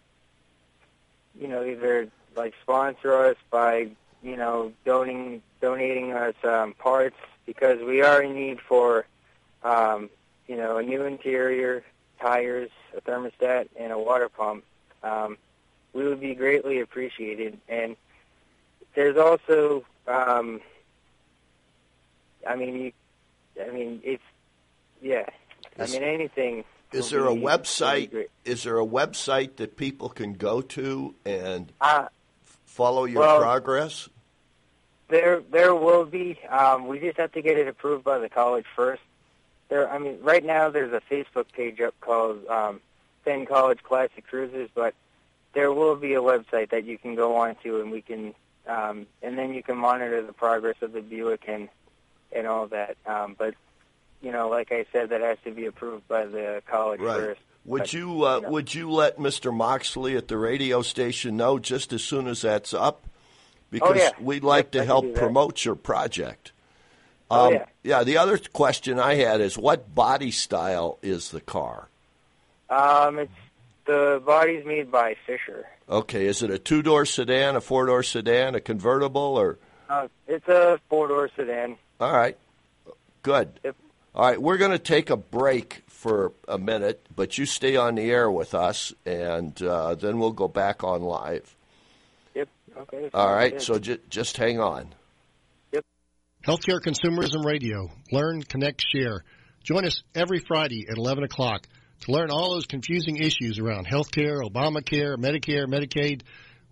you 1.39 1.47
know, 1.47 1.63
either 1.63 2.09
like 2.36 2.53
sponsor 2.61 3.13
us 3.13 3.38
by, 3.49 3.89
you 4.22 4.36
know, 4.36 4.74
donating 4.86 5.41
donating 5.61 6.13
us 6.13 6.36
um, 6.43 6.74
parts 6.74 7.18
because 7.45 7.80
we 7.82 8.01
are 8.01 8.22
in 8.22 8.36
need 8.36 8.59
for, 8.59 9.05
um, 9.63 10.09
you 10.48 10.56
know, 10.56 10.78
a 10.78 10.84
new 10.84 11.04
interior, 11.04 11.84
tires, 12.20 12.70
a 12.95 13.02
thermostat, 13.02 13.68
and 13.78 13.91
a 13.91 14.00
water 14.00 14.30
pump. 14.30 14.64
Um, 15.04 15.38
we 15.93 16.08
would 16.08 16.20
be 16.20 16.36
greatly 16.36 16.80
appreciated. 16.80 17.60
And 17.68 17.95
there's 18.95 19.18
also, 19.18 19.84
um, 20.08 20.62
I 22.48 22.56
mean, 22.56 22.76
you, 22.76 22.91
I 23.62 23.72
mean, 23.72 24.02
it's, 24.04 24.24
yeah. 25.02 25.28
Is- 25.78 25.93
I 25.93 26.00
mean, 26.00 26.08
anything. 26.08 26.64
Is 26.93 27.10
there 27.10 27.26
a 27.26 27.34
be- 27.34 27.41
be 27.41 27.45
website? 27.45 28.28
Is 28.45 28.64
there 28.64 28.80
a 28.80 28.86
website 28.86 29.58
that 29.58 29.76
people 29.76 30.08
can 30.08 30.34
go 30.34 30.62
to 30.62 31.14
and 31.26 31.72
Uh, 31.82 32.08
follow 32.66 33.04
your 33.06 33.20
well- 33.22 33.39
progress? 33.39 34.08
There, 35.10 35.39
there 35.52 35.74
will 35.74 36.04
be. 36.06 36.38
Um, 36.50 36.88
we 36.88 37.00
just 37.00 37.18
have 37.18 37.32
to 37.32 37.41
get 37.41 37.58
it 37.58 37.68
approved 37.70 38.04
by 38.04 38.18
the 38.20 38.28
college 38.28 38.66
first. 38.76 39.02
There, 39.70 39.89
I 39.89 39.97
mean, 39.97 40.18
right 40.22 40.43
now 40.45 40.70
there's 40.70 40.93
a 40.93 41.01
Facebook 41.13 41.51
page 41.51 41.82
up 41.82 41.93
called 41.99 42.45
um, 42.47 42.80
Penn 43.26 43.45
College 43.45 43.84
Classic 43.84 44.26
Cruisers, 44.26 44.70
but 44.74 44.93
there 45.53 45.72
will 45.74 45.95
be 45.95 46.13
a 46.13 46.22
website 46.22 46.70
that 46.70 46.86
you 46.86 46.97
can 46.97 47.15
go 47.15 47.36
on 47.38 47.55
to, 47.63 47.82
and 47.82 47.91
we 47.91 48.01
can, 48.01 48.34
um, 48.68 49.07
and 49.22 49.38
then 49.38 49.53
you 49.53 49.61
can 49.63 49.78
monitor 49.78 50.22
the 50.26 50.34
progress 50.34 50.76
of 50.82 50.93
the 50.93 51.01
Buick 51.01 51.43
and 51.47 51.70
and 52.32 52.45
all 52.47 52.68
that. 52.68 52.97
Um, 53.05 53.36
but 53.38 53.55
you 54.22 54.32
know, 54.32 54.49
like 54.49 54.72
I 54.72 54.86
said, 54.91 55.09
that 55.09 55.22
has 55.22 55.38
to 55.45 55.51
be 55.51 55.65
approved 55.65 56.07
by 56.07 56.26
the 56.26 56.61
college 56.68 56.99
Right. 56.99 57.18
first. 57.18 57.41
Would 57.65 57.80
But, 57.84 57.93
you 57.93 58.24
uh, 58.24 58.39
know. 58.39 58.49
would 58.49 58.74
you 58.74 58.89
let 58.89 59.18
Mr. 59.18 59.53
Moxley 59.53 60.15
at 60.15 60.28
the 60.30 60.38
radio 60.38 60.82
station 60.82 61.36
know 61.38 61.59
just 61.59 61.91
as 61.91 62.01
soon 62.03 62.28
as 62.28 62.41
that's 62.41 62.74
up? 62.74 63.05
Because 63.70 63.97
Oh, 63.97 63.99
yeah. 63.99 64.11
we'd 64.22 64.43
like 64.43 64.72
to 64.72 64.80
can 64.80 64.88
help 64.88 65.13
promote 65.15 65.65
your 65.65 65.76
project. 65.76 66.53
Oh, 67.30 67.47
Um, 67.55 67.59
yeah. 67.84 68.03
The 68.03 68.17
other 68.17 68.38
question 68.38 68.99
I 68.99 69.15
had 69.15 69.41
is, 69.41 69.57
what 69.57 69.93
body 69.93 70.32
style 70.32 70.97
is 71.01 71.32
the 71.32 71.41
car? 71.41 71.89
Um, 72.69 73.19
it's 73.19 73.32
the 73.86 74.21
body's 74.25 74.65
made 74.65 74.91
by 74.91 75.15
Fisher. 75.25 75.65
Okay, 75.89 76.25
is 76.25 76.43
it 76.43 76.49
a 76.51 76.59
two 76.59 76.82
door 76.82 77.05
sedan, 77.05 77.55
a 77.55 77.61
four 77.61 77.86
door 77.86 78.03
sedan, 78.03 78.55
a 78.55 78.59
convertible, 78.61 79.21
or 79.38 79.57
Uh, 79.89 80.07
it's 80.28 80.47
a 80.49 80.80
four 80.89 81.07
door 81.07 81.30
sedan. 81.36 81.78
all 82.01 82.11
right, 82.11 82.38
good. 83.23 83.59
Yep. 83.63 83.75
All 84.15 84.25
right, 84.25 84.41
we're 84.41 84.57
going 84.57 84.71
to 84.71 84.80
take 84.80 85.09
a 85.09 85.15
break 85.15 85.84
for 85.88 86.32
a 86.47 86.57
minute, 86.57 87.05
but 87.15 87.38
you 87.38 87.45
stay 87.45 87.75
on 87.78 87.95
the 87.95 88.09
air 88.11 88.30
with 88.32 88.53
us, 88.53 88.93
and 89.05 89.61
uh, 89.61 89.95
then 89.95 90.19
we'll 90.19 90.32
go 90.32 90.47
back 90.47 90.84
on 90.84 91.03
live. 91.03 91.55
Yep. 92.36 92.49
Okay. 92.80 93.09
All 93.13 93.34
right, 93.34 93.53
Good. 93.53 93.61
so 93.61 93.80
ju- 93.80 93.99
just 94.09 94.36
hang 94.38 94.59
on. 94.59 94.93
Healthcare 96.48 96.80
Consumerism 96.80 97.43
Radio. 97.43 97.89
Learn, 98.10 98.41
connect, 98.41 98.82
share. 98.82 99.26
Join 99.66 99.84
us 99.84 100.02
every 100.16 100.39
Friday 100.39 100.86
at 100.89 100.98
11 100.98 101.26
o'clock 101.26 101.68
to 102.06 102.12
learn 102.14 102.32
all 102.32 102.54
those 102.54 102.66
confusing 102.66 103.18
issues 103.18 103.60
around 103.60 103.86
healthcare, 103.86 104.39
Obamacare, 104.41 105.18
Medicare, 105.18 105.68
Medicaid. 105.68 106.22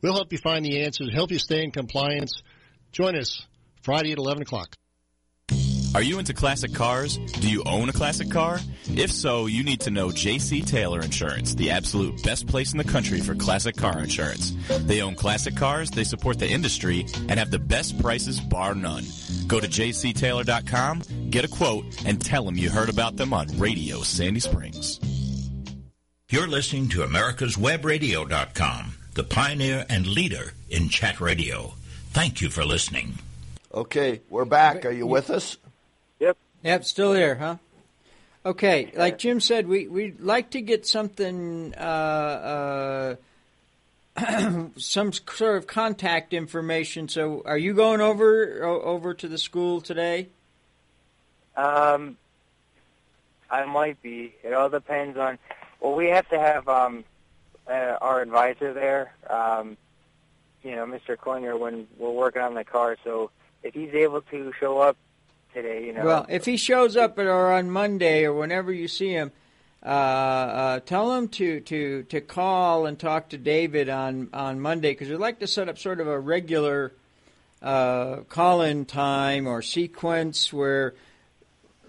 We'll 0.01 0.13
help 0.13 0.31
you 0.31 0.37
find 0.37 0.63
the 0.63 0.85
answers, 0.85 1.11
help 1.13 1.29
you 1.29 1.39
stay 1.39 1.61
in 1.61 1.71
compliance. 1.71 2.41
Join 2.93 3.17
us 3.17 3.45
Friday 3.81 4.13
at 4.13 4.17
11 4.17 4.43
o'clock. 4.43 4.77
Are 5.95 6.03
you 6.03 6.19
into 6.19 6.33
classic 6.33 6.73
cars? 6.73 7.15
Do 7.15 7.49
you 7.49 7.63
own 7.65 7.87
a 7.87 7.93
classic 7.93 8.29
car? 8.29 8.59
If 8.83 9.13
so, 9.13 9.45
you 9.45 9.63
need 9.63 9.79
to 9.79 9.91
know 9.91 10.09
JC 10.09 10.67
Taylor 10.67 10.99
Insurance, 10.99 11.55
the 11.55 11.71
absolute 11.71 12.21
best 12.21 12.47
place 12.47 12.73
in 12.73 12.77
the 12.77 12.83
country 12.83 13.21
for 13.21 13.33
classic 13.33 13.77
car 13.77 13.99
insurance. 13.99 14.53
They 14.81 15.01
own 15.01 15.15
classic 15.15 15.55
cars, 15.55 15.89
they 15.89 16.03
support 16.03 16.37
the 16.37 16.49
industry, 16.49 17.05
and 17.29 17.39
have 17.39 17.49
the 17.49 17.59
best 17.59 17.97
prices 18.01 18.41
bar 18.41 18.75
none. 18.75 19.05
Go 19.47 19.61
to 19.61 19.69
jctaylor.com, 19.69 21.29
get 21.29 21.45
a 21.45 21.47
quote, 21.47 21.85
and 22.05 22.19
tell 22.19 22.43
them 22.43 22.57
you 22.57 22.69
heard 22.69 22.89
about 22.89 23.15
them 23.15 23.33
on 23.33 23.47
Radio 23.57 24.01
Sandy 24.01 24.41
Springs. 24.41 24.99
You're 26.29 26.49
listening 26.49 26.89
to 26.89 27.03
America's 27.03 27.55
America'sWebRadio.com, 27.55 28.95
the 29.13 29.23
pioneer 29.23 29.85
and 29.87 30.05
leader 30.05 30.55
in 30.69 30.89
chat 30.89 31.21
radio. 31.21 31.73
Thank 32.09 32.41
you 32.41 32.49
for 32.49 32.65
listening. 32.65 33.17
Okay, 33.73 34.19
we're 34.29 34.43
back. 34.43 34.85
Are 34.85 34.91
you 34.91 35.07
with 35.07 35.29
us? 35.29 35.55
Yep. 36.65 36.83
Still 36.83 37.13
here, 37.13 37.35
huh? 37.35 37.57
Okay, 38.43 38.91
like 38.95 39.19
Jim 39.19 39.39
said, 39.39 39.67
we 39.67 39.87
we'd 39.87 40.19
like 40.19 40.49
to 40.51 40.61
get 40.61 40.87
something, 40.87 41.75
uh, 41.77 43.15
uh, 44.17 44.65
some 44.77 45.13
sort 45.13 45.57
of 45.57 45.67
contact 45.67 46.33
information. 46.33 47.07
So, 47.07 47.43
are 47.45 47.57
you 47.57 47.75
going 47.75 48.01
over 48.01 48.63
o- 48.63 48.81
over 48.81 49.13
to 49.13 49.27
the 49.27 49.37
school 49.37 49.79
today? 49.79 50.29
Um, 51.55 52.17
I 53.51 53.65
might 53.65 54.01
be. 54.01 54.33
It 54.43 54.53
all 54.53 54.69
depends 54.69 55.19
on. 55.19 55.37
Well, 55.79 55.93
we 55.93 56.07
have 56.07 56.27
to 56.29 56.39
have 56.39 56.67
um, 56.67 57.03
uh, 57.67 57.97
our 58.01 58.21
advisor 58.21 58.73
there. 58.73 59.13
Um, 59.29 59.77
you 60.63 60.75
know, 60.75 60.87
Mr. 60.87 61.15
Klinger 61.15 61.57
when 61.57 61.87
we're 61.99 62.09
working 62.09 62.41
on 62.41 62.55
the 62.55 62.63
car. 62.63 62.97
So 63.03 63.29
if 63.61 63.75
he's 63.75 63.93
able 63.93 64.21
to 64.21 64.51
show 64.59 64.79
up 64.79 64.97
today, 65.55 65.85
you 65.87 65.93
know. 65.93 66.05
Well, 66.05 66.25
if 66.29 66.45
he 66.45 66.57
shows 66.57 66.95
up 66.95 67.17
or 67.17 67.51
on 67.51 67.71
Monday 67.71 68.25
or 68.25 68.33
whenever 68.33 68.71
you 68.71 68.87
see 68.87 69.09
him, 69.09 69.31
uh, 69.83 69.87
uh, 69.87 70.79
tell 70.81 71.15
him 71.15 71.27
to, 71.29 71.61
to, 71.61 72.03
to 72.03 72.21
call 72.21 72.85
and 72.85 72.99
talk 72.99 73.29
to 73.29 73.37
David 73.37 73.89
on, 73.89 74.29
on 74.33 74.59
Monday 74.59 74.91
because 74.91 75.09
we'd 75.09 75.17
like 75.17 75.39
to 75.39 75.47
set 75.47 75.69
up 75.69 75.79
sort 75.79 75.99
of 75.99 76.07
a 76.07 76.19
regular 76.19 76.91
uh, 77.61 78.17
call-in 78.29 78.85
time 78.85 79.47
or 79.47 79.61
sequence 79.61 80.53
where 80.53 80.93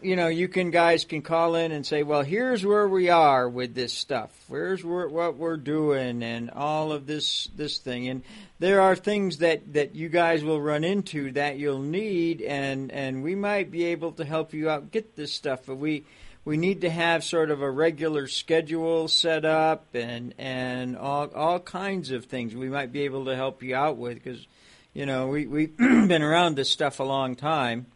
you 0.03 0.17
know 0.17 0.29
you 0.29 0.49
can 0.49 0.71
guys 0.71 1.05
can 1.05 1.23
call 1.23 1.55
in 1.55 1.73
and 1.73 1.87
say, 1.87 2.03
well, 2.03 2.23
here's 2.23 2.65
where 2.65 2.89
we 2.89 3.09
are 3.09 3.49
with 3.49 3.75
this 3.75 3.93
stuff. 3.93 4.31
Here's 4.49 4.85
where, 4.85 5.09
what 5.09 5.37
we're 5.37 5.57
doing 5.57 6.23
and 6.23 6.51
all 6.51 6.93
of 6.93 7.07
this 7.07 7.49
this 7.57 7.79
thing. 7.79 8.09
And 8.09 8.23
there 8.59 8.81
are 8.81 8.97
things 8.97 9.39
that 9.39 9.73
that 9.75 9.95
you 9.95 10.09
guys 10.09 10.45
will 10.45 10.61
run 10.61 10.85
into 10.85 11.33
that 11.33 11.59
you'll 11.59 11.81
need, 11.81 12.43
and 12.43 12.93
and 12.93 13.23
we 13.23 13.35
might 13.35 13.71
be 13.71 13.85
able 13.87 14.13
to 14.13 14.25
help 14.25 14.53
you 14.53 14.71
out 14.71 14.91
get 14.91 15.17
this 15.17 15.33
stuff, 15.33 15.61
but 15.67 15.77
we 15.77 16.05
we 16.45 16.57
need 16.57 16.83
to 16.83 16.91
have 16.91 17.25
sort 17.25 17.51
of 17.51 17.61
a 17.61 17.71
regular 17.71 18.29
schedule 18.29 19.09
set 19.09 19.45
up 19.45 19.95
and 19.95 20.35
and 20.39 20.97
all 20.97 21.27
all 21.35 21.59
kinds 21.59 22.11
of 22.11 22.27
things 22.27 22.55
we 22.55 22.69
might 22.69 22.93
be 22.93 23.03
able 23.03 23.25
to 23.25 23.35
help 23.35 23.63
you 23.63 23.75
out 23.75 23.97
with 23.97 24.15
because 24.15 24.47
you 24.95 25.05
know 25.07 25.27
we 25.27 25.47
we've 25.47 25.77
been 25.79 26.23
around 26.23 26.55
this 26.55 26.71
stuff 26.71 27.01
a 27.01 27.05
long 27.05 27.35
time 27.35 27.87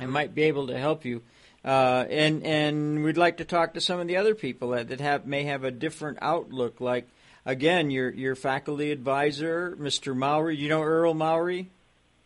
and 0.00 0.10
might 0.10 0.34
be 0.34 0.42
able 0.44 0.66
to 0.66 0.78
help 0.78 1.04
you 1.04 1.22
uh, 1.64 2.04
and 2.08 2.44
and 2.44 3.02
we'd 3.02 3.16
like 3.16 3.38
to 3.38 3.44
talk 3.44 3.74
to 3.74 3.80
some 3.80 4.00
of 4.00 4.06
the 4.06 4.16
other 4.16 4.34
people 4.34 4.70
that, 4.70 4.88
that 4.88 5.00
have 5.00 5.26
may 5.26 5.44
have 5.44 5.64
a 5.64 5.70
different 5.70 6.18
outlook 6.20 6.80
like 6.80 7.08
again 7.44 7.90
your 7.90 8.10
your 8.10 8.34
faculty 8.34 8.90
advisor 8.90 9.76
Mr. 9.80 10.14
Mowry 10.14 10.56
you 10.56 10.68
know 10.68 10.82
Earl 10.82 11.14
Mowry 11.14 11.68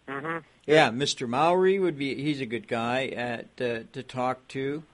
hmm 0.08 0.38
yeah, 0.66 0.90
Mr. 0.90 1.28
Mowry 1.28 1.78
would 1.78 1.98
be. 1.98 2.14
He's 2.14 2.40
a 2.40 2.46
good 2.46 2.68
guy 2.68 3.06
at 3.08 3.46
uh, 3.60 3.80
to 3.92 4.02
talk 4.02 4.46
to. 4.48 4.84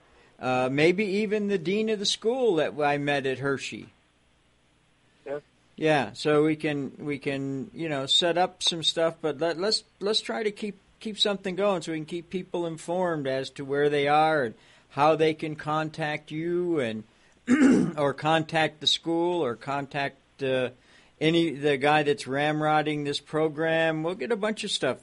Uh, 0.40 0.68
maybe 0.70 1.04
even 1.04 1.48
the 1.48 1.58
dean 1.58 1.88
of 1.90 1.98
the 1.98 2.06
school 2.06 2.56
that 2.56 2.78
I 2.80 2.96
met 2.96 3.26
at 3.26 3.40
Hershey. 3.40 3.88
Yep. 5.26 5.42
Yeah, 5.76 6.10
so 6.14 6.44
we 6.44 6.56
can 6.56 6.92
we 6.98 7.18
can 7.18 7.70
you 7.74 7.88
know 7.88 8.06
set 8.06 8.38
up 8.38 8.62
some 8.62 8.82
stuff, 8.82 9.16
but 9.20 9.38
let, 9.40 9.58
let's 9.58 9.84
let's 10.00 10.20
try 10.20 10.42
to 10.42 10.50
keep 10.50 10.78
keep 11.00 11.18
something 11.18 11.56
going 11.56 11.82
so 11.82 11.92
we 11.92 11.98
can 11.98 12.06
keep 12.06 12.30
people 12.30 12.66
informed 12.66 13.26
as 13.26 13.50
to 13.50 13.64
where 13.64 13.88
they 13.88 14.08
are 14.08 14.44
and 14.44 14.54
how 14.90 15.16
they 15.16 15.34
can 15.34 15.56
contact 15.56 16.30
you 16.30 16.80
and 16.80 17.04
or 17.96 18.12
contact 18.14 18.80
the 18.80 18.86
school 18.86 19.44
or 19.44 19.56
contact 19.56 20.42
uh, 20.42 20.70
any 21.20 21.50
the 21.50 21.76
guy 21.76 22.02
that's 22.02 22.24
ramrodding 22.24 23.04
this 23.04 23.20
program. 23.20 24.02
We'll 24.02 24.14
get 24.14 24.32
a 24.32 24.36
bunch 24.36 24.64
of 24.64 24.70
stuff 24.70 24.98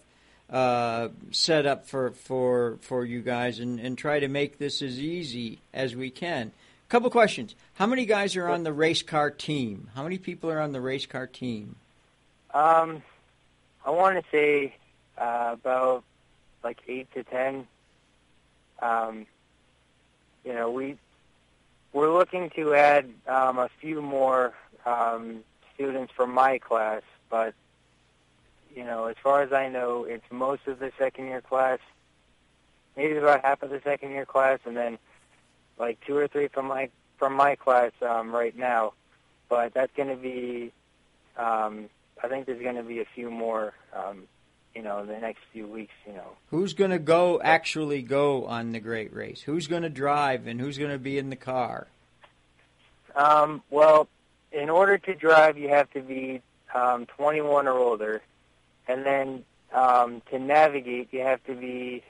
uh, 0.50 1.10
set 1.32 1.66
up 1.66 1.88
for, 1.88 2.12
for 2.12 2.78
for 2.82 3.06
you 3.06 3.22
guys 3.22 3.60
and, 3.60 3.80
and 3.80 3.98
try 3.98 4.20
to 4.20 4.28
make 4.28 4.58
this 4.58 4.82
as 4.82 5.00
easy 5.00 5.60
as 5.74 5.96
we 5.96 6.10
can. 6.10 6.52
Couple 6.88 7.10
questions. 7.10 7.56
How 7.74 7.88
many 7.88 8.06
guys 8.06 8.36
are 8.36 8.48
on 8.48 8.64
the 8.64 8.72
race 8.72 9.02
car 9.02 9.32
team? 9.32 9.90
How 9.96 10.04
many 10.04 10.20
people 10.20 10.52
are 10.52 10.62
on 10.62 10.72
the 10.72 10.80
race 10.80 11.08
car 11.08 11.26
team? 11.26 11.76
Um, 12.54 13.02
I 13.84 13.90
want 13.90 14.24
to 14.24 14.24
say 14.32 14.76
uh, 15.18 15.52
about 15.54 16.04
like 16.64 16.80
eight 16.88 17.12
to 17.14 17.24
ten. 17.24 17.68
Um, 18.82 19.26
you 20.44 20.54
know, 20.54 20.72
we 20.72 20.98
we're 21.94 22.14
looking 22.14 22.50
to 22.52 22.74
add 22.74 23.10
um, 23.28 23.58
a 23.58 23.70
few 23.80 24.02
more 24.02 24.54
um, 24.86 25.44
students 25.74 26.12
from 26.14 26.34
my 26.34 26.58
class, 26.58 27.02
but 27.30 27.54
you 28.76 28.84
know, 28.84 29.06
as 29.06 29.16
far 29.24 29.42
as 29.42 29.54
I 29.54 29.70
know, 29.70 30.04
it's 30.04 30.26
most 30.30 30.68
of 30.68 30.80
the 30.80 30.92
second 31.00 31.28
year 31.28 31.42
class, 31.42 31.80
maybe 32.98 33.16
about 33.16 33.44
half 33.44 33.64
of 33.64 33.70
the 33.70 33.82
second 33.84 34.12
year 34.12 34.26
class, 34.26 34.60
and 34.66 34.76
then 34.76 34.98
like 35.78 36.00
two 36.06 36.18
or 36.18 36.28
three 36.28 36.48
from 36.50 36.68
my 36.68 36.90
from 37.18 37.34
my 37.34 37.56
class 37.56 37.92
um, 38.02 38.36
right 38.36 38.58
now. 38.58 38.94
But 39.48 39.74
that's 39.74 39.94
going 39.96 40.10
to 40.10 40.16
be, 40.16 40.72
um, 41.38 41.86
I 42.22 42.28
think 42.28 42.46
there's 42.46 42.62
going 42.62 42.76
to 42.76 42.84
be 42.84 43.00
a 43.00 43.06
few 43.06 43.30
more, 43.30 43.74
um, 43.94 44.24
you 44.76 44.82
know, 44.82 45.00
in 45.00 45.08
the 45.08 45.18
next 45.18 45.40
few 45.54 45.66
weeks. 45.68 45.94
You 46.06 46.14
know, 46.14 46.34
Who's 46.52 46.74
going 46.74 46.92
to 46.92 47.00
go 47.00 47.42
actually 47.42 48.02
go 48.02 48.46
on 48.46 48.72
the 48.74 48.80
great 48.80 49.14
race? 49.14 49.42
Who's 49.42 49.68
going 49.68 49.84
to 49.84 49.90
drive 49.90 50.48
and 50.48 50.60
who's 50.60 50.78
going 50.78 50.92
to 50.92 51.00
be 51.00 51.18
in 51.18 51.30
the 51.30 51.36
car? 51.36 51.88
um, 53.16 53.62
well, 53.70 54.08
in 54.52 54.70
order 54.70 54.98
to 54.98 55.16
drive, 55.16 55.58
you 55.58 55.70
have 55.70 55.90
to 55.92 56.02
be 56.02 56.42
um, 56.74 57.06
21 57.06 57.68
or 57.68 57.78
older, 57.78 58.22
and 58.88 59.06
then 59.06 59.44
um, 59.74 60.22
to 60.32 60.40
navigate, 60.40 61.10
you 61.12 61.22
have 61.22 61.44
to 61.46 61.56
be 61.56 62.04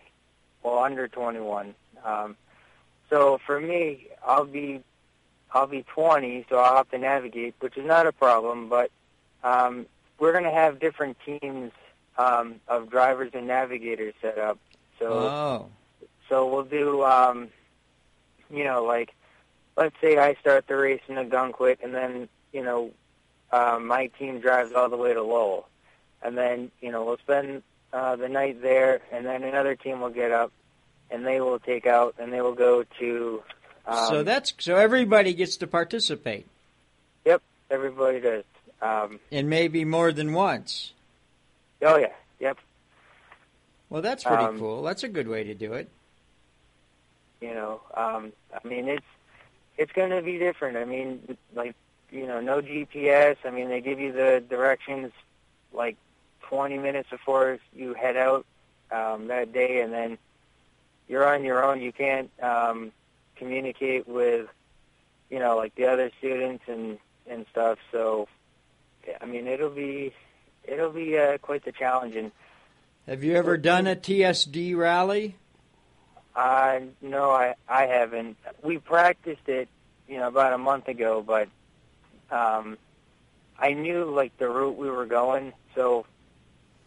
well 0.63 0.80
under 0.80 1.07
21. 1.07 1.76
Um, 2.03 2.36
so 3.09 3.39
for 3.45 3.59
me, 3.59 4.07
I'll 4.26 4.45
be 4.45 4.82
I'll 5.51 5.68
be 5.68 5.84
20, 5.84 6.47
so 6.49 6.57
I'll 6.57 6.78
have 6.78 6.89
to 6.89 6.97
navigate, 6.97 7.55
which 7.59 7.78
is 7.78 7.86
not 7.86 8.07
a 8.07 8.11
problem. 8.11 8.68
But 8.68 8.91
um, 9.43 9.86
we're 10.20 10.32
going 10.32 10.43
to 10.43 10.51
have 10.51 10.80
different 10.80 11.18
teams 11.26 11.72
um, 12.18 12.55
of 12.68 12.89
drivers 12.89 13.32
and 13.34 13.47
navigators 13.47 14.13
set 14.22 14.38
up. 14.38 14.57
So 14.99 15.07
Oh, 15.11 15.70
so 16.30 16.47
we'll 16.47 16.63
do, 16.63 17.03
um, 17.03 17.49
you 18.49 18.63
know, 18.63 18.84
like, 18.84 19.13
let's 19.78 19.95
say 20.01 20.18
I 20.18 20.36
start 20.36 20.68
the 20.68 20.76
race 20.76 21.01
in 21.07 21.16
Gunquit, 21.30 21.78
and 21.84 21.93
then, 21.93 22.30
you 22.51 22.63
know, 22.63 22.91
um, 23.51 23.88
my 23.88 24.07
team 24.07 24.39
drives 24.39 24.74
all 24.74 24.89
the 24.89 24.97
way 24.97 25.13
to 25.13 25.22
Lowell. 25.22 25.68
And 26.22 26.38
then, 26.38 26.72
you 26.82 26.91
know, 26.91 27.03
we'll 27.03 27.18
spend 27.18 27.61
uh, 27.93 28.16
the 28.16 28.28
night 28.30 28.61
there, 28.61 29.01
and 29.11 29.26
then 29.26 29.43
another 29.43 29.76
team 29.76 30.01
will 30.01 30.09
get 30.09 30.32
up, 30.32 30.51
and 31.11 31.26
they 31.26 31.39
will 31.39 31.59
take 31.59 31.86
out, 31.86 32.16
and 32.18 32.34
they 32.34 32.41
will 32.41 32.55
go 32.55 32.84
to. 32.99 33.43
Um, 33.86 34.07
so 34.09 34.24
that's 34.24 34.53
so 34.59 34.76
everybody 34.76 35.34
gets 35.34 35.57
to 35.57 35.68
participate, 35.68 36.47
Yep, 37.26 37.43
everybody 37.70 38.20
does. 38.20 38.43
Um, 38.82 39.20
and 39.32 39.49
maybe 39.49 39.86
more 39.86 40.11
than 40.11 40.34
once. 40.34 40.91
Oh, 41.82 41.98
yeah, 41.98 42.14
yep. 42.40 42.58
Well, 43.90 44.02
that's 44.02 44.24
pretty 44.24 44.46
Um, 44.46 44.60
cool. 44.60 44.84
That's 44.84 45.04
a 45.04 45.08
good 45.10 45.28
way 45.28 45.44
to 45.44 45.54
do 45.54 45.74
it. 45.74 45.90
You 47.42 47.54
know, 47.54 47.82
um, 47.96 48.32
I 48.54 48.68
mean, 48.68 48.88
it's 48.88 49.06
it's 49.78 49.92
going 49.92 50.10
to 50.12 50.22
be 50.22 50.38
different. 50.38 50.78
I 50.78 50.86
mean, 50.86 51.38
like 51.54 51.76
you 52.12 52.26
know, 52.28 52.40
no 52.40 52.62
GPS. 52.62 53.38
I 53.46 53.50
mean, 53.52 53.70
they 53.70 53.82
give 53.82 54.00
you 54.00 54.12
the 54.12 54.44
directions 54.48 55.12
like 55.74 55.98
20 56.44 56.78
minutes 56.78 57.10
before 57.10 57.60
you 57.76 57.94
head 57.94 58.16
out 58.16 58.46
um, 58.92 59.28
that 59.28 59.52
day, 59.54 59.82
and 59.82 59.94
then 59.94 60.18
you're 61.08 61.26
on 61.28 61.44
your 61.44 61.64
own. 61.64 61.82
You 61.82 61.92
can't 61.92 62.30
um, 62.42 62.92
communicate 63.36 64.08
with 64.08 64.48
you 65.30 65.40
know 65.40 65.58
like 65.58 65.76
the 65.76 65.86
other 65.88 66.12
students 66.20 66.64
and 66.68 66.98
and 67.28 67.46
stuff. 67.52 67.80
So, 67.92 68.28
I 69.22 69.26
mean, 69.26 69.48
it'll 69.48 69.70
be 69.70 70.14
it'll 70.68 70.91
be 70.91 71.18
uh, 71.18 71.38
quite 71.39 71.66
the 71.66 71.72
challenge. 71.72 72.16
And 72.16 72.32
Have 73.07 73.24
you 73.24 73.36
ever 73.36 73.57
done 73.57 73.88
a 73.88 73.95
TSD 73.95 74.76
rally? 74.76 75.36
Uh, 76.36 76.80
no, 77.01 77.32
I 77.32 77.55
I 77.68 77.86
haven't. 77.86 78.38
We 78.61 78.78
practiced 78.78 79.47
it, 79.47 79.70
you 80.07 80.18
know, 80.18 80.28
about 80.28 80.53
a 80.53 80.57
month 80.57 80.88
ago, 80.88 81.24
but 81.26 81.47
um, 82.30 82.78
I 83.57 83.74
knew 83.74 84.05
like 84.05 84.38
the 84.38 84.49
route 84.49 84.78
we 84.78 84.89
were 84.89 85.05
going. 85.05 85.53
So, 85.76 86.05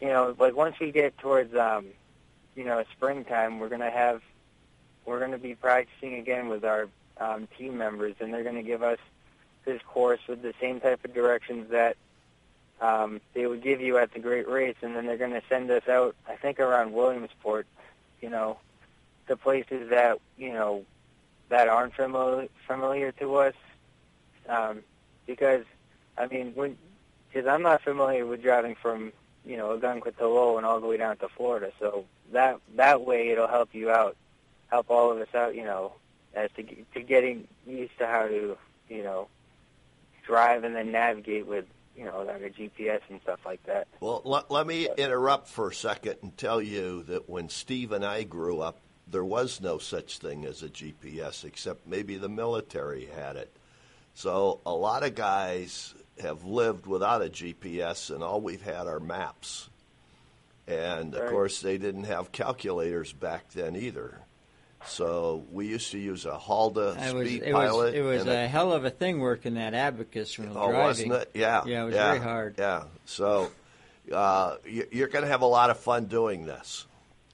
you 0.00 0.08
know, 0.08 0.34
like 0.38 0.54
once 0.54 0.78
we 0.78 0.92
get 0.92 1.16
towards 1.18 1.54
um, 1.54 1.86
you 2.54 2.64
know, 2.64 2.84
springtime, 2.92 3.58
we're 3.58 3.68
gonna 3.70 3.90
have 3.90 4.20
we're 5.06 5.20
gonna 5.20 5.38
be 5.38 5.54
practicing 5.54 6.14
again 6.14 6.48
with 6.48 6.64
our 6.64 6.88
um, 7.18 7.48
team 7.56 7.78
members, 7.78 8.16
and 8.20 8.34
they're 8.34 8.44
gonna 8.44 8.62
give 8.62 8.82
us 8.82 8.98
this 9.64 9.80
course 9.82 10.20
with 10.28 10.42
the 10.42 10.52
same 10.60 10.80
type 10.80 11.04
of 11.04 11.14
directions 11.14 11.70
that 11.70 11.96
um, 12.80 13.20
they 13.34 13.46
would 13.46 13.62
give 13.62 13.80
you 13.80 13.98
at 13.98 14.12
the 14.12 14.20
Great 14.20 14.48
Race, 14.48 14.76
and 14.82 14.94
then 14.94 15.06
they're 15.06 15.16
gonna 15.16 15.42
send 15.48 15.70
us 15.70 15.88
out. 15.88 16.14
I 16.28 16.36
think 16.36 16.60
around 16.60 16.92
Williamsport, 16.92 17.66
you 18.20 18.30
know 18.30 18.58
the 19.28 19.36
places 19.36 19.90
that 19.90 20.18
you 20.36 20.52
know 20.52 20.84
that 21.50 21.68
aren't 21.68 21.94
familiar 21.94 22.48
familiar 22.66 23.12
to 23.12 23.36
us, 23.36 23.54
um, 24.48 24.82
because 25.26 25.64
I 26.16 26.26
mean, 26.26 26.52
because 27.28 27.46
I'm 27.46 27.62
not 27.62 27.82
familiar 27.82 28.26
with 28.26 28.42
driving 28.42 28.74
from 28.74 29.12
you 29.44 29.56
know 29.56 29.78
Ogunquit 29.78 30.16
to 30.16 30.26
Lowell 30.26 30.56
and 30.56 30.66
all 30.66 30.80
the 30.80 30.86
way 30.86 30.96
down 30.96 31.16
to 31.18 31.28
Florida, 31.28 31.70
so 31.78 32.04
that 32.32 32.58
that 32.76 33.02
way 33.02 33.28
it'll 33.28 33.46
help 33.46 33.74
you 33.74 33.90
out, 33.90 34.16
help 34.68 34.90
all 34.90 35.12
of 35.12 35.18
us 35.18 35.34
out, 35.34 35.54
you 35.54 35.64
know, 35.64 35.92
as 36.34 36.50
to 36.56 36.64
to 36.94 37.02
getting 37.02 37.46
used 37.66 37.96
to 37.98 38.06
how 38.06 38.26
to 38.26 38.56
you 38.88 39.02
know 39.02 39.28
drive 40.26 40.64
and 40.64 40.74
then 40.74 40.90
navigate 40.92 41.46
with 41.46 41.64
you 41.99 42.05
know 42.05 42.22
like 42.22 42.42
a 42.42 42.51
GPS 42.51 43.01
and 43.11 43.20
stuff 43.22 43.40
like 43.44 43.62
that. 43.64 43.88
Well, 44.01 44.22
let, 44.24 44.51
let 44.51 44.66
me 44.66 44.88
interrupt 44.96 45.49
for 45.49 45.68
a 45.70 45.74
second 45.74 46.16
and 46.22 46.36
tell 46.36 46.62
you 46.62 47.03
that 47.05 47.28
when 47.28 47.49
Steve 47.49 47.92
and 47.92 48.05
I 48.05 48.22
grew 48.22 48.61
up, 48.61 48.78
there 49.11 49.24
was 49.24 49.61
no 49.61 49.78
such 49.78 50.18
thing 50.18 50.44
as 50.44 50.62
a 50.62 50.68
GPS, 50.68 51.44
except 51.44 51.86
maybe 51.86 52.16
the 52.16 52.28
military 52.28 53.07
had 53.07 53.36
it. 53.36 53.51
So 54.14 54.61
a 54.64 54.72
lot 54.72 55.03
of 55.03 55.14
guys 55.14 55.94
have 56.20 56.44
lived 56.44 56.86
without 56.86 57.22
a 57.22 57.28
GPS, 57.28 58.14
and 58.14 58.22
all 58.22 58.40
we've 58.40 58.62
had 58.62 58.86
are 58.86 59.01
maps. 59.01 59.68
And 60.66 61.14
of 61.14 61.20
Right. 61.22 61.30
course, 61.30 61.61
they 61.61 61.78
didn't 61.78 62.05
have 62.05 62.30
calculators 62.32 63.12
back 63.12 63.51
then 63.51 63.74
either. 63.74 64.20
So 64.86 65.44
we 65.50 65.66
used 65.66 65.90
to 65.90 65.98
use 65.98 66.24
a 66.24 66.38
Halda 66.38 66.96
It 67.04 67.14
was, 67.14 67.26
speed 67.28 67.42
it 67.42 67.52
pilot. 67.52 67.76
was, 67.86 67.94
it 67.94 68.00
was 68.02 68.20
and 68.22 68.30
a 68.30 68.48
hell 68.48 68.72
of 68.72 68.84
a 68.84 68.90
thing 68.90 69.18
working 69.20 69.54
that 69.54 69.74
abacus 69.74 70.38
when 70.38 70.50
Oh, 70.50 70.70
driving. 70.70 70.74
wasn't 70.80 71.12
it? 71.12 71.30
Yeah. 71.34 71.64
Yeah, 71.66 71.82
it 71.82 71.86
was 71.86 71.94
very 71.94 72.18
hard. 72.20 72.54
Yeah. 72.58 72.84
So 73.04 73.50
uh, 74.12 74.56
you- 74.64 74.86
you're 74.90 75.08
going 75.08 75.24
to 75.24 75.30
have 75.30 75.42
a 75.42 75.46
lot 75.46 75.70
of 75.70 75.78
fun 75.78 76.06
doing 76.06 76.46
this. 76.46 76.86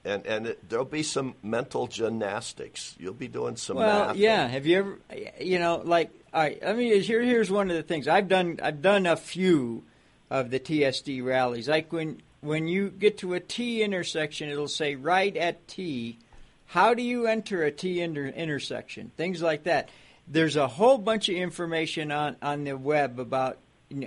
And, 0.07 0.27
and 0.27 0.47
it, 0.49 0.69
there'll 0.69 0.85
be 0.85 1.03
some 1.03 1.35
mental 1.43 1.87
gymnastics. 1.87 2.95
You'll 2.99 3.15
be 3.15 3.29
doing 3.29 3.57
some 3.57 3.77
well, 3.79 4.09
math. 4.09 4.17
yeah. 4.17 4.47
Have 4.49 4.67
you 4.67 4.79
ever, 4.79 4.99
you 5.41 5.59
know, 5.59 5.81
like, 5.85 6.11
all 6.33 6.43
right. 6.43 6.59
I 6.67 6.73
mean, 6.75 7.01
here, 7.01 7.23
here's 7.23 7.51
one 7.51 7.71
of 7.71 7.77
the 7.77 7.83
things 7.83 8.07
I've 8.09 8.29
done. 8.29 8.59
I've 8.63 8.83
done 8.83 9.07
a 9.07 9.17
few 9.17 9.83
of 10.31 10.51
the 10.51 10.61
TSD 10.61 11.25
rallies. 11.25 11.69
Like 11.69 11.93
when 11.93 12.21
when 12.43 12.69
you 12.69 12.91
get 12.91 13.17
to 13.19 13.33
a 13.33 13.41
T 13.41 13.83
intersection, 13.83 14.51
it'll 14.51 14.69
say 14.69 14.95
right 14.97 15.35
at 15.37 15.67
T. 15.69 16.19
How 16.67 16.95
do 16.95 17.03
you 17.03 17.27
enter 17.27 17.63
a 17.63 17.71
T 17.71 18.01
inter- 18.01 18.27
intersection? 18.27 19.13
Things 19.17 19.43
like 19.43 19.65
that. 19.65 19.89
There's 20.27 20.57
a 20.57 20.67
whole 20.67 20.99
bunch 20.99 21.29
of 21.29 21.37
information 21.37 22.11
on 22.11 22.37
on 22.43 22.65
the 22.65 22.77
web 22.77 23.19
about. 23.19 23.59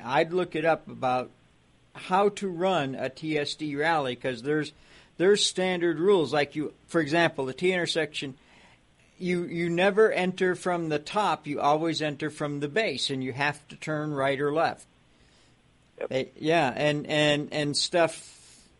I'd 0.03 0.34
look 0.34 0.55
it 0.55 0.66
up 0.66 0.88
about 0.89 1.30
how 1.93 2.30
to 2.30 2.47
run 2.49 2.95
a 2.95 3.10
TSD 3.10 3.78
rally 3.78 4.16
because 4.16 4.41
there's 4.41 4.74
there's 5.18 5.45
standard 5.45 5.99
rules. 5.99 6.34
Like 6.34 6.55
you, 6.55 6.74
for 6.88 6.99
example, 6.99 7.45
the 7.45 7.53
T 7.53 7.72
intersection 7.72 8.36
you 9.20 9.45
you 9.45 9.70
never 9.70 10.12
enter 10.12 10.55
from 10.55 10.89
the 10.89 10.99
top. 10.99 11.47
You 11.47 11.60
always 11.60 12.01
enter 12.01 12.30
from 12.30 12.60
the 12.60 12.68
base, 12.68 13.10
and 13.10 13.24
you 13.24 13.34
have 13.34 13.66
to 13.70 13.76
turn 13.76 14.14
right 14.14 14.39
or 14.39 14.53
left. 14.53 14.86
Eh, 16.12 16.26
yeah, 16.39 16.72
and 16.76 17.08
and 17.08 17.49
and 17.51 17.76
stuff 17.76 18.14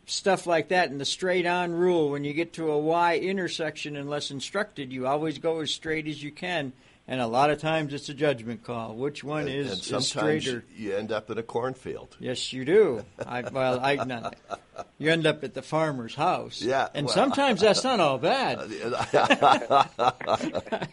stuff 0.08 0.48
like 0.48 0.70
that. 0.70 0.90
And 0.90 1.00
the 1.00 1.06
straight 1.06 1.46
on 1.46 1.74
rule: 1.74 2.10
when 2.10 2.24
you 2.24 2.34
get 2.34 2.54
to 2.54 2.72
a 2.72 2.80
Y 2.80 3.18
intersection, 3.18 3.96
unless 3.96 4.32
instructed, 4.32 4.92
you 4.92 5.06
always 5.06 5.38
go 5.38 5.60
as 5.60 5.70
straight 5.72 6.08
as 6.08 6.24
you 6.24 6.32
can. 6.32 6.74
And 7.10 7.22
a 7.22 7.28
lot 7.28 7.52
of 7.52 7.62
times, 7.62 7.94
it's 7.94 8.10
a 8.10 8.14
judgment 8.14 8.66
call. 8.66 8.94
Which 8.94 9.24
one 9.24 9.44
And, 9.44 9.50
is, 9.50 9.72
and 9.72 9.80
is 9.80 9.86
sometimes 9.86 10.44
straighter? 10.44 10.66
you 10.76 10.94
end 10.94 11.14
up 11.14 11.30
in 11.32 11.38
a 11.38 11.44
cornfield. 11.44 12.18
Yes, 12.20 12.52
you 12.52 12.66
do. 12.66 13.06
I, 13.26 13.44
well, 13.44 13.80
I 13.80 13.96
not, 14.04 14.36
you 14.98 15.10
end 15.10 15.26
up 15.26 15.42
at 15.46 15.54
the 15.54 15.62
farmer's 15.62 16.16
house. 16.16 16.62
Yeah, 16.62 16.90
and 16.94 17.06
well- 17.06 17.16
sometimes 17.16 17.62
that's 17.62 17.86
not 17.86 18.02
all 18.02 18.18
bad. 18.18 18.60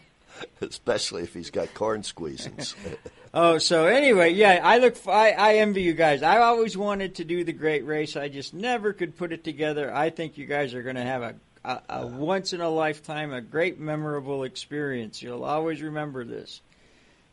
Especially 0.61 1.23
if 1.23 1.33
he's 1.33 1.49
got 1.49 1.73
corn 1.73 2.01
squeezings. 2.01 2.75
Oh, 3.37 3.57
so 3.57 3.85
anyway, 3.85 4.31
yeah, 4.31 4.61
I 4.63 4.77
look. 4.77 4.93
f 4.95 5.09
I 5.09 5.31
I 5.31 5.55
envy 5.55 5.81
you 5.81 5.91
guys. 5.93 6.23
I 6.23 6.37
always 6.37 6.77
wanted 6.77 7.15
to 7.15 7.25
do 7.25 7.43
the 7.43 7.51
great 7.51 7.85
race. 7.85 8.15
I 8.15 8.29
just 8.29 8.53
never 8.53 8.93
could 8.93 9.17
put 9.17 9.33
it 9.33 9.43
together. 9.43 9.93
I 9.93 10.09
think 10.09 10.37
you 10.37 10.45
guys 10.45 10.73
are 10.73 10.81
going 10.81 10.95
to 10.95 11.01
have 11.03 11.21
a, 11.21 11.35
a, 11.65 11.81
a 11.89 12.07
once 12.07 12.53
in 12.53 12.61
a 12.61 12.69
lifetime, 12.69 13.33
a 13.33 13.41
great 13.41 13.77
memorable 13.77 14.43
experience. 14.43 15.21
You'll 15.21 15.43
always 15.43 15.81
remember 15.81 16.23
this. 16.23 16.61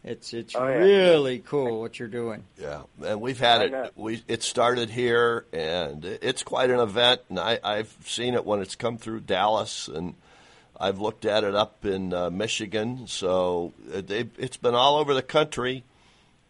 It's 0.02 0.34
it's 0.34 0.56
Oh, 0.56 0.66
yeah. 0.66 0.78
really 0.78 1.38
cool 1.38 1.80
what 1.80 2.00
you're 2.00 2.08
doing. 2.08 2.42
Yeah, 2.60 2.82
and 3.06 3.20
we've 3.20 3.38
had 3.38 3.62
it. 3.62 3.92
We 3.94 4.24
it 4.26 4.42
started 4.42 4.90
here, 4.90 5.44
and 5.52 6.04
it's 6.04 6.42
quite 6.42 6.70
an 6.70 6.80
event. 6.80 7.20
And 7.28 7.38
I, 7.38 7.60
I've 7.62 7.96
seen 8.04 8.34
it 8.34 8.44
when 8.44 8.60
it's 8.60 8.74
come 8.74 8.98
through 8.98 9.20
Dallas, 9.20 9.86
and 9.86 10.14
I've 10.80 10.98
looked 10.98 11.24
at 11.24 11.44
it 11.44 11.54
up 11.54 11.84
in 11.84 12.12
uh, 12.12 12.30
Michigan. 12.30 13.06
So 13.06 13.72
uh, 13.94 14.00
they 14.04 14.28
it's 14.36 14.56
been 14.56 14.74
all 14.74 14.96
over 14.96 15.14
the 15.14 15.22
country, 15.22 15.84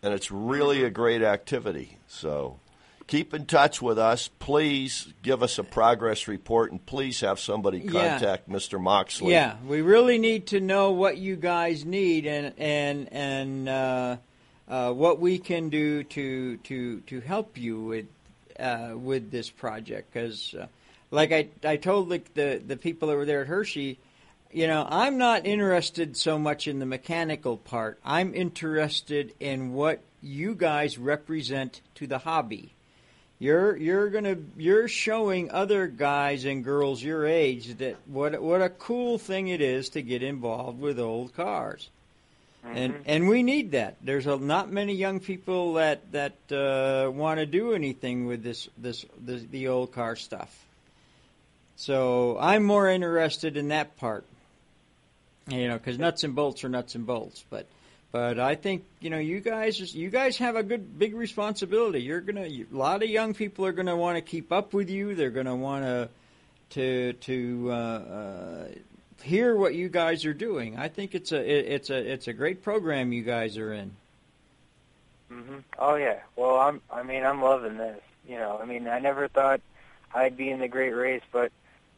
and 0.03 0.13
it's 0.13 0.31
really 0.31 0.83
a 0.83 0.91
great 0.91 1.23
activity. 1.23 1.99
So 2.09 2.59
keep 3.07 3.33
in 3.33 3.47
touch 3.47 3.81
with 3.81 3.99
us. 3.99 4.29
Please 4.39 5.13
give 5.23 5.43
us 5.43 5.59
a 5.59 5.65
progress 5.65 6.27
report, 6.27 6.73
and 6.73 6.85
please 6.85 7.21
have 7.21 7.39
somebody 7.39 7.79
Yeah. 7.79 8.19
contact 8.19 8.49
Mr. 8.49 8.81
Moxley. 8.81 9.33
Yeah, 9.33 9.57
we 9.67 9.81
really 9.81 10.19
need 10.19 10.47
to 10.49 10.61
know 10.61 10.91
what 10.91 11.19
you 11.19 11.37
guys 11.37 11.85
need 11.85 12.27
and 12.27 12.53
and 12.59 13.09
and 13.13 13.69
uh, 13.69 14.17
uh, 14.69 14.93
what 14.93 15.21
we 15.21 15.39
can 15.39 15.69
do 15.69 16.03
to 16.05 16.57
to 16.59 17.01
to 17.01 17.21
help 17.21 17.57
you 17.57 17.81
with 17.81 18.07
uh, 18.59 18.93
with 18.97 19.31
this 19.31 19.51
project. 19.51 20.13
Because, 20.13 20.55
uh, 20.55 20.67
like 21.11 21.33
I 21.33 21.49
I 21.65 21.77
told 21.77 22.09
the, 22.09 22.23
the 22.35 22.63
the 22.67 22.77
people 22.77 23.09
that 23.09 23.17
were 23.17 23.25
there 23.27 23.43
at 23.43 23.47
Hershey, 23.47 23.99
you 24.53 24.67
know, 24.67 24.87
I'm 24.89 25.19
not 25.19 25.47
interested 25.47 26.17
so 26.17 26.39
much 26.39 26.69
in 26.69 26.79
the 26.79 26.87
mechanical 26.87 27.57
part. 27.57 27.99
I'm 28.05 28.35
interested 28.35 29.35
in 29.41 29.73
what 29.73 30.01
you 30.23 30.55
guys 30.55 30.99
represent 30.99 31.81
to 31.97 32.07
the 32.07 32.19
hobby. 32.19 32.73
You're 33.39 33.77
you're 33.77 34.09
gonna 34.09 34.37
you're 34.57 34.87
showing 34.87 35.51
other 35.51 35.89
guys 35.89 36.45
and 36.45 36.63
girls 36.63 37.03
your 37.03 37.27
age 37.27 37.77
that 37.79 37.97
what 38.07 38.41
what 38.41 38.63
a 38.63 38.69
cool 38.69 39.19
thing 39.19 39.49
it 39.49 39.61
is 39.61 39.89
to 39.91 40.03
get 40.03 40.23
involved 40.23 40.81
with 40.81 41.01
old 41.01 41.35
cars, 41.35 41.91
and 42.63 42.95
and 43.05 43.29
we 43.29 43.43
need 43.43 43.73
that. 43.73 43.97
There's 44.01 44.29
a, 44.29 44.37
not 44.37 44.71
many 44.71 44.95
young 44.95 45.19
people 45.19 45.75
that 45.75 46.13
that 46.13 46.37
uh, 46.53 47.11
want 47.11 47.41
to 47.41 47.47
do 47.47 47.73
anything 47.73 48.27
with 48.27 48.45
this 48.45 48.69
this 48.79 49.05
the, 49.21 49.39
the 49.51 49.67
old 49.67 49.91
car 49.91 50.15
stuff. 50.15 50.65
So 51.75 52.39
I'm 52.39 52.63
more 52.63 52.89
interested 52.89 53.57
in 53.57 53.69
that 53.69 53.97
part, 53.97 54.25
you 55.49 55.69
know, 55.69 55.75
because 55.79 55.99
nuts 55.99 56.25
and 56.25 56.35
bolts 56.35 56.65
are 56.65 56.69
nuts 56.69 56.95
and 56.95 57.07
bolts, 57.07 57.45
but. 57.49 57.67
But 58.11 58.39
I 58.39 58.57
think 58.57 58.85
you 59.01 59.09
know 59.09 59.17
you 59.17 59.41
guys 59.41 59.95
you 59.95 60.11
guys 60.11 60.37
have 60.37 60.55
a 60.55 60.63
good 60.63 60.99
big 60.99 61.15
responsibility. 61.15 62.03
You're 62.03 62.21
gonna 62.21 62.43
a 62.45 62.67
lot 62.71 63.03
of 63.03 63.09
young 63.09 63.33
people 63.33 63.65
are 63.65 63.73
gonna 63.73 63.97
want 63.97 64.19
to 64.19 64.21
keep 64.21 64.53
up 64.53 64.75
with 64.75 64.91
you. 64.91 65.15
They're 65.15 65.31
gonna 65.31 65.57
want 65.57 65.87
to 65.87 66.11
to 66.73 67.13
to 67.15 67.69
uh, 67.71 67.75
uh, 67.75 68.69
hear 69.23 69.57
what 69.57 69.75
you 69.75 69.89
guys 69.89 70.27
are 70.27 70.35
doing. 70.35 70.79
I 70.79 70.89
think 70.89 71.15
it's 71.15 71.33
a 71.33 71.39
it, 71.41 71.73
it's 71.73 71.89
a 71.89 72.13
it's 72.13 72.29
a 72.29 72.35
great 72.35 72.63
program 72.63 73.13
you 73.15 73.23
guys 73.23 73.57
are 73.57 73.73
in. 73.73 73.97
hmm 75.31 75.59
Oh 75.79 75.95
yeah. 75.97 76.21
Well, 76.37 76.57
I'm. 76.57 76.81
I 76.91 77.03
mean, 77.03 77.25
I'm 77.25 77.41
loving 77.43 77.77
this. 77.77 78.01
You 78.29 78.37
know, 78.37 78.59
I 78.63 78.67
mean, 78.67 78.87
I 78.89 78.99
never 78.99 79.29
thought 79.29 79.61
I'd 80.15 80.37
be 80.37 80.51
in 80.51 80.61
the 80.61 80.69
great 80.69 80.93
race, 80.95 81.23
but 81.33 81.51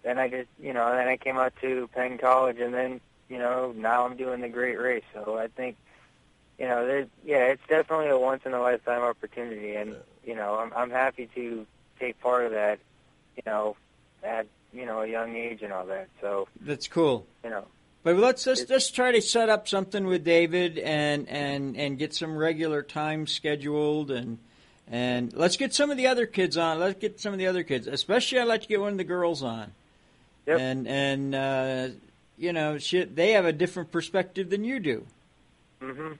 then 0.02 0.18
I 0.18 0.28
just, 0.28 0.48
you 0.60 0.72
know, 0.72 0.90
then 0.94 1.08
I 1.08 1.16
came 1.16 1.36
out 1.36 1.52
to 1.60 1.88
Penn 1.94 2.18
College, 2.18 2.60
and 2.60 2.72
then, 2.72 3.00
you 3.28 3.38
know, 3.38 3.72
now 3.76 4.04
I'm 4.06 4.16
doing 4.16 4.40
the 4.40 4.48
great 4.48 4.78
race. 4.78 5.04
So 5.12 5.38
I 5.38 5.48
think, 5.48 5.76
you 6.58 6.66
know, 6.66 6.86
there's, 6.86 7.08
yeah, 7.24 7.46
it's 7.46 7.62
definitely 7.68 8.08
a 8.08 8.18
once 8.18 8.42
in 8.44 8.52
a 8.54 8.60
lifetime 8.60 9.02
opportunity, 9.02 9.74
and 9.74 9.96
you 10.24 10.34
know, 10.34 10.54
I'm 10.56 10.72
I'm 10.74 10.90
happy 10.90 11.28
to 11.34 11.66
take 11.98 12.20
part 12.20 12.46
of 12.46 12.52
that. 12.52 12.78
You 13.36 13.42
know, 13.46 13.76
at 14.22 14.46
you 14.72 14.86
know 14.86 15.02
a 15.02 15.06
young 15.06 15.36
age 15.36 15.62
and 15.62 15.72
all 15.72 15.86
that. 15.86 16.08
So 16.20 16.48
That's 16.60 16.88
cool. 16.88 17.26
you 17.44 17.50
know, 17.50 17.66
But 18.02 18.16
let's 18.16 18.44
just 18.44 18.94
try 18.94 19.12
to 19.12 19.20
set 19.20 19.48
up 19.48 19.68
something 19.68 20.06
with 20.06 20.24
David 20.24 20.78
and 20.78 21.28
and 21.28 21.76
and 21.76 21.98
get 21.98 22.14
some 22.14 22.36
regular 22.36 22.82
time 22.82 23.26
scheduled 23.26 24.10
and 24.10 24.38
and 24.90 25.32
let's 25.32 25.56
get 25.56 25.72
some 25.74 25.90
of 25.90 25.96
the 25.96 26.06
other 26.06 26.26
kids 26.26 26.56
on. 26.56 26.78
Let's 26.78 27.00
get 27.00 27.20
some 27.20 27.32
of 27.32 27.38
the 27.38 27.46
other 27.46 27.62
kids, 27.62 27.86
especially 27.86 28.38
I'd 28.38 28.48
like 28.48 28.62
to 28.62 28.68
get 28.68 28.80
one 28.80 28.92
of 28.92 28.98
the 28.98 29.04
girls 29.04 29.42
on. 29.42 29.72
Yep. 30.46 30.60
And 30.60 30.88
and 30.88 31.34
uh, 31.34 31.88
you 32.36 32.52
know, 32.52 32.78
shit, 32.78 33.14
they 33.16 33.32
have 33.32 33.44
a 33.44 33.52
different 33.52 33.90
perspective 33.92 34.50
than 34.50 34.64
you 34.64 34.80
do. 34.80 35.06
hmm 35.80 36.12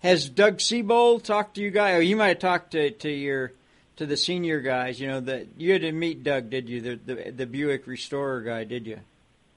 Has 0.00 0.28
Doug 0.28 0.58
Seybold 0.58 1.22
talked 1.22 1.54
to 1.56 1.60
you 1.62 1.70
guys? 1.70 1.98
Or 1.98 2.02
you 2.02 2.16
might 2.16 2.28
have 2.28 2.38
talked 2.40 2.72
to, 2.72 2.90
to 2.90 3.10
your 3.10 3.52
to 3.96 4.06
the 4.06 4.16
senior 4.16 4.60
guys. 4.60 4.98
You 5.00 5.08
know 5.08 5.20
that 5.20 5.46
you 5.56 5.78
didn't 5.78 5.98
meet 6.00 6.24
Doug, 6.24 6.50
did 6.50 6.68
you? 6.68 6.80
The 6.80 6.96
the, 7.14 7.30
the 7.30 7.46
Buick 7.46 7.86
Restorer 7.86 8.40
guy, 8.42 8.64
did 8.64 8.86
you? 8.86 8.98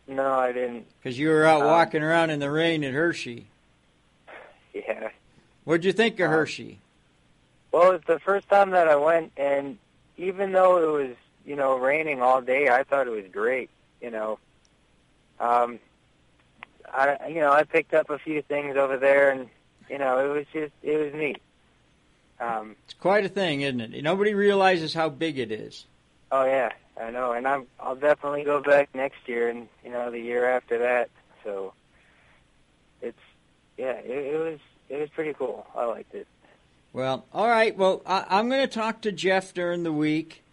no, 0.07 0.33
I 0.33 0.51
didn't. 0.51 0.85
Because 1.01 1.17
you 1.17 1.29
were 1.29 1.45
out 1.45 1.61
Um, 1.61 1.67
walking 1.67 2.03
around 2.03 2.29
in 2.29 2.39
the 2.39 2.51
rain 2.51 2.83
at 2.83 2.93
Hershey. 2.93 3.47
Yeah. 4.73 5.09
What'd 5.63 5.85
you 5.85 5.93
think 5.93 6.19
Um, 6.19 6.25
of 6.25 6.31
Hershey? 6.31 6.79
Well, 7.71 7.91
it's 7.93 8.05
the 8.05 8.19
first 8.19 8.47
time 8.49 8.71
that 8.71 8.87
I 8.87 8.95
went, 8.97 9.31
and 9.37 9.77
even 10.17 10.51
though 10.51 10.77
it 10.77 11.07
was, 11.07 11.15
you 11.45 11.55
know, 11.55 11.77
raining 11.77 12.21
all 12.21 12.41
day, 12.41 12.67
I 12.69 12.83
thought 12.83 13.07
it 13.07 13.11
was 13.11 13.25
great. 13.31 13.69
You 14.01 14.11
know, 14.11 14.39
um, 15.39 15.79
I, 16.95 17.27
you 17.27 17.41
know, 17.41 17.51
I 17.51 17.63
picked 17.63 17.93
up 17.93 18.09
a 18.09 18.17
few 18.17 18.41
things 18.41 18.77
over 18.77 18.97
there, 18.97 19.31
and 19.31 19.49
you 19.89 19.97
know, 19.97 20.17
it 20.19 20.33
was 20.35 20.45
just, 20.53 20.73
it 20.81 20.97
was 20.97 21.13
neat. 21.13 21.41
Um, 22.39 22.75
It's 22.85 22.93
quite 22.93 23.25
a 23.25 23.29
thing, 23.29 23.61
isn't 23.61 23.79
it? 23.81 24.03
Nobody 24.03 24.33
realizes 24.33 24.93
how 24.93 25.09
big 25.09 25.37
it 25.37 25.51
is. 25.51 25.85
oh 26.31 26.45
yeah, 26.45 26.71
I 26.99 27.11
know, 27.11 27.33
and 27.33 27.47
I'm, 27.47 27.65
I'll 27.79 27.95
definitely 27.95 28.43
go 28.43 28.61
back 28.61 28.89
next 28.95 29.27
year, 29.27 29.49
and 29.49 29.67
you 29.83 29.91
know, 29.91 30.09
the 30.11 30.19
year 30.19 30.45
after 30.49 30.79
that. 30.79 31.09
So, 31.43 31.73
it's, 33.01 33.19
yeah, 33.77 33.93
it, 33.93 34.33
it 34.33 34.37
was, 34.37 34.59
it 34.89 34.99
was 34.99 35.09
pretty 35.09 35.33
cool. 35.33 35.67
I 35.75 35.85
liked 35.85 36.15
it. 36.15 36.27
Well, 36.93 37.25
all 37.33 37.47
right. 37.49 37.75
Well, 37.77 38.01
I, 38.05 38.25
I'm 38.29 38.49
going 38.49 38.61
to 38.61 38.73
talk 38.73 39.01
to 39.01 39.11
Jeff 39.11 39.53
during 39.53 39.83
the 39.83 39.91
week 39.91 40.44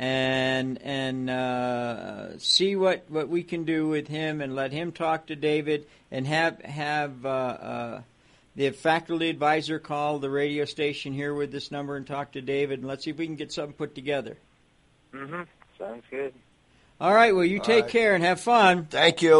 and 0.00 0.80
and 0.80 1.28
uh, 1.28 2.38
see 2.38 2.74
what, 2.74 3.04
what 3.10 3.28
we 3.28 3.42
can 3.42 3.64
do 3.64 3.86
with 3.86 4.08
him, 4.08 4.40
and 4.40 4.56
let 4.56 4.72
him 4.72 4.92
talk 4.92 5.26
to 5.26 5.36
David, 5.36 5.86
and 6.10 6.26
have 6.26 6.58
have 6.62 7.26
uh, 7.26 7.28
uh, 7.28 8.02
the 8.56 8.70
faculty 8.70 9.28
advisor 9.28 9.78
call 9.78 10.18
the 10.18 10.30
radio 10.30 10.64
station 10.64 11.12
here 11.12 11.34
with 11.34 11.52
this 11.52 11.70
number 11.70 11.96
and 11.96 12.06
talk 12.06 12.32
to 12.32 12.40
David, 12.40 12.78
and 12.78 12.88
let's 12.88 13.04
see 13.04 13.10
if 13.10 13.18
we 13.18 13.26
can 13.26 13.36
get 13.36 13.52
something 13.52 13.74
put 13.74 13.94
together. 13.94 14.38
Mm-hmm. 15.12 15.42
Sounds 15.78 16.04
good. 16.10 16.32
All 16.98 17.14
right. 17.14 17.34
Well, 17.34 17.44
you 17.44 17.58
All 17.58 17.64
take 17.64 17.84
right. 17.84 17.92
care 17.92 18.14
and 18.14 18.24
have 18.24 18.40
fun. 18.40 18.86
Thank 18.86 19.20
you. 19.20 19.34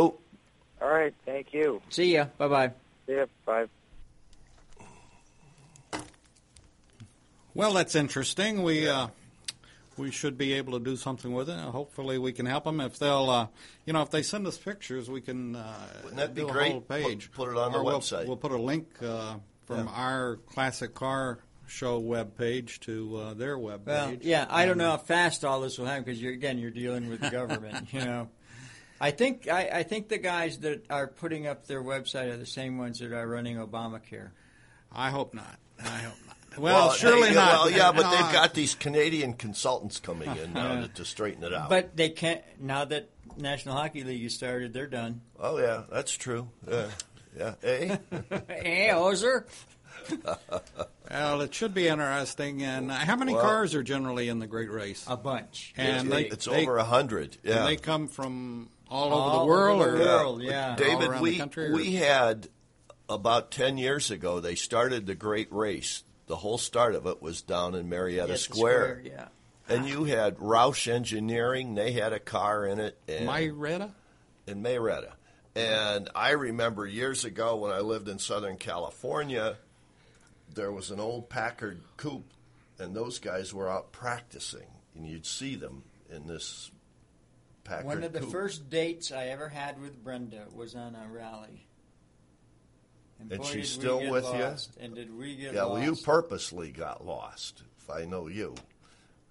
All 0.82 0.90
right. 0.90 1.14
Thank 1.24 1.54
you. 1.54 1.80
See 1.88 2.12
ya. 2.12 2.26
Bye 2.36 2.48
bye. 2.48 2.70
See 3.06 3.16
ya. 3.16 3.24
Bye. 3.46 3.64
Well, 7.54 7.72
that's 7.72 7.94
interesting. 7.94 8.62
We 8.62 8.86
uh, 8.86 9.08
we 10.00 10.10
should 10.10 10.36
be 10.38 10.54
able 10.54 10.72
to 10.78 10.84
do 10.84 10.96
something 10.96 11.32
with 11.32 11.48
it. 11.48 11.58
Hopefully, 11.58 12.18
we 12.18 12.32
can 12.32 12.46
help 12.46 12.64
them 12.64 12.80
if 12.80 12.98
they'll, 12.98 13.28
uh, 13.30 13.46
you 13.86 13.92
know, 13.92 14.02
if 14.02 14.10
they 14.10 14.22
send 14.22 14.46
us 14.46 14.58
pictures, 14.58 15.08
we 15.10 15.20
can. 15.20 15.54
Uh, 15.56 15.86
Wouldn't 16.02 16.16
that 16.16 16.34
be 16.34 16.42
a 16.42 16.46
great? 16.46 16.72
whole 16.72 16.80
page. 16.80 17.30
Put- 17.32 17.46
put 17.46 17.52
it 17.52 17.58
on 17.58 17.72
the 17.72 17.78
Or 17.78 17.84
we'll- 17.84 18.00
website. 18.00 18.26
We'll 18.26 18.36
put 18.36 18.52
a 18.52 18.58
link 18.60 18.88
uh, 19.02 19.36
from 19.66 19.86
Yeah. 19.86 19.92
our 19.92 20.36
classic 20.46 20.94
car 20.94 21.38
show 21.66 21.98
web 22.00 22.36
page 22.36 22.80
to 22.80 23.16
uh, 23.16 23.34
their 23.34 23.56
web 23.56 23.80
page. 23.86 23.94
Well, 23.94 24.08
page. 24.08 24.24
yeah, 24.24 24.46
I 24.50 24.66
don't 24.66 24.76
know 24.78 24.90
how 24.90 24.96
fast 24.96 25.44
all 25.44 25.60
this 25.60 25.78
will 25.78 25.86
happen 25.86 26.02
because 26.02 26.20
you're 26.20 26.32
again 26.32 26.58
you're 26.58 26.72
dealing 26.72 27.08
with 27.08 27.20
the 27.20 27.30
government. 27.30 27.88
you 27.92 28.00
know, 28.00 28.28
I 29.00 29.12
think 29.12 29.46
I, 29.48 29.68
I 29.72 29.82
think 29.84 30.08
the 30.08 30.18
guys 30.18 30.58
that 30.60 30.84
are 30.90 31.06
putting 31.06 31.46
up 31.46 31.66
their 31.68 31.82
website 31.82 32.32
are 32.32 32.36
the 32.36 32.44
same 32.46 32.76
ones 32.78 32.98
that 32.98 33.12
are 33.12 33.26
running 33.28 33.56
Obamacare. 33.58 34.30
I 34.92 35.10
hope 35.10 35.32
not. 35.34 35.58
I 35.78 35.98
hope 35.98 36.16
not. 36.26 36.36
Well, 36.58 36.90
hey, 36.90 36.96
surely 36.98 37.28
yeah, 37.28 37.34
not. 37.34 37.52
Well, 37.52 37.70
yeah, 37.70 37.92
but 37.92 38.02
No, 38.02 38.10
they've 38.10 38.20
I- 38.24 38.32
got 38.32 38.54
these 38.54 38.74
Canadian 38.74 39.34
consultants 39.34 40.00
coming 40.00 40.28
in 40.36 40.52
now 40.52 40.74
Yeah. 40.74 40.80
to, 40.82 40.88
to 40.88 41.04
straighten 41.04 41.44
it 41.44 41.54
out. 41.54 41.68
But 41.68 41.96
they 41.96 42.10
can't 42.10 42.42
now 42.58 42.84
that 42.86 43.08
National 43.36 43.76
Hockey 43.76 44.02
League 44.04 44.22
has 44.24 44.34
started. 44.34 44.72
They're 44.72 44.86
done. 44.86 45.20
oh 45.38 45.58
yeah, 45.58 45.82
that's 45.90 46.12
true. 46.12 46.48
Yeah, 46.68 46.86
yeah. 47.36 47.54
Eh? 47.62 47.96
hey, 48.48 48.90
Ozer. 48.94 49.46
Well, 51.10 51.40
it 51.40 51.52
should 51.52 51.74
be 51.74 51.88
interesting. 51.88 52.62
And 52.62 52.90
uh, 52.90 52.94
how 52.94 53.16
many 53.16 53.34
Well- 53.34 53.42
cars 53.42 53.74
are 53.74 53.82
generally 53.82 54.28
in 54.28 54.38
the 54.38 54.46
Great 54.46 54.70
Race? 54.70 55.04
A 55.08 55.16
bunch. 55.16 55.74
And 55.76 56.06
it's, 56.06 56.14
they, 56.14 56.24
it's 56.26 56.44
they- 56.46 56.62
over 56.62 56.76
a 56.78 56.84
hundred. 56.84 57.36
and 57.44 57.54
Yeah, 57.54 57.64
they 57.66 57.76
come 57.76 58.06
from 58.06 58.68
all, 58.88 59.12
All 59.12 59.20
over 59.22 59.30
the 59.30 59.40
over 59.40 59.48
world, 59.50 59.82
or 59.82 59.98
world, 59.98 60.42
yeah. 60.42 60.70
all 60.70 60.76
David, 60.76 61.08
around 61.08 61.22
we 61.22 61.30
the 61.32 61.38
country. 61.38 61.72
we 61.72 61.94
had 61.94 62.48
about 63.08 63.50
ten 63.50 63.76
years 63.78 64.10
ago. 64.12 64.38
They 64.40 64.54
started 64.54 65.06
the 65.06 65.14
Great 65.16 65.52
Race. 65.52 66.04
The 66.30 66.36
whole 66.36 66.58
start 66.58 66.94
of 66.94 67.06
it 67.06 67.20
was 67.20 67.42
down 67.42 67.74
in 67.74 67.88
Marietta 67.88 68.22
At 68.22 68.28
the 68.28 68.38
Square. 68.38 69.02
yeah. 69.04 69.26
And 69.68 69.84
you 69.84 70.04
had 70.04 70.36
Roush 70.36 70.86
Engineering. 70.86 71.74
They 71.74 71.90
had 71.90 72.12
a 72.12 72.20
car 72.20 72.64
in 72.64 72.78
it. 72.78 72.96
And, 73.08 73.28
Myretta? 73.28 73.90
in 74.46 74.62
Mayretta. 74.62 75.10
And 75.56 76.08
I 76.14 76.30
remember 76.30 76.86
years 76.86 77.24
ago 77.24 77.56
when 77.56 77.72
I 77.72 77.80
lived 77.80 78.08
in 78.08 78.20
Southern 78.20 78.58
California, 78.58 79.56
there 80.54 80.70
was 80.70 80.92
an 80.92 81.00
old 81.00 81.28
Packard 81.28 81.80
coupe, 81.96 82.30
and 82.78 82.94
those 82.94 83.18
guys 83.18 83.52
were 83.52 83.68
out 83.68 83.90
practicing, 83.90 84.68
and 84.94 85.04
you'd 85.04 85.26
see 85.26 85.56
them 85.56 85.82
in 86.08 86.28
this 86.28 86.70
Packard 87.64 87.86
One 87.86 88.04
of 88.04 88.12
the 88.12 88.20
coupe. 88.20 88.30
first 88.30 88.70
dates 88.70 89.10
I 89.10 89.26
ever 89.26 89.48
had 89.48 89.80
with 89.80 90.04
Brenda 90.04 90.46
was 90.54 90.76
on 90.76 90.94
a 90.94 91.12
rally. 91.12 91.66
And 93.20 93.28
boy, 93.28 93.44
she's 93.44 93.52
did 93.52 93.56
we 93.56 93.64
still 93.64 94.00
get 94.00 94.10
with 94.10 94.24
lost. 94.24 94.76
And 94.80 94.94
did 94.94 95.16
we 95.16 95.36
get 95.36 95.54
Yeah, 95.54 95.66
well, 95.66 95.82
you 95.82 95.94
purposely 95.94 96.70
got 96.70 97.06
lost, 97.06 97.62
if 97.78 97.90
I 97.90 98.04
know 98.04 98.28
you. 98.28 98.54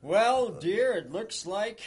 Well, 0.01 0.49
dear, 0.49 0.93
it 0.93 1.11
looks 1.11 1.45
like 1.45 1.81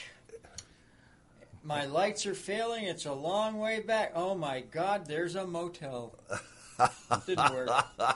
my 1.63 1.87
lights 1.87 2.27
are 2.27 2.35
failing. 2.35 2.85
It's 2.85 3.07
a 3.07 3.13
long 3.13 3.59
way 3.59 3.81
back. 3.81 4.13
Oh 4.15 4.35
my 4.35 4.61
God, 4.61 5.07
there's 5.07 5.37
a 5.37 5.47
motel. 5.47 6.15
It 7.11 7.27
didn't 7.27 7.53
work. 7.55 7.71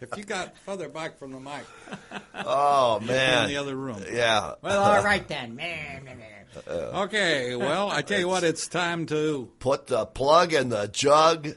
If 0.00 0.16
you 0.16 0.24
got 0.24 0.56
further 0.58 0.88
back 0.88 1.18
from 1.18 1.32
the 1.32 1.40
mic, 1.40 1.64
Oh, 2.34 3.00
man. 3.00 3.44
in 3.44 3.48
the 3.50 3.56
other 3.56 3.74
room. 3.74 4.02
Yeah. 4.12 4.52
Well, 4.62 4.82
all 4.82 5.02
right 5.02 5.26
then. 5.26 5.56
Meh, 5.56 6.00
meh, 6.04 6.14
meh. 6.14 6.72
Okay, 6.72 7.56
well, 7.56 7.90
I 7.90 8.02
tell 8.02 8.18
you 8.20 8.28
what, 8.28 8.44
it's 8.44 8.68
time 8.68 9.06
to, 9.06 9.48
Put 9.58 9.86
the 9.88 10.04
plug 10.06 10.52
in 10.52 10.68
the 10.68 10.86
jug. 10.88 11.48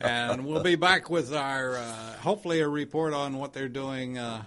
and 0.00 0.46
we'll 0.46 0.62
be 0.62 0.76
back 0.76 1.10
with 1.10 1.34
our, 1.34 1.76
uh, 1.76 2.12
hopefully, 2.20 2.60
a 2.60 2.68
report 2.68 3.12
on 3.12 3.36
what 3.38 3.52
they're 3.52 3.68
doing 3.68 4.16
uh, 4.18 4.44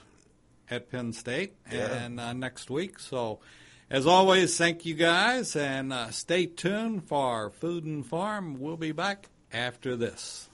at 0.69 0.89
Penn 0.89 1.13
State 1.13 1.53
Yeah. 1.72 1.93
and 2.05 2.19
uh, 2.19 2.34
next 2.34 2.69
week. 2.69 2.97
So, 2.99 3.39
as 3.92 4.08
always, 4.08 4.58
thank 4.58 4.86
you 4.86 4.94
guys, 4.94 5.54
and 5.54 5.92
uh, 5.92 6.12
stay 6.12 6.46
tuned 6.46 7.04
for 7.04 7.50
Food 7.50 7.84
and 7.84 8.06
Farm. 8.06 8.58
We'll 8.58 8.78
be 8.78 8.94
back 8.94 9.28
after 9.52 9.98
this. 9.98 10.48